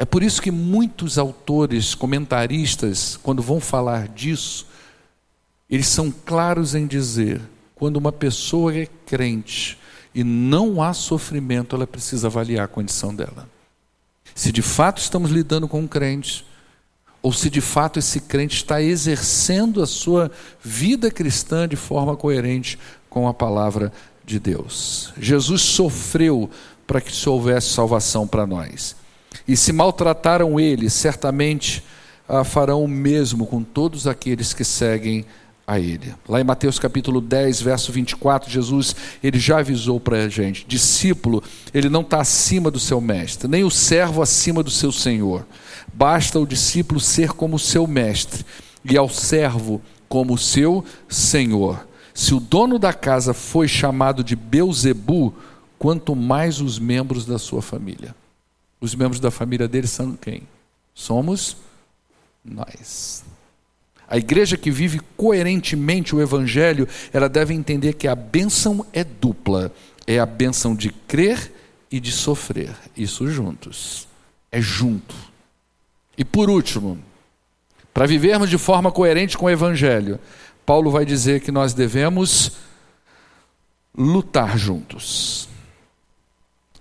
É 0.00 0.04
por 0.06 0.22
isso 0.22 0.40
que 0.40 0.50
muitos 0.50 1.18
autores, 1.18 1.94
comentaristas, 1.94 3.18
quando 3.22 3.42
vão 3.42 3.60
falar 3.60 4.08
disso, 4.08 4.66
eles 5.68 5.88
são 5.88 6.10
claros 6.10 6.74
em 6.74 6.86
dizer: 6.86 7.38
quando 7.74 7.98
uma 7.98 8.10
pessoa 8.10 8.74
é 8.74 8.88
crente 9.04 9.76
e 10.14 10.24
não 10.24 10.82
há 10.82 10.94
sofrimento, 10.94 11.76
ela 11.76 11.86
precisa 11.86 12.28
avaliar 12.28 12.64
a 12.64 12.66
condição 12.66 13.14
dela. 13.14 13.46
Se 14.34 14.50
de 14.50 14.62
fato 14.62 15.02
estamos 15.02 15.30
lidando 15.30 15.68
com 15.68 15.80
um 15.80 15.86
crente, 15.86 16.46
ou 17.20 17.30
se 17.30 17.50
de 17.50 17.60
fato 17.60 17.98
esse 17.98 18.20
crente 18.20 18.56
está 18.56 18.80
exercendo 18.80 19.82
a 19.82 19.86
sua 19.86 20.30
vida 20.64 21.10
cristã 21.10 21.68
de 21.68 21.76
forma 21.76 22.16
coerente 22.16 22.78
com 23.10 23.28
a 23.28 23.34
palavra 23.34 23.92
de 24.24 24.40
Deus. 24.40 25.12
Jesus 25.18 25.60
sofreu 25.60 26.48
para 26.86 27.02
que 27.02 27.14
se 27.14 27.28
houvesse 27.28 27.68
salvação 27.68 28.26
para 28.26 28.46
nós. 28.46 28.98
E 29.46 29.56
se 29.56 29.72
maltrataram 29.72 30.58
ele, 30.58 30.88
certamente 30.88 31.82
ah, 32.28 32.44
farão 32.44 32.84
o 32.84 32.88
mesmo 32.88 33.46
com 33.46 33.62
todos 33.62 34.06
aqueles 34.06 34.52
que 34.52 34.64
seguem 34.64 35.24
a 35.66 35.78
ele. 35.78 36.14
Lá 36.28 36.40
em 36.40 36.44
Mateus 36.44 36.80
capítulo 36.80 37.20
10, 37.20 37.62
verso 37.62 37.92
24, 37.92 38.50
Jesus 38.50 38.96
ele 39.22 39.38
já 39.38 39.58
avisou 39.60 40.00
para 40.00 40.24
a 40.24 40.28
gente: 40.28 40.66
discípulo, 40.66 41.42
ele 41.72 41.88
não 41.88 42.00
está 42.00 42.20
acima 42.20 42.70
do 42.70 42.80
seu 42.80 43.00
mestre, 43.00 43.46
nem 43.46 43.62
o 43.62 43.70
servo 43.70 44.20
acima 44.20 44.62
do 44.62 44.70
seu 44.70 44.90
senhor. 44.90 45.46
Basta 45.92 46.40
o 46.40 46.46
discípulo 46.46 46.98
ser 46.98 47.30
como 47.30 47.56
o 47.56 47.58
seu 47.58 47.86
mestre, 47.86 48.44
e 48.84 48.96
ao 48.96 49.08
servo 49.08 49.80
como 50.08 50.34
o 50.34 50.38
seu 50.38 50.84
senhor. 51.08 51.86
Se 52.12 52.34
o 52.34 52.40
dono 52.40 52.78
da 52.78 52.92
casa 52.92 53.32
foi 53.32 53.68
chamado 53.68 54.24
de 54.24 54.34
Beuzebu, 54.34 55.32
quanto 55.78 56.16
mais 56.16 56.60
os 56.60 56.78
membros 56.78 57.24
da 57.24 57.38
sua 57.38 57.62
família. 57.62 58.14
Os 58.80 58.94
membros 58.94 59.20
da 59.20 59.30
família 59.30 59.68
dele 59.68 59.86
são 59.86 60.16
quem? 60.16 60.42
Somos 60.94 61.56
nós. 62.44 63.24
A 64.08 64.16
igreja 64.16 64.56
que 64.56 64.70
vive 64.70 65.00
coerentemente 65.16 66.16
o 66.16 66.20
evangelho, 66.20 66.88
ela 67.12 67.28
deve 67.28 67.54
entender 67.54 67.92
que 67.92 68.08
a 68.08 68.14
bênção 68.14 68.84
é 68.92 69.04
dupla. 69.04 69.72
É 70.06 70.18
a 70.18 70.26
bênção 70.26 70.74
de 70.74 70.90
crer 70.90 71.52
e 71.90 72.00
de 72.00 72.10
sofrer. 72.10 72.74
Isso 72.96 73.28
juntos. 73.28 74.08
É 74.50 74.60
junto. 74.60 75.14
E 76.18 76.24
por 76.24 76.50
último, 76.50 76.98
para 77.94 78.06
vivermos 78.06 78.50
de 78.50 78.58
forma 78.58 78.90
coerente 78.90 79.38
com 79.38 79.46
o 79.46 79.50
evangelho, 79.50 80.18
Paulo 80.66 80.90
vai 80.90 81.04
dizer 81.04 81.40
que 81.40 81.52
nós 81.52 81.74
devemos 81.74 82.52
lutar 83.96 84.58
juntos. 84.58 85.49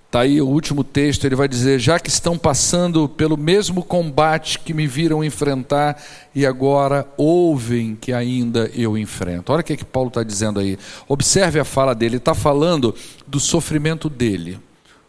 Está 0.10 0.22
aí 0.22 0.42
o 0.42 0.48
último 0.48 0.84
texto, 0.84 1.26
ele 1.26 1.36
vai 1.36 1.48
dizer: 1.48 1.78
Já 1.78 2.00
que 2.00 2.10
estão 2.10 2.36
passando 2.36 3.08
pelo 3.08 3.38
mesmo 3.38 3.84
combate 3.84 4.58
que 4.58 4.74
me 4.74 4.88
viram 4.88 5.24
enfrentar, 5.24 6.02
e 6.34 6.48
agora 6.48 7.08
ouvem 7.16 7.96
que 7.96 8.12
ainda 8.12 8.72
eu 8.74 8.98
enfrento. 8.98 9.54
Olha 9.54 9.62
o 9.62 9.64
que, 9.64 9.74
é 9.74 9.78
que 9.78 9.86
Paulo 9.86 10.08
está 10.08 10.24
dizendo 10.24 10.60
aí. 10.60 10.80
Observe 11.08 11.60
a 11.60 11.64
fala 11.64 11.94
dele, 11.94 12.16
ele 12.16 12.18
está 12.18 12.34
falando 12.34 12.96
do 13.28 13.40
sofrimento 13.40 14.10
dele. 14.10 14.60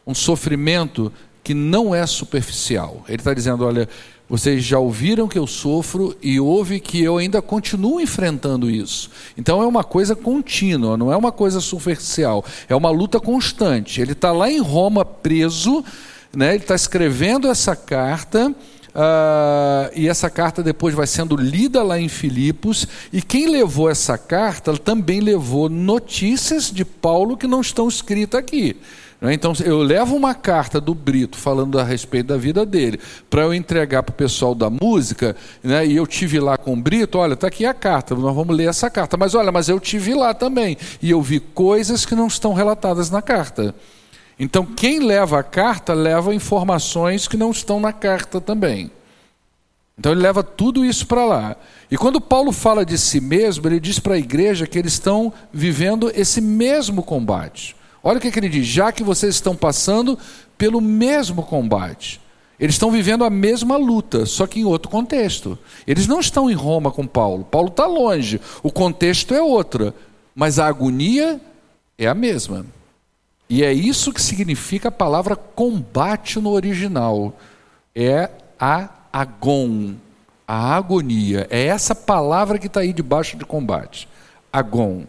Um 0.07 0.15
sofrimento 0.15 1.11
que 1.43 1.55
não 1.55 1.95
é 1.95 2.07
superficial. 2.07 3.03
Ele 3.09 3.23
está 3.23 3.33
dizendo: 3.33 3.65
Olha, 3.65 3.89
vocês 4.31 4.63
já 4.63 4.79
ouviram 4.79 5.27
que 5.27 5.37
eu 5.37 5.47
sofro 5.47 6.17
e 6.23 6.39
ouve 6.39 6.79
que 6.79 7.03
eu 7.03 7.19
ainda 7.19 7.43
continuo 7.43 8.01
enfrentando 8.01 8.71
isso. 8.71 9.11
Então 9.37 9.61
é 9.61 9.67
uma 9.67 9.83
coisa 9.83 10.15
contínua, 10.15 10.97
não 10.97 11.13
é 11.13 11.17
uma 11.17 11.33
coisa 11.33 11.61
superficial, 11.61 12.45
é 12.69 12.77
uma 12.77 12.91
luta 12.91 13.19
constante. 13.19 14.01
Ele 14.01 14.13
está 14.13 14.31
lá 14.31 14.49
em 14.49 14.61
Roma 14.61 15.05
preso, 15.05 15.85
né, 16.33 16.51
ele 16.51 16.63
está 16.63 16.77
escrevendo 16.77 17.49
essa 17.49 17.75
carta. 17.75 18.55
Uh, 18.91 19.87
e 19.95 20.09
essa 20.09 20.29
carta 20.29 20.65
depois 20.65 20.95
vai 20.95 21.07
sendo 21.07 21.37
lida 21.37 21.81
lá 21.81 22.01
em 22.01 22.09
Filipos, 22.09 22.89
e 23.13 23.23
quem 23.23 23.49
levou 23.49 23.89
essa 23.89 24.19
carta 24.19 24.77
também 24.77 25.21
levou 25.21 25.69
notícias 25.69 26.73
de 26.73 26.85
Paulo 26.85 27.37
que 27.37 27.47
não 27.47 27.61
estão 27.61 27.87
escritas 27.87 28.41
aqui. 28.41 28.77
Né? 29.21 29.35
Então, 29.35 29.53
eu 29.65 29.83
levo 29.83 30.17
uma 30.17 30.35
carta 30.35 30.81
do 30.81 30.95
Brito 30.95 31.37
falando 31.37 31.79
a 31.79 31.85
respeito 31.85 32.29
da 32.29 32.37
vida 32.37 32.65
dele, 32.65 32.99
para 33.29 33.43
eu 33.43 33.53
entregar 33.53 34.03
para 34.03 34.13
o 34.13 34.17
pessoal 34.17 34.55
da 34.55 34.71
música, 34.71 35.37
né? 35.63 35.87
e 35.87 35.97
eu 35.97 36.07
tive 36.07 36.41
lá 36.41 36.57
com 36.57 36.73
o 36.73 36.77
Brito, 36.77 37.19
olha, 37.19 37.35
está 37.35 37.49
aqui 37.49 37.67
a 37.67 37.75
carta, 37.75 38.15
nós 38.15 38.35
vamos 38.35 38.57
ler 38.57 38.69
essa 38.69 38.89
carta. 38.89 39.17
Mas 39.17 39.35
olha, 39.35 39.53
mas 39.53 39.69
eu 39.69 39.79
tive 39.79 40.15
lá 40.15 40.33
também, 40.33 40.77
e 41.03 41.11
eu 41.11 41.21
vi 41.21 41.39
coisas 41.39 42.07
que 42.07 42.15
não 42.15 42.27
estão 42.27 42.55
relatadas 42.55 43.11
na 43.11 43.21
carta. 43.21 43.75
Então, 44.39 44.65
quem 44.65 45.01
leva 45.01 45.39
a 45.39 45.43
carta 45.43 45.93
leva 45.93 46.35
informações 46.35 47.29
que 47.29 47.37
não 47.37 47.51
estão 47.51 47.79
na 47.79 47.93
carta 47.93 48.41
também. 48.41 48.91
Então, 49.99 50.13
ele 50.13 50.23
leva 50.23 50.43
tudo 50.43 50.83
isso 50.83 51.07
para 51.07 51.27
lá. 51.27 51.57
E 51.91 51.99
quando 51.99 52.23
Paulo 52.23 52.51
fala 52.51 52.87
de 52.87 52.97
si 52.97 53.21
mesmo, 53.21 53.69
ele 53.69 53.79
diz 53.79 53.99
para 53.99 54.15
a 54.15 54.19
igreja 54.19 54.67
que 54.67 54.79
eles 54.79 54.95
estão 54.95 55.31
vivendo 55.53 56.11
esse 56.15 56.41
mesmo 56.41 57.03
combate. 57.03 57.77
Olha 58.03 58.19
o 58.19 58.21
que, 58.21 58.29
ele 58.39 58.49
diz: 58.49 58.67
já 58.67 58.93
que 58.93 59.03
vocês 59.03 59.35
estão 59.35 59.55
passando 59.55 60.19
pelo 60.57 60.81
mesmo 60.81 61.43
combate, 61.43 62.21
eles 62.59 62.75
estão 62.75 62.91
vivendo 62.91 63.25
a 63.25 63.31
mesma 63.31 63.77
luta, 63.77 64.27
só 64.27 64.47
que 64.47 64.61
em 64.61 64.65
outro 64.65 64.91
contexto. 64.91 65.59
Eles 65.87 66.07
não 66.07 66.21
estão 66.21 66.51
em 66.51 66.55
Roma 66.55 66.91
com 66.91 67.07
Paulo. 67.07 67.45
Paulo 67.45 67.69
está 67.69 67.87
longe, 67.87 68.41
o 68.63 68.71
contexto 68.71 69.35
é 69.35 69.43
outro, 69.43 69.95
mas 70.35 70.59
a 70.59 70.67
agonia 70.67 71.41
é 71.99 72.07
a 72.07 72.15
mesma. 72.15 72.67
E 73.49 73.65
é 73.65 73.73
isso 73.73 74.13
que 74.13 74.23
significa 74.23 74.89
a 74.89 74.93
palavra 74.93 75.35
combate 75.35 76.39
no 76.39 76.51
original. 76.51 77.37
É 77.95 78.31
a 78.59 78.89
agon, 79.13 79.95
a 80.47 80.77
agonia. 80.77 81.49
É 81.51 81.67
essa 81.67 81.95
palavra 81.95 82.59
que 82.59 82.69
está 82.69 82.81
aí 82.81 82.93
debaixo 82.93 83.37
de 83.37 83.45
combate. 83.45 84.09
Agon, 84.53 85.05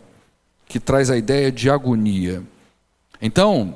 que 0.67 0.79
traz 0.79 1.11
a 1.11 1.17
ideia 1.17 1.51
de 1.51 1.69
agonia. 1.69 2.41
Então, 3.21 3.75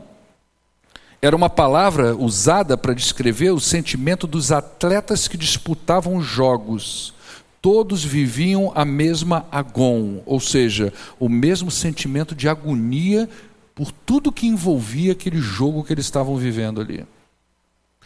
era 1.21 1.35
uma 1.35 1.49
palavra 1.49 2.15
usada 2.15 2.77
para 2.77 2.93
descrever 2.93 3.51
o 3.51 3.59
sentimento 3.59 4.27
dos 4.27 4.51
atletas 4.51 5.27
que 5.27 5.37
disputavam 5.37 6.21
jogos. 6.21 7.13
Todos 7.61 8.03
viviam 8.03 8.71
a 8.75 8.85
mesma 8.85 9.45
agon, 9.51 10.21
ou 10.25 10.39
seja, 10.39 10.93
o 11.19 11.27
mesmo 11.27 11.71
sentimento 11.71 12.35
de 12.35 12.47
agonia 12.47 13.29
por 13.73 13.91
tudo 13.91 14.31
que 14.31 14.47
envolvia 14.47 15.13
aquele 15.13 15.39
jogo 15.39 15.83
que 15.83 15.91
eles 15.91 16.05
estavam 16.05 16.37
vivendo 16.37 16.79
ali. 16.79 17.05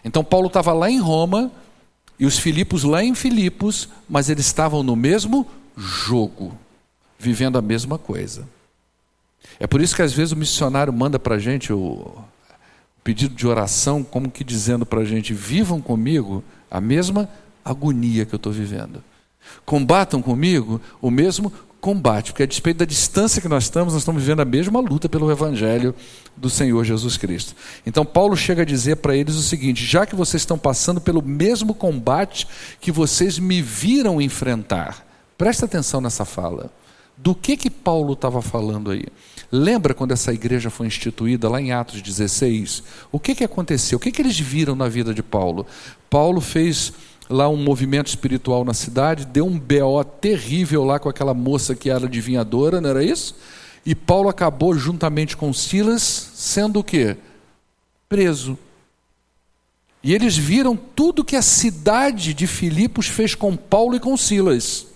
Então 0.03 0.23
Paulo 0.23 0.47
estava 0.47 0.73
lá 0.73 0.89
em 0.89 0.99
Roma 0.99 1.51
e 2.17 2.25
os 2.25 2.39
Filipos 2.39 2.83
lá 2.83 3.03
em 3.03 3.13
Filipos, 3.13 3.89
mas 4.09 4.29
eles 4.29 4.45
estavam 4.45 4.81
no 4.81 4.95
mesmo 4.95 5.45
jogo, 5.75 6.57
vivendo 7.17 7.57
a 7.57 7.61
mesma 7.61 7.97
coisa. 7.97 8.47
É 9.59 9.67
por 9.67 9.81
isso 9.81 9.95
que 9.95 10.01
às 10.01 10.13
vezes 10.13 10.31
o 10.31 10.37
missionário 10.37 10.91
manda 10.93 11.19
para 11.19 11.35
a 11.35 11.39
gente 11.39 11.73
o 11.73 12.15
pedido 13.03 13.35
de 13.35 13.47
oração, 13.47 14.03
como 14.03 14.29
que 14.29 14.43
dizendo 14.43 14.85
para 14.85 15.01
a 15.01 15.05
gente: 15.05 15.33
vivam 15.33 15.81
comigo 15.81 16.43
a 16.69 16.79
mesma 16.79 17.29
agonia 17.63 18.25
que 18.25 18.33
eu 18.33 18.37
estou 18.37 18.51
vivendo. 18.51 19.03
Combatam 19.65 20.21
comigo 20.21 20.79
o 21.01 21.09
mesmo 21.09 21.51
combate, 21.79 22.31
porque 22.31 22.43
a 22.43 22.45
despeito 22.45 22.79
da 22.79 22.85
distância 22.85 23.41
que 23.41 23.47
nós 23.47 23.63
estamos, 23.63 23.93
nós 23.93 24.01
estamos 24.01 24.21
vivendo 24.21 24.41
a 24.41 24.45
mesma 24.45 24.79
luta 24.79 25.07
pelo 25.07 25.31
Evangelho 25.31 25.95
do 26.35 26.49
Senhor 26.49 26.83
Jesus 26.83 27.17
Cristo. 27.17 27.55
Então, 27.85 28.05
Paulo 28.05 28.35
chega 28.35 28.63
a 28.63 28.65
dizer 28.65 28.97
para 28.97 29.15
eles 29.15 29.35
o 29.35 29.41
seguinte: 29.41 29.85
já 29.85 30.05
que 30.05 30.15
vocês 30.15 30.41
estão 30.41 30.57
passando 30.57 30.99
pelo 30.99 31.21
mesmo 31.21 31.73
combate 31.73 32.47
que 32.81 32.91
vocês 32.91 33.39
me 33.39 33.61
viram 33.61 34.21
enfrentar, 34.21 35.05
presta 35.37 35.65
atenção 35.65 36.01
nessa 36.01 36.25
fala. 36.25 36.71
Do 37.21 37.35
que 37.35 37.57
que 37.57 37.69
Paulo 37.69 38.13
estava 38.13 38.41
falando 38.41 38.91
aí? 38.91 39.05
Lembra 39.51 39.93
quando 39.93 40.13
essa 40.13 40.31
igreja 40.31 40.69
foi 40.69 40.87
instituída 40.87 41.49
lá 41.49 41.59
em 41.59 41.73
Atos 41.73 42.01
16? 42.01 42.81
O 43.11 43.19
que, 43.19 43.35
que 43.35 43.43
aconteceu? 43.43 43.97
O 43.97 43.99
que, 43.99 44.11
que 44.11 44.21
eles 44.21 44.39
viram 44.39 44.73
na 44.73 44.87
vida 44.87 45.13
de 45.13 45.21
Paulo? 45.21 45.67
Paulo 46.09 46.39
fez 46.39 46.93
lá 47.29 47.49
um 47.49 47.57
movimento 47.57 48.07
espiritual 48.07 48.63
na 48.63 48.73
cidade, 48.73 49.25
deu 49.25 49.45
um 49.45 49.59
BO 49.59 50.03
terrível 50.21 50.85
lá 50.85 50.97
com 50.97 51.09
aquela 51.09 51.33
moça 51.33 51.75
que 51.75 51.89
era 51.89 52.05
adivinhadora, 52.05 52.79
não 52.79 52.89
era 52.89 53.03
isso? 53.03 53.35
E 53.85 53.93
Paulo 53.93 54.29
acabou 54.29 54.73
juntamente 54.75 55.35
com 55.35 55.51
Silas 55.51 56.31
sendo 56.33 56.79
o 56.79 56.83
quê? 56.83 57.17
Preso. 58.07 58.57
E 60.01 60.13
eles 60.13 60.37
viram 60.37 60.77
tudo 60.77 61.25
que 61.25 61.35
a 61.35 61.41
cidade 61.41 62.33
de 62.33 62.47
Filipos 62.47 63.07
fez 63.07 63.35
com 63.35 63.57
Paulo 63.57 63.95
e 63.95 63.99
com 63.99 64.15
Silas. 64.15 64.87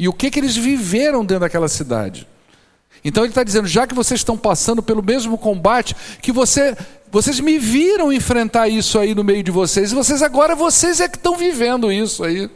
E 0.00 0.08
o 0.08 0.14
que, 0.14 0.30
que 0.30 0.40
eles 0.40 0.56
viveram 0.56 1.22
dentro 1.22 1.40
daquela 1.40 1.68
cidade. 1.68 2.26
Então 3.04 3.22
ele 3.22 3.32
está 3.32 3.44
dizendo: 3.44 3.68
já 3.68 3.86
que 3.86 3.94
vocês 3.94 4.20
estão 4.20 4.34
passando 4.34 4.82
pelo 4.82 5.02
mesmo 5.02 5.36
combate, 5.36 5.94
que 6.22 6.32
você, 6.32 6.74
vocês 7.12 7.38
me 7.38 7.58
viram 7.58 8.10
enfrentar 8.10 8.66
isso 8.66 8.98
aí 8.98 9.14
no 9.14 9.22
meio 9.22 9.42
de 9.42 9.50
vocês, 9.50 9.92
e 9.92 9.94
vocês 9.94 10.22
agora, 10.22 10.56
vocês 10.56 11.00
é 11.00 11.08
que 11.08 11.18
estão 11.18 11.36
vivendo 11.36 11.92
isso 11.92 12.24
aí. 12.24 12.48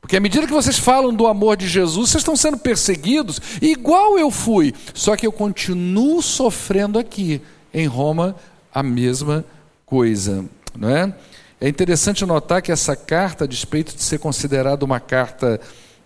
Porque 0.00 0.16
à 0.16 0.20
medida 0.20 0.46
que 0.46 0.52
vocês 0.52 0.78
falam 0.78 1.12
do 1.12 1.26
amor 1.26 1.58
de 1.58 1.68
Jesus, 1.68 2.08
vocês 2.08 2.22
estão 2.22 2.36
sendo 2.36 2.56
perseguidos, 2.56 3.38
igual 3.60 4.18
eu 4.18 4.30
fui, 4.30 4.74
só 4.94 5.16
que 5.16 5.26
eu 5.26 5.32
continuo 5.32 6.22
sofrendo 6.22 6.98
aqui, 6.98 7.42
em 7.72 7.86
Roma, 7.86 8.34
a 8.72 8.82
mesma 8.82 9.44
coisa. 9.84 10.42
Não 10.74 10.88
é? 10.88 11.14
é 11.60 11.68
interessante 11.68 12.24
notar 12.24 12.62
que 12.62 12.72
essa 12.72 12.96
carta, 12.96 13.44
a 13.44 13.46
despeito 13.46 13.94
de 13.94 14.02
ser 14.02 14.18
considerada 14.18 14.86
uma 14.86 15.00
carta 15.00 15.60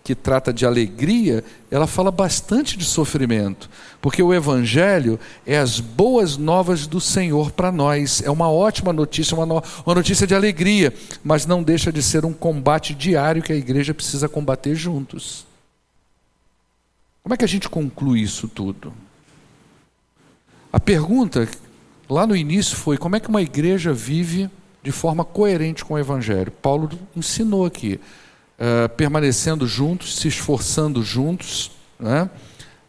que 0.09 0.15
trata 0.15 0.51
de 0.51 0.65
alegria, 0.65 1.43
ela 1.69 1.85
fala 1.85 2.09
bastante 2.09 2.75
de 2.75 2.83
sofrimento, 2.83 3.69
porque 4.01 4.23
o 4.23 4.33
Evangelho 4.33 5.19
é 5.45 5.59
as 5.59 5.79
boas 5.79 6.35
novas 6.35 6.87
do 6.87 6.99
Senhor 6.99 7.51
para 7.51 7.71
nós. 7.71 8.19
É 8.23 8.31
uma 8.31 8.49
ótima 8.49 8.91
notícia, 8.91 9.37
uma, 9.37 9.45
no, 9.45 9.63
uma 9.85 9.93
notícia 9.93 10.25
de 10.25 10.33
alegria, 10.33 10.91
mas 11.23 11.45
não 11.45 11.61
deixa 11.61 11.91
de 11.91 12.01
ser 12.01 12.25
um 12.25 12.33
combate 12.33 12.95
diário 12.95 13.43
que 13.43 13.53
a 13.53 13.55
igreja 13.55 13.93
precisa 13.93 14.27
combater 14.27 14.73
juntos. 14.73 15.45
Como 17.21 17.35
é 17.35 17.37
que 17.37 17.45
a 17.45 17.47
gente 17.47 17.69
conclui 17.69 18.21
isso 18.21 18.47
tudo? 18.47 18.91
A 20.73 20.79
pergunta 20.79 21.47
lá 22.09 22.25
no 22.25 22.35
início 22.35 22.75
foi: 22.75 22.97
como 22.97 23.15
é 23.15 23.19
que 23.19 23.29
uma 23.29 23.43
igreja 23.43 23.93
vive 23.93 24.49
de 24.81 24.91
forma 24.91 25.23
coerente 25.23 25.85
com 25.85 25.93
o 25.93 25.99
Evangelho? 25.99 26.51
Paulo 26.51 26.89
ensinou 27.15 27.63
aqui 27.63 27.99
uh, 28.59 28.89
permanecendo 28.89 29.65
juntos, 29.65 30.17
se 30.17 30.27
esforçando 30.27 31.01
juntos, 31.01 31.71
né? 31.99 32.29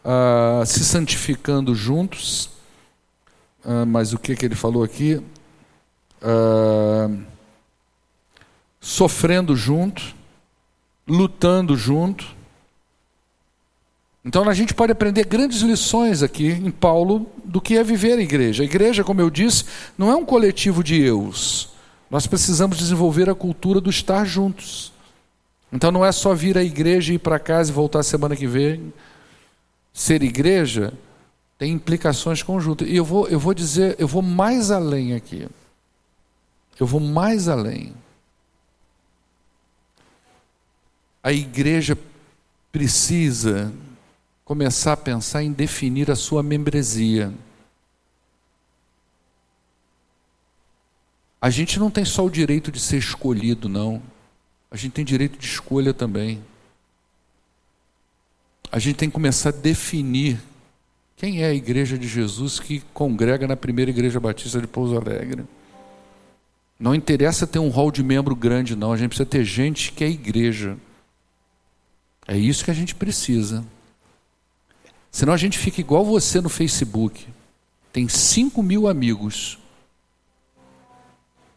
uh, 0.03 0.65
se 0.65 0.83
santificando 0.83 1.73
juntos. 1.73 2.49
Uh, 3.63 3.85
mas 3.87 4.13
o 4.13 4.19
que, 4.19 4.35
que 4.35 4.45
ele 4.45 4.55
falou 4.55 4.83
aqui? 4.83 5.21
sofrendo 8.79 9.55
junto, 9.55 10.15
lutando 11.07 11.75
junto. 11.75 12.27
Então 14.23 14.47
a 14.47 14.53
gente 14.53 14.73
pode 14.73 14.91
aprender 14.91 15.25
grandes 15.25 15.61
lições 15.61 16.21
aqui 16.21 16.49
em 16.49 16.69
Paulo 16.69 17.27
do 17.43 17.59
que 17.59 17.77
é 17.77 17.83
viver 17.83 18.19
a 18.19 18.21
igreja. 18.21 18.61
A 18.61 18.65
igreja, 18.65 19.03
como 19.03 19.21
eu 19.21 19.29
disse, 19.29 19.65
não 19.97 20.11
é 20.11 20.15
um 20.15 20.25
coletivo 20.25 20.83
de 20.83 21.01
eus. 21.01 21.69
Nós 22.09 22.27
precisamos 22.27 22.77
desenvolver 22.77 23.29
a 23.29 23.35
cultura 23.35 23.81
do 23.81 23.89
estar 23.89 24.25
juntos. 24.25 24.90
Então 25.71 25.91
não 25.91 26.05
é 26.05 26.11
só 26.11 26.33
vir 26.33 26.57
à 26.57 26.63
igreja, 26.63 27.13
ir 27.13 27.19
para 27.19 27.39
casa 27.39 27.71
e 27.71 27.73
voltar 27.73 28.03
semana 28.03 28.35
que 28.35 28.45
vem. 28.45 28.93
Ser 29.93 30.21
igreja 30.21 30.93
tem 31.57 31.73
implicações 31.73 32.43
conjuntas. 32.43 32.87
E 32.87 32.95
eu 32.95 33.05
vou, 33.05 33.27
eu 33.27 33.39
vou 33.39 33.53
dizer, 33.53 33.95
eu 33.97 34.07
vou 34.07 34.21
mais 34.21 34.71
além 34.71 35.13
aqui. 35.13 35.47
Eu 36.79 36.85
vou 36.85 36.99
mais 36.99 37.47
além. 37.47 37.93
A 41.23 41.31
igreja 41.31 41.97
precisa 42.71 43.71
começar 44.43 44.93
a 44.93 44.97
pensar 44.97 45.43
em 45.43 45.51
definir 45.51 46.09
a 46.09 46.15
sua 46.15 46.41
membresia. 46.41 47.31
A 51.39 51.49
gente 51.49 51.79
não 51.79 51.89
tem 51.89 52.03
só 52.03 52.25
o 52.25 52.29
direito 52.29 52.71
de 52.71 52.79
ser 52.79 52.97
escolhido, 52.97 53.69
não. 53.69 54.01
A 54.71 54.77
gente 54.77 54.93
tem 54.93 55.03
direito 55.03 55.37
de 55.37 55.45
escolha 55.45 55.93
também. 55.93 56.41
A 58.71 58.79
gente 58.79 58.95
tem 58.95 59.09
que 59.09 59.13
começar 59.13 59.49
a 59.49 59.51
definir 59.51 60.39
quem 61.17 61.43
é 61.43 61.47
a 61.47 61.53
igreja 61.53 61.97
de 61.97 62.07
Jesus 62.07 62.57
que 62.57 62.81
congrega 62.93 63.45
na 63.45 63.57
primeira 63.57 63.91
igreja 63.91 64.19
batista 64.19 64.61
de 64.61 64.67
Pouso 64.67 64.97
Alegre. 64.97 65.43
Não 66.79 66.95
interessa 66.95 67.45
ter 67.45 67.59
um 67.59 67.69
hall 67.69 67.91
de 67.91 68.01
membro 68.01 68.35
grande, 68.35 68.75
não. 68.75 68.93
A 68.93 68.97
gente 68.97 69.09
precisa 69.09 69.29
ter 69.29 69.43
gente 69.43 69.91
que 69.91 70.03
é 70.03 70.09
igreja. 70.09 70.77
É 72.25 72.37
isso 72.37 72.63
que 72.63 72.71
a 72.71 72.73
gente 72.73 72.95
precisa. 72.95 73.63
Senão 75.11 75.33
a 75.33 75.37
gente 75.37 75.59
fica 75.59 75.81
igual 75.81 76.05
você 76.05 76.39
no 76.39 76.49
Facebook. 76.49 77.27
Tem 77.91 78.07
5 78.07 78.63
mil 78.63 78.87
amigos. 78.87 79.59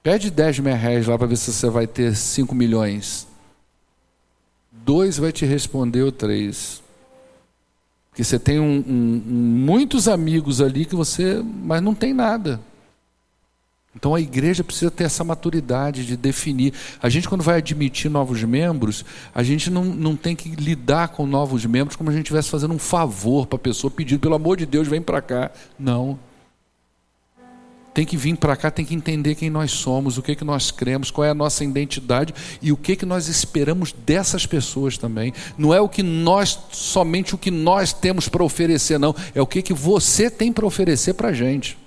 Pede 0.04 0.30
10 0.30 0.58
mil 0.58 0.76
reais 0.76 1.06
lá 1.06 1.16
para 1.16 1.26
ver 1.26 1.36
se 1.36 1.50
você 1.50 1.70
vai 1.70 1.86
ter 1.86 2.14
5 2.14 2.54
milhões. 2.54 3.26
Dois 4.70 5.16
vai 5.16 5.32
te 5.32 5.46
responder 5.46 6.02
ou 6.02 6.12
três. 6.12 6.82
Porque 8.10 8.22
você 8.22 8.38
tem 8.38 8.60
um, 8.60 8.84
um, 8.86 9.22
muitos 9.26 10.06
amigos 10.06 10.60
ali 10.60 10.84
que 10.84 10.94
você, 10.94 11.42
mas 11.42 11.80
não 11.80 11.94
tem 11.94 12.12
nada. 12.12 12.60
Então 13.96 14.14
a 14.14 14.20
igreja 14.20 14.62
precisa 14.62 14.90
ter 14.90 15.04
essa 15.04 15.24
maturidade 15.24 16.04
de 16.04 16.18
definir. 16.18 16.74
A 17.02 17.08
gente, 17.08 17.26
quando 17.26 17.40
vai 17.42 17.56
admitir 17.56 18.10
novos 18.10 18.44
membros, 18.44 19.06
a 19.34 19.42
gente 19.42 19.70
não, 19.70 19.84
não 19.84 20.14
tem 20.16 20.36
que 20.36 20.50
lidar 20.50 21.08
com 21.08 21.26
novos 21.26 21.64
membros 21.64 21.96
como 21.96 22.10
a 22.10 22.12
gente 22.12 22.24
estivesse 22.24 22.50
fazendo 22.50 22.74
um 22.74 22.78
favor 22.78 23.46
para 23.46 23.56
a 23.56 23.58
pessoa, 23.58 23.90
pedindo, 23.90 24.20
pelo 24.20 24.34
amor 24.34 24.58
de 24.58 24.66
Deus, 24.66 24.86
vem 24.86 25.00
para 25.00 25.22
cá. 25.22 25.50
Não. 25.78 26.18
Tem 27.94 28.04
que 28.04 28.16
vir 28.16 28.36
para 28.36 28.56
cá, 28.56 28.72
tem 28.72 28.84
que 28.84 28.94
entender 28.94 29.36
quem 29.36 29.48
nós 29.48 29.70
somos, 29.70 30.18
o 30.18 30.22
que, 30.22 30.34
que 30.34 30.44
nós 30.44 30.72
cremos, 30.72 31.12
qual 31.12 31.24
é 31.24 31.30
a 31.30 31.34
nossa 31.34 31.64
identidade 31.64 32.34
e 32.60 32.72
o 32.72 32.76
que, 32.76 32.96
que 32.96 33.06
nós 33.06 33.28
esperamos 33.28 33.94
dessas 34.04 34.44
pessoas 34.44 34.98
também. 34.98 35.32
Não 35.56 35.72
é 35.72 35.80
o 35.80 35.88
que 35.88 36.02
nós, 36.02 36.58
somente 36.72 37.36
o 37.36 37.38
que 37.38 37.52
nós 37.52 37.92
temos 37.92 38.28
para 38.28 38.42
oferecer, 38.42 38.98
não. 38.98 39.14
É 39.32 39.40
o 39.40 39.46
que, 39.46 39.62
que 39.62 39.72
você 39.72 40.28
tem 40.28 40.52
para 40.52 40.66
oferecer 40.66 41.14
para 41.14 41.28
a 41.28 41.32
gente. 41.32 41.78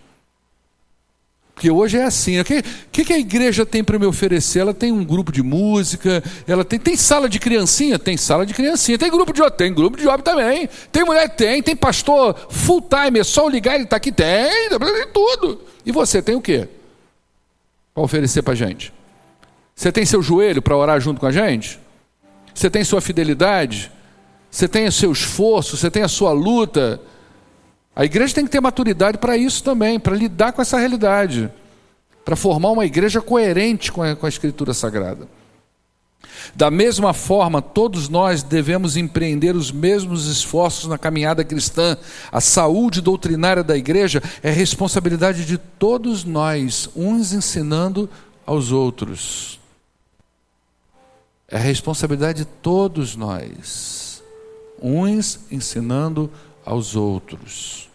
Porque 1.58 1.72
hoje 1.72 1.98
é 1.98 2.04
assim. 2.04 2.40
O 2.40 2.46
que, 2.46 2.62
que, 2.92 3.04
que 3.04 3.12
a 3.12 3.18
igreja 3.18 3.66
tem 3.66 3.84
para 3.84 3.98
me 3.98 4.06
oferecer? 4.06 4.60
Ela 4.60 4.76
tem 4.76 4.92
um 4.92 5.04
grupo 5.04 5.32
de 5.32 5.42
música, 5.42 6.24
ela 6.48 6.64
tem, 6.64 6.78
tem 6.78 6.96
sala 6.96 7.28
de 7.28 7.40
criancinha? 7.40 7.98
Tem 7.98 8.16
sala 8.16 8.46
de 8.46 8.54
criancinha. 8.54 8.96
Tem 8.96 9.10
grupo 9.10 9.34
de 9.34 9.42
tem 9.50 9.74
grupo 9.74 9.98
de 9.98 10.04
jovem 10.04 10.22
também. 10.22 10.70
Tem 10.92 11.04
mulher? 11.04 11.28
Tem. 11.30 11.64
Tem 11.64 11.76
pastor 11.76 12.36
full 12.52 12.80
time, 12.80 13.22
é 13.22 13.24
só 13.24 13.50
ligar 13.50 13.74
ele 13.74 13.86
está 13.86 13.96
aqui? 13.96 14.12
Tem, 14.12 14.70
tem 14.70 15.08
tudo. 15.12 15.60
E 15.84 15.92
você 15.92 16.22
tem 16.22 16.36
o 16.36 16.42
quê? 16.42 16.68
Para 17.92 18.04
oferecer 18.04 18.44
para 18.44 18.54
a 18.54 18.56
gente? 18.56 18.94
Você 19.76 19.92
tem 19.92 20.06
seu 20.06 20.22
joelho 20.22 20.62
para 20.62 20.78
orar 20.78 21.02
junto 21.02 21.20
com 21.20 21.26
a 21.26 21.32
gente? 21.32 21.80
Você 22.54 22.70
tem 22.70 22.84
sua 22.84 23.02
fidelidade? 23.02 23.92
Você 24.52 24.68
tem 24.68 24.86
o 24.86 24.92
seu 24.92 25.12
esforço? 25.12 25.76
Você 25.76 25.90
tem 25.90 26.04
a 26.04 26.08
sua 26.08 26.32
luta? 26.34 27.02
A 27.98 28.06
igreja 28.06 28.36
tem 28.36 28.46
que 28.46 28.52
ter 28.52 28.62
maturidade 28.62 29.18
para 29.18 29.36
isso 29.36 29.64
também, 29.64 30.00
para 30.00 30.16
lidar 30.16 30.54
com 30.54 30.62
essa 30.62 30.78
realidade, 30.78 31.52
para 32.24 32.36
formar 32.36 32.70
uma 32.70 32.86
igreja 32.86 33.20
coerente 33.20 33.92
com 33.92 34.04
a, 34.04 34.16
com 34.16 34.28
a 34.28 34.30
Escritura 34.30 34.72
Sagrada. 34.72 35.28
Da 36.56 36.70
mesma 36.70 37.12
forma, 37.12 37.60
todos 37.60 38.08
nós 38.08 38.44
devemos 38.44 38.98
empreender 38.98 39.56
os 39.56 39.72
mesmos 39.72 40.28
esforços 40.28 40.88
na 40.88 41.00
caminhada 41.00 41.44
cristã. 41.44 41.98
A 42.32 42.40
saúde 42.40 43.02
doutrinária 43.02 43.64
da 43.64 43.76
igreja 43.76 44.22
é 44.44 44.52
responsabilidade 44.52 45.44
de 45.44 45.58
todos 45.58 46.24
nós, 46.24 46.88
uns 46.96 47.34
ensinando 47.34 48.08
aos 48.46 48.72
outros. 48.72 49.60
É 51.48 51.58
responsabilidade 51.58 52.44
de 52.44 52.46
todos 52.46 53.16
nós, 53.16 54.22
uns 54.80 55.40
ensinando 55.50 56.32
aos 56.64 56.96
outros. 56.96 57.87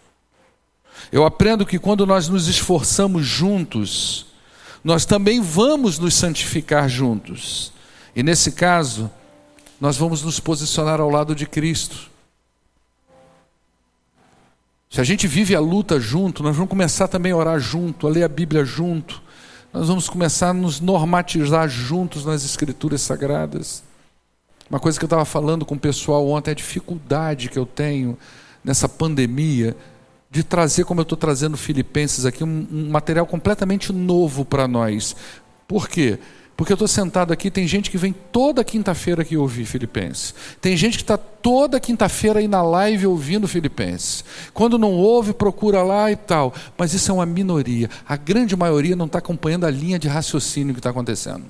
Eu 1.11 1.25
aprendo 1.25 1.65
que 1.65 1.79
quando 1.79 2.05
nós 2.05 2.27
nos 2.27 2.47
esforçamos 2.47 3.25
juntos, 3.25 4.25
nós 4.83 5.05
também 5.05 5.41
vamos 5.41 5.97
nos 5.97 6.13
santificar 6.13 6.89
juntos. 6.89 7.71
E 8.15 8.21
nesse 8.21 8.51
caso, 8.51 9.09
nós 9.79 9.97
vamos 9.97 10.23
nos 10.23 10.39
posicionar 10.39 10.99
ao 10.99 11.09
lado 11.09 11.35
de 11.35 11.45
Cristo. 11.45 12.11
Se 14.89 15.01
a 15.01 15.03
gente 15.03 15.27
vive 15.27 15.55
a 15.55 15.59
luta 15.59 15.99
junto, 15.99 16.43
nós 16.43 16.55
vamos 16.55 16.69
começar 16.69 17.07
também 17.07 17.31
a 17.31 17.35
orar 17.35 17.59
junto, 17.59 18.05
a 18.05 18.09
ler 18.09 18.23
a 18.23 18.27
Bíblia 18.27 18.63
junto. 18.63 19.21
Nós 19.73 19.87
vamos 19.87 20.07
começar 20.07 20.49
a 20.49 20.53
nos 20.53 20.79
normatizar 20.79 21.67
juntos 21.67 22.25
nas 22.25 22.45
Escrituras 22.45 23.01
Sagradas. 23.01 23.83
Uma 24.69 24.79
coisa 24.79 24.99
que 24.99 25.03
eu 25.03 25.07
estava 25.07 25.25
falando 25.25 25.65
com 25.65 25.75
o 25.75 25.79
pessoal 25.79 26.27
ontem, 26.29 26.51
é 26.51 26.53
a 26.53 26.55
dificuldade 26.55 27.49
que 27.49 27.57
eu 27.57 27.65
tenho 27.65 28.17
nessa 28.63 28.87
pandemia 28.87 29.75
de 30.33 30.43
trazer, 30.43 30.83
como 30.83 30.99
eu 30.99 31.03
estou 31.03 31.15
trazendo 31.15 31.55
Filipenses 31.55 32.25
aqui, 32.25 32.43
um, 32.43 32.67
um 32.71 32.89
material 32.89 33.23
completamente 33.23 33.93
novo 33.93 34.43
para 34.43 34.67
nós. 34.67 35.15
Por 35.67 35.87
quê? 35.87 36.17
Porque 36.57 36.73
eu 36.73 36.75
estou 36.75 36.87
sentado 36.87 37.31
aqui, 37.31 37.51
tem 37.51 37.67
gente 37.67 37.91
que 37.91 37.99
vem 37.99 38.11
toda 38.31 38.63
quinta-feira 38.63 39.21
aqui 39.21 39.37
ouvir 39.37 39.63
Filipenses. 39.65 40.33
Tem 40.59 40.75
gente 40.75 40.97
que 40.97 41.03
está 41.03 41.17
toda 41.17 41.79
quinta-feira 41.79 42.39
aí 42.39 42.47
na 42.47 42.63
live 42.63 43.05
ouvindo 43.05 43.47
Filipenses. 43.47 44.25
Quando 44.55 44.79
não 44.79 44.93
ouve, 44.93 45.33
procura 45.33 45.83
lá 45.83 46.11
e 46.11 46.15
tal. 46.15 46.51
Mas 46.75 46.95
isso 46.95 47.11
é 47.11 47.13
uma 47.13 47.27
minoria. 47.27 47.87
A 48.03 48.17
grande 48.17 48.55
maioria 48.55 48.95
não 48.95 49.05
está 49.05 49.19
acompanhando 49.19 49.67
a 49.67 49.71
linha 49.71 49.99
de 49.99 50.07
raciocínio 50.07 50.73
que 50.73 50.79
está 50.79 50.89
acontecendo. 50.89 51.45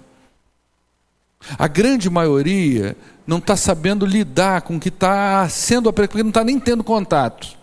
A 1.57 1.69
grande 1.69 2.09
maioria 2.09 2.97
não 3.25 3.37
está 3.37 3.55
sabendo 3.55 4.05
lidar 4.05 4.61
com 4.63 4.75
o 4.75 4.79
que 4.79 4.89
está 4.89 5.47
sendo 5.47 5.93
porque 5.93 6.21
não 6.21 6.31
está 6.31 6.43
nem 6.43 6.59
tendo 6.59 6.83
contato. 6.83 7.62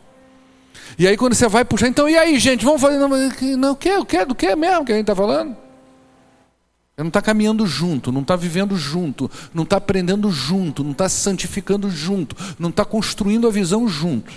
E 0.99 1.07
aí 1.07 1.17
quando 1.17 1.35
você 1.35 1.49
vai 1.49 1.65
puxar, 1.65 1.89
então 1.89 2.09
e 2.09 2.17
aí, 2.17 2.39
gente, 2.39 2.65
vamos 2.65 2.81
fazer. 2.81 2.99
Não, 2.99 3.09
não 3.09 3.73
o 3.73 3.77
que? 3.77 3.97
O 3.97 4.05
que? 4.05 4.25
Do 4.25 4.35
que 4.35 4.55
mesmo 4.57 4.85
que 4.85 4.93
a 4.93 4.97
gente 4.97 5.05
está 5.05 5.15
falando? 5.15 5.57
Não 6.97 7.09
está 7.09 7.23
caminhando 7.23 7.67
junto, 7.67 8.13
não 8.13 8.21
está 8.21 8.37
vivendo 8.37 8.77
junto, 8.77 9.31
não 9.55 9.63
está 9.63 9.79
aprendendo 9.79 10.31
junto, 10.31 10.85
não 10.85 10.93
está 10.93 11.09
se 11.09 11.17
santificando 11.17 11.91
junto, 11.91 12.37
não 12.59 12.69
está 12.69 12.85
construindo 12.85 13.49
a 13.49 13.51
visão 13.51 13.89
junto. 13.89 14.31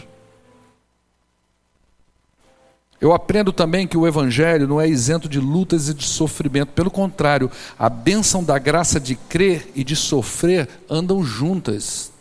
Eu 3.01 3.12
aprendo 3.12 3.51
também 3.51 3.86
que 3.86 3.97
o 3.97 4.08
Evangelho 4.08 4.66
não 4.66 4.80
é 4.80 4.88
isento 4.88 5.28
de 5.28 5.38
lutas 5.38 5.89
e 5.89 5.93
de 5.93 6.06
sofrimento, 6.06 6.70
pelo 6.70 6.89
contrário, 6.89 7.51
a 7.78 7.89
bênção 7.89 8.41
da 8.41 8.58
graça 8.58 8.97
de 8.97 9.18
crer 9.18 9.70
e 9.76 9.84
de 9.84 9.93
sofrer 9.93 10.70
andam 10.89 11.22
juntas. 11.22 12.12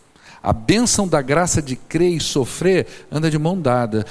A 0.42 0.52
bênção 0.52 1.06
da 1.06 1.22
graça 1.22 1.62
de 1.62 1.76
crer 1.76 2.16
e 2.16 2.20
sofrer 2.20 2.86
anda 3.10 3.30
de 3.30 3.38
mão 3.38 3.60
dada. 3.60 4.04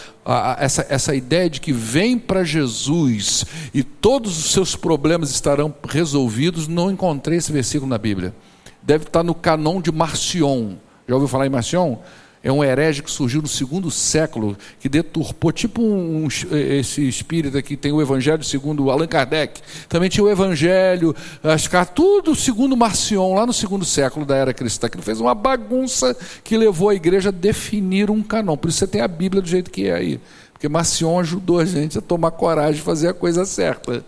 Essa, 0.57 0.85
essa 0.89 1.13
ideia 1.13 1.49
de 1.49 1.59
que 1.59 1.73
vem 1.73 2.17
para 2.17 2.43
Jesus 2.43 3.45
e 3.73 3.83
todos 3.83 4.37
os 4.37 4.51
seus 4.51 4.75
problemas 4.75 5.29
estarão 5.29 5.73
resolvidos, 5.87 6.67
não 6.67 6.89
encontrei 6.89 7.37
esse 7.37 7.51
versículo 7.51 7.89
na 7.89 7.97
Bíblia. 7.97 8.33
Deve 8.81 9.03
estar 9.03 9.23
no 9.23 9.35
canon 9.35 9.81
de 9.81 9.91
Marcion. 9.91 10.75
Já 11.07 11.15
ouviu 11.15 11.27
falar 11.27 11.47
em 11.47 11.49
Marcion? 11.49 11.97
É 12.43 12.51
um 12.51 12.63
herege 12.63 13.03
que 13.03 13.11
surgiu 13.11 13.39
no 13.39 13.47
segundo 13.47 13.91
século, 13.91 14.57
que 14.79 14.89
deturpou, 14.89 15.51
tipo 15.51 15.79
um, 15.79 16.25
um, 16.25 16.27
esse 16.27 17.07
espírita 17.07 17.61
que 17.61 17.77
tem 17.77 17.91
o 17.91 18.01
Evangelho 18.01 18.43
segundo 18.43 18.89
Allan 18.89 19.05
Kardec. 19.05 19.61
Também 19.87 20.09
tinha 20.09 20.23
o 20.23 20.29
Evangelho, 20.29 21.15
as 21.43 21.69
tudo 21.93 22.35
segundo 22.35 22.75
Marcion, 22.75 23.35
lá 23.35 23.45
no 23.45 23.53
segundo 23.53 23.85
século 23.85 24.25
da 24.25 24.35
era 24.35 24.53
cristã, 24.55 24.89
que 24.89 24.95
ele 24.95 25.03
fez 25.03 25.21
uma 25.21 25.35
bagunça 25.35 26.17
que 26.43 26.57
levou 26.57 26.89
a 26.89 26.95
igreja 26.95 27.29
a 27.29 27.31
definir 27.31 28.09
um 28.09 28.23
canon. 28.23 28.57
Por 28.57 28.69
isso 28.69 28.79
você 28.79 28.87
tem 28.87 29.01
a 29.01 29.07
Bíblia 29.07 29.41
do 29.41 29.47
jeito 29.47 29.69
que 29.69 29.85
é 29.85 29.93
aí. 29.93 30.19
Porque 30.51 30.67
Marcion 30.67 31.19
ajudou 31.19 31.59
a 31.59 31.65
gente 31.65 31.99
a 31.99 32.01
tomar 32.01 32.31
coragem 32.31 32.75
de 32.75 32.81
fazer 32.81 33.09
a 33.09 33.13
coisa 33.13 33.45
certa. 33.45 34.03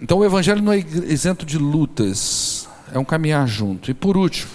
Então 0.00 0.18
o 0.18 0.24
Evangelho 0.24 0.62
não 0.62 0.72
é 0.72 0.78
isento 0.78 1.44
de 1.44 1.58
lutas 1.58 2.61
é 2.92 2.98
um 2.98 3.04
caminhar 3.04 3.48
junto. 3.48 3.90
E 3.90 3.94
por 3.94 4.16
último, 4.16 4.52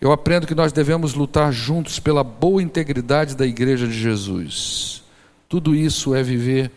eu 0.00 0.10
aprendo 0.10 0.46
que 0.46 0.54
nós 0.54 0.72
devemos 0.72 1.14
lutar 1.14 1.52
juntos 1.52 2.00
pela 2.00 2.24
boa 2.24 2.62
integridade 2.62 3.36
da 3.36 3.46
Igreja 3.46 3.86
de 3.86 3.92
Jesus. 3.92 5.04
Tudo 5.48 5.74
isso 5.74 6.14
é 6.14 6.22
viver 6.22 6.72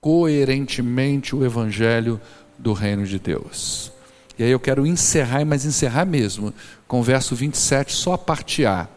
coerentemente 0.00 1.36
o 1.36 1.44
Evangelho 1.44 2.18
do 2.56 2.72
Reino 2.72 3.04
de 3.04 3.18
Deus. 3.18 3.92
E 4.38 4.42
aí 4.42 4.50
eu 4.50 4.60
quero 4.60 4.86
encerrar, 4.86 5.44
mas 5.44 5.66
encerrar 5.66 6.06
mesmo, 6.06 6.54
com 6.88 7.00
o 7.00 7.02
verso 7.02 7.34
27, 7.34 7.92
só 7.92 8.14
a 8.14 8.18
parte 8.18 8.64
A. 8.64 8.88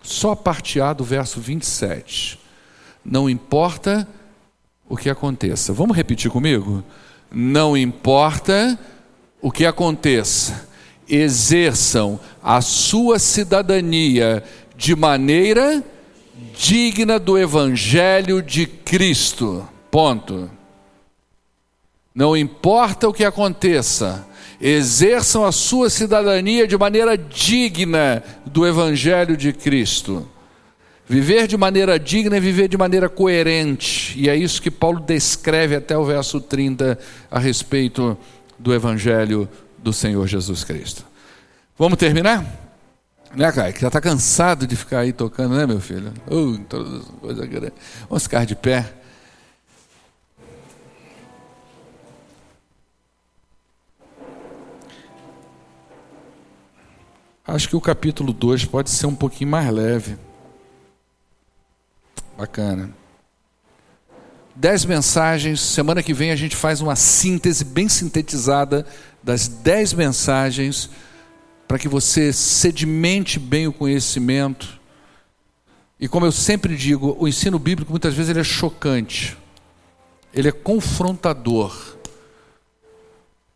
Só 0.00 0.30
a 0.30 0.36
parte 0.36 0.80
A 0.80 0.94
do 0.94 1.04
verso 1.04 1.40
27. 1.40 2.40
Não 3.04 3.28
importa 3.28 4.08
o 4.88 4.96
que 4.96 5.10
aconteça. 5.10 5.72
Vamos 5.72 5.96
repetir 5.96 6.30
comigo? 6.30 6.82
Não 7.30 7.76
importa 7.76 8.78
o 9.40 9.50
que 9.50 9.66
aconteça, 9.66 10.68
exerçam 11.08 12.18
a 12.42 12.60
sua 12.60 13.18
cidadania 13.18 14.42
de 14.76 14.94
maneira 14.94 15.82
digna 16.56 17.18
do 17.18 17.38
Evangelho 17.38 18.42
de 18.42 18.66
Cristo. 18.66 19.66
Ponto. 19.90 20.50
Não 22.14 22.36
importa 22.36 23.08
o 23.08 23.12
que 23.12 23.24
aconteça, 23.24 24.26
exerçam 24.60 25.44
a 25.44 25.52
sua 25.52 25.90
cidadania 25.90 26.66
de 26.66 26.76
maneira 26.76 27.16
digna 27.16 28.22
do 28.44 28.66
Evangelho 28.66 29.36
de 29.36 29.52
Cristo. 29.52 30.26
Viver 31.08 31.46
de 31.46 31.56
maneira 31.56 32.00
digna 32.00 32.36
é 32.36 32.40
viver 32.40 32.66
de 32.68 32.76
maneira 32.76 33.08
coerente, 33.08 34.18
e 34.18 34.28
é 34.28 34.34
isso 34.34 34.60
que 34.60 34.72
Paulo 34.72 34.98
descreve 34.98 35.76
até 35.76 35.96
o 35.96 36.04
verso 36.04 36.40
30 36.40 36.98
a 37.30 37.38
respeito 37.38 38.18
do 38.58 38.74
Evangelho 38.74 39.48
do 39.78 39.92
Senhor 39.92 40.26
Jesus 40.26 40.64
Cristo. 40.64 41.04
Vamos 41.78 41.98
terminar? 41.98 42.44
Né, 43.34 43.52
Caio? 43.52 43.72
Que 43.74 43.80
já 43.80 43.88
está 43.88 44.00
cansado 44.00 44.66
de 44.66 44.74
ficar 44.76 45.00
aí 45.00 45.12
tocando, 45.12 45.56
né, 45.56 45.66
meu 45.66 45.80
filho? 45.80 46.12
Uh, 46.26 46.58
coisa 47.20 47.46
grande. 47.46 47.72
Vamos 48.08 48.22
ficar 48.22 48.46
de 48.46 48.54
pé. 48.54 48.92
Acho 57.46 57.68
que 57.68 57.76
o 57.76 57.80
capítulo 57.80 58.32
2 58.32 58.64
pode 58.64 58.90
ser 58.90 59.06
um 59.06 59.14
pouquinho 59.14 59.50
mais 59.50 59.70
leve. 59.70 60.16
Bacana 62.36 63.05
dez 64.56 64.84
mensagens. 64.84 65.60
Semana 65.60 66.02
que 66.02 66.14
vem 66.14 66.30
a 66.30 66.36
gente 66.36 66.56
faz 66.56 66.80
uma 66.80 66.96
síntese 66.96 67.64
bem 67.64 67.88
sintetizada 67.88 68.86
das 69.22 69.46
dez 69.46 69.92
mensagens 69.92 70.90
para 71.68 71.78
que 71.78 71.88
você 71.88 72.32
sedimente 72.32 73.38
bem 73.38 73.66
o 73.66 73.72
conhecimento. 73.72 74.80
E 76.00 76.08
como 76.08 76.26
eu 76.26 76.32
sempre 76.32 76.76
digo, 76.76 77.16
o 77.18 77.28
ensino 77.28 77.58
bíblico 77.58 77.90
muitas 77.90 78.14
vezes 78.14 78.30
ele 78.30 78.40
é 78.40 78.44
chocante, 78.44 79.36
ele 80.32 80.48
é 80.48 80.52
confrontador, 80.52 81.96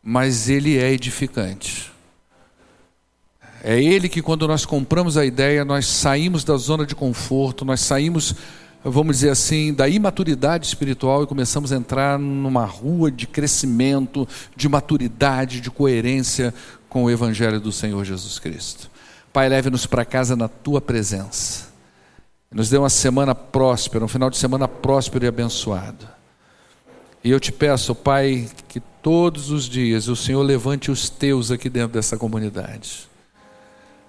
mas 0.02 0.48
ele 0.48 0.78
é 0.78 0.90
edificante. 0.90 1.90
É 3.62 3.78
ele 3.78 4.08
que, 4.08 4.22
quando 4.22 4.48
nós 4.48 4.64
compramos 4.64 5.18
a 5.18 5.26
ideia, 5.26 5.66
nós 5.66 5.86
saímos 5.86 6.44
da 6.44 6.56
zona 6.56 6.86
de 6.86 6.94
conforto, 6.94 7.62
nós 7.62 7.80
saímos 7.80 8.34
vamos 8.84 9.16
dizer 9.16 9.30
assim, 9.30 9.74
da 9.74 9.88
imaturidade 9.88 10.66
espiritual 10.66 11.22
e 11.22 11.26
começamos 11.26 11.72
a 11.72 11.76
entrar 11.76 12.18
numa 12.18 12.64
rua 12.64 13.10
de 13.10 13.26
crescimento, 13.26 14.26
de 14.56 14.68
maturidade, 14.68 15.60
de 15.60 15.70
coerência 15.70 16.54
com 16.88 17.04
o 17.04 17.10
Evangelho 17.10 17.60
do 17.60 17.70
Senhor 17.70 18.04
Jesus 18.04 18.38
Cristo. 18.38 18.90
Pai, 19.32 19.48
leve-nos 19.48 19.86
para 19.86 20.04
casa 20.04 20.34
na 20.34 20.48
tua 20.48 20.80
presença. 20.80 21.68
Nos 22.50 22.68
dê 22.68 22.78
uma 22.78 22.90
semana 22.90 23.34
próspera, 23.34 24.04
um 24.04 24.08
final 24.08 24.28
de 24.30 24.36
semana 24.36 24.66
próspero 24.66 25.24
e 25.24 25.28
abençoado. 25.28 26.08
E 27.22 27.30
eu 27.30 27.38
te 27.38 27.52
peço, 27.52 27.94
Pai, 27.94 28.48
que 28.66 28.80
todos 28.80 29.50
os 29.50 29.68
dias 29.68 30.08
o 30.08 30.16
Senhor 30.16 30.42
levante 30.42 30.90
os 30.90 31.08
teus 31.08 31.50
aqui 31.50 31.68
dentro 31.68 31.92
dessa 31.92 32.16
comunidade. 32.16 33.08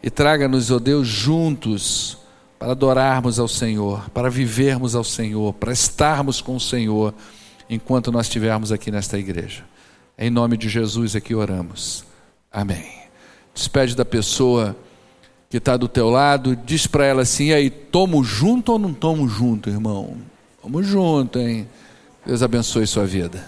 E 0.01 0.09
traga-nos, 0.09 0.71
ó 0.71 0.77
oh 0.77 0.79
Deus, 0.79 1.07
juntos 1.07 2.17
para 2.61 2.73
adorarmos 2.73 3.39
ao 3.39 3.47
Senhor, 3.47 4.07
para 4.11 4.29
vivermos 4.29 4.93
ao 4.93 5.03
Senhor, 5.03 5.51
para 5.55 5.73
estarmos 5.73 6.41
com 6.41 6.55
o 6.55 6.59
Senhor 6.59 7.11
enquanto 7.67 8.11
nós 8.11 8.27
estivermos 8.27 8.71
aqui 8.71 8.91
nesta 8.91 9.17
igreja. 9.17 9.63
Em 10.15 10.29
nome 10.29 10.55
de 10.57 10.69
Jesus 10.69 11.15
aqui 11.15 11.33
oramos. 11.33 12.05
Amém. 12.51 12.85
Despede 13.51 13.95
da 13.95 14.05
pessoa 14.05 14.77
que 15.49 15.57
está 15.57 15.75
do 15.75 15.87
teu 15.87 16.11
lado, 16.11 16.55
diz 16.55 16.85
para 16.85 17.03
ela 17.03 17.23
assim: 17.23 17.45
e 17.45 17.53
aí, 17.55 17.71
tomo 17.71 18.23
junto 18.23 18.73
ou 18.73 18.77
não 18.77 18.93
tomo 18.93 19.27
junto, 19.27 19.67
irmão? 19.67 20.17
Vamos 20.61 20.85
junto, 20.85 21.39
hein? 21.39 21.67
Deus 22.23 22.43
abençoe 22.43 22.85
sua 22.85 23.07
vida. 23.07 23.43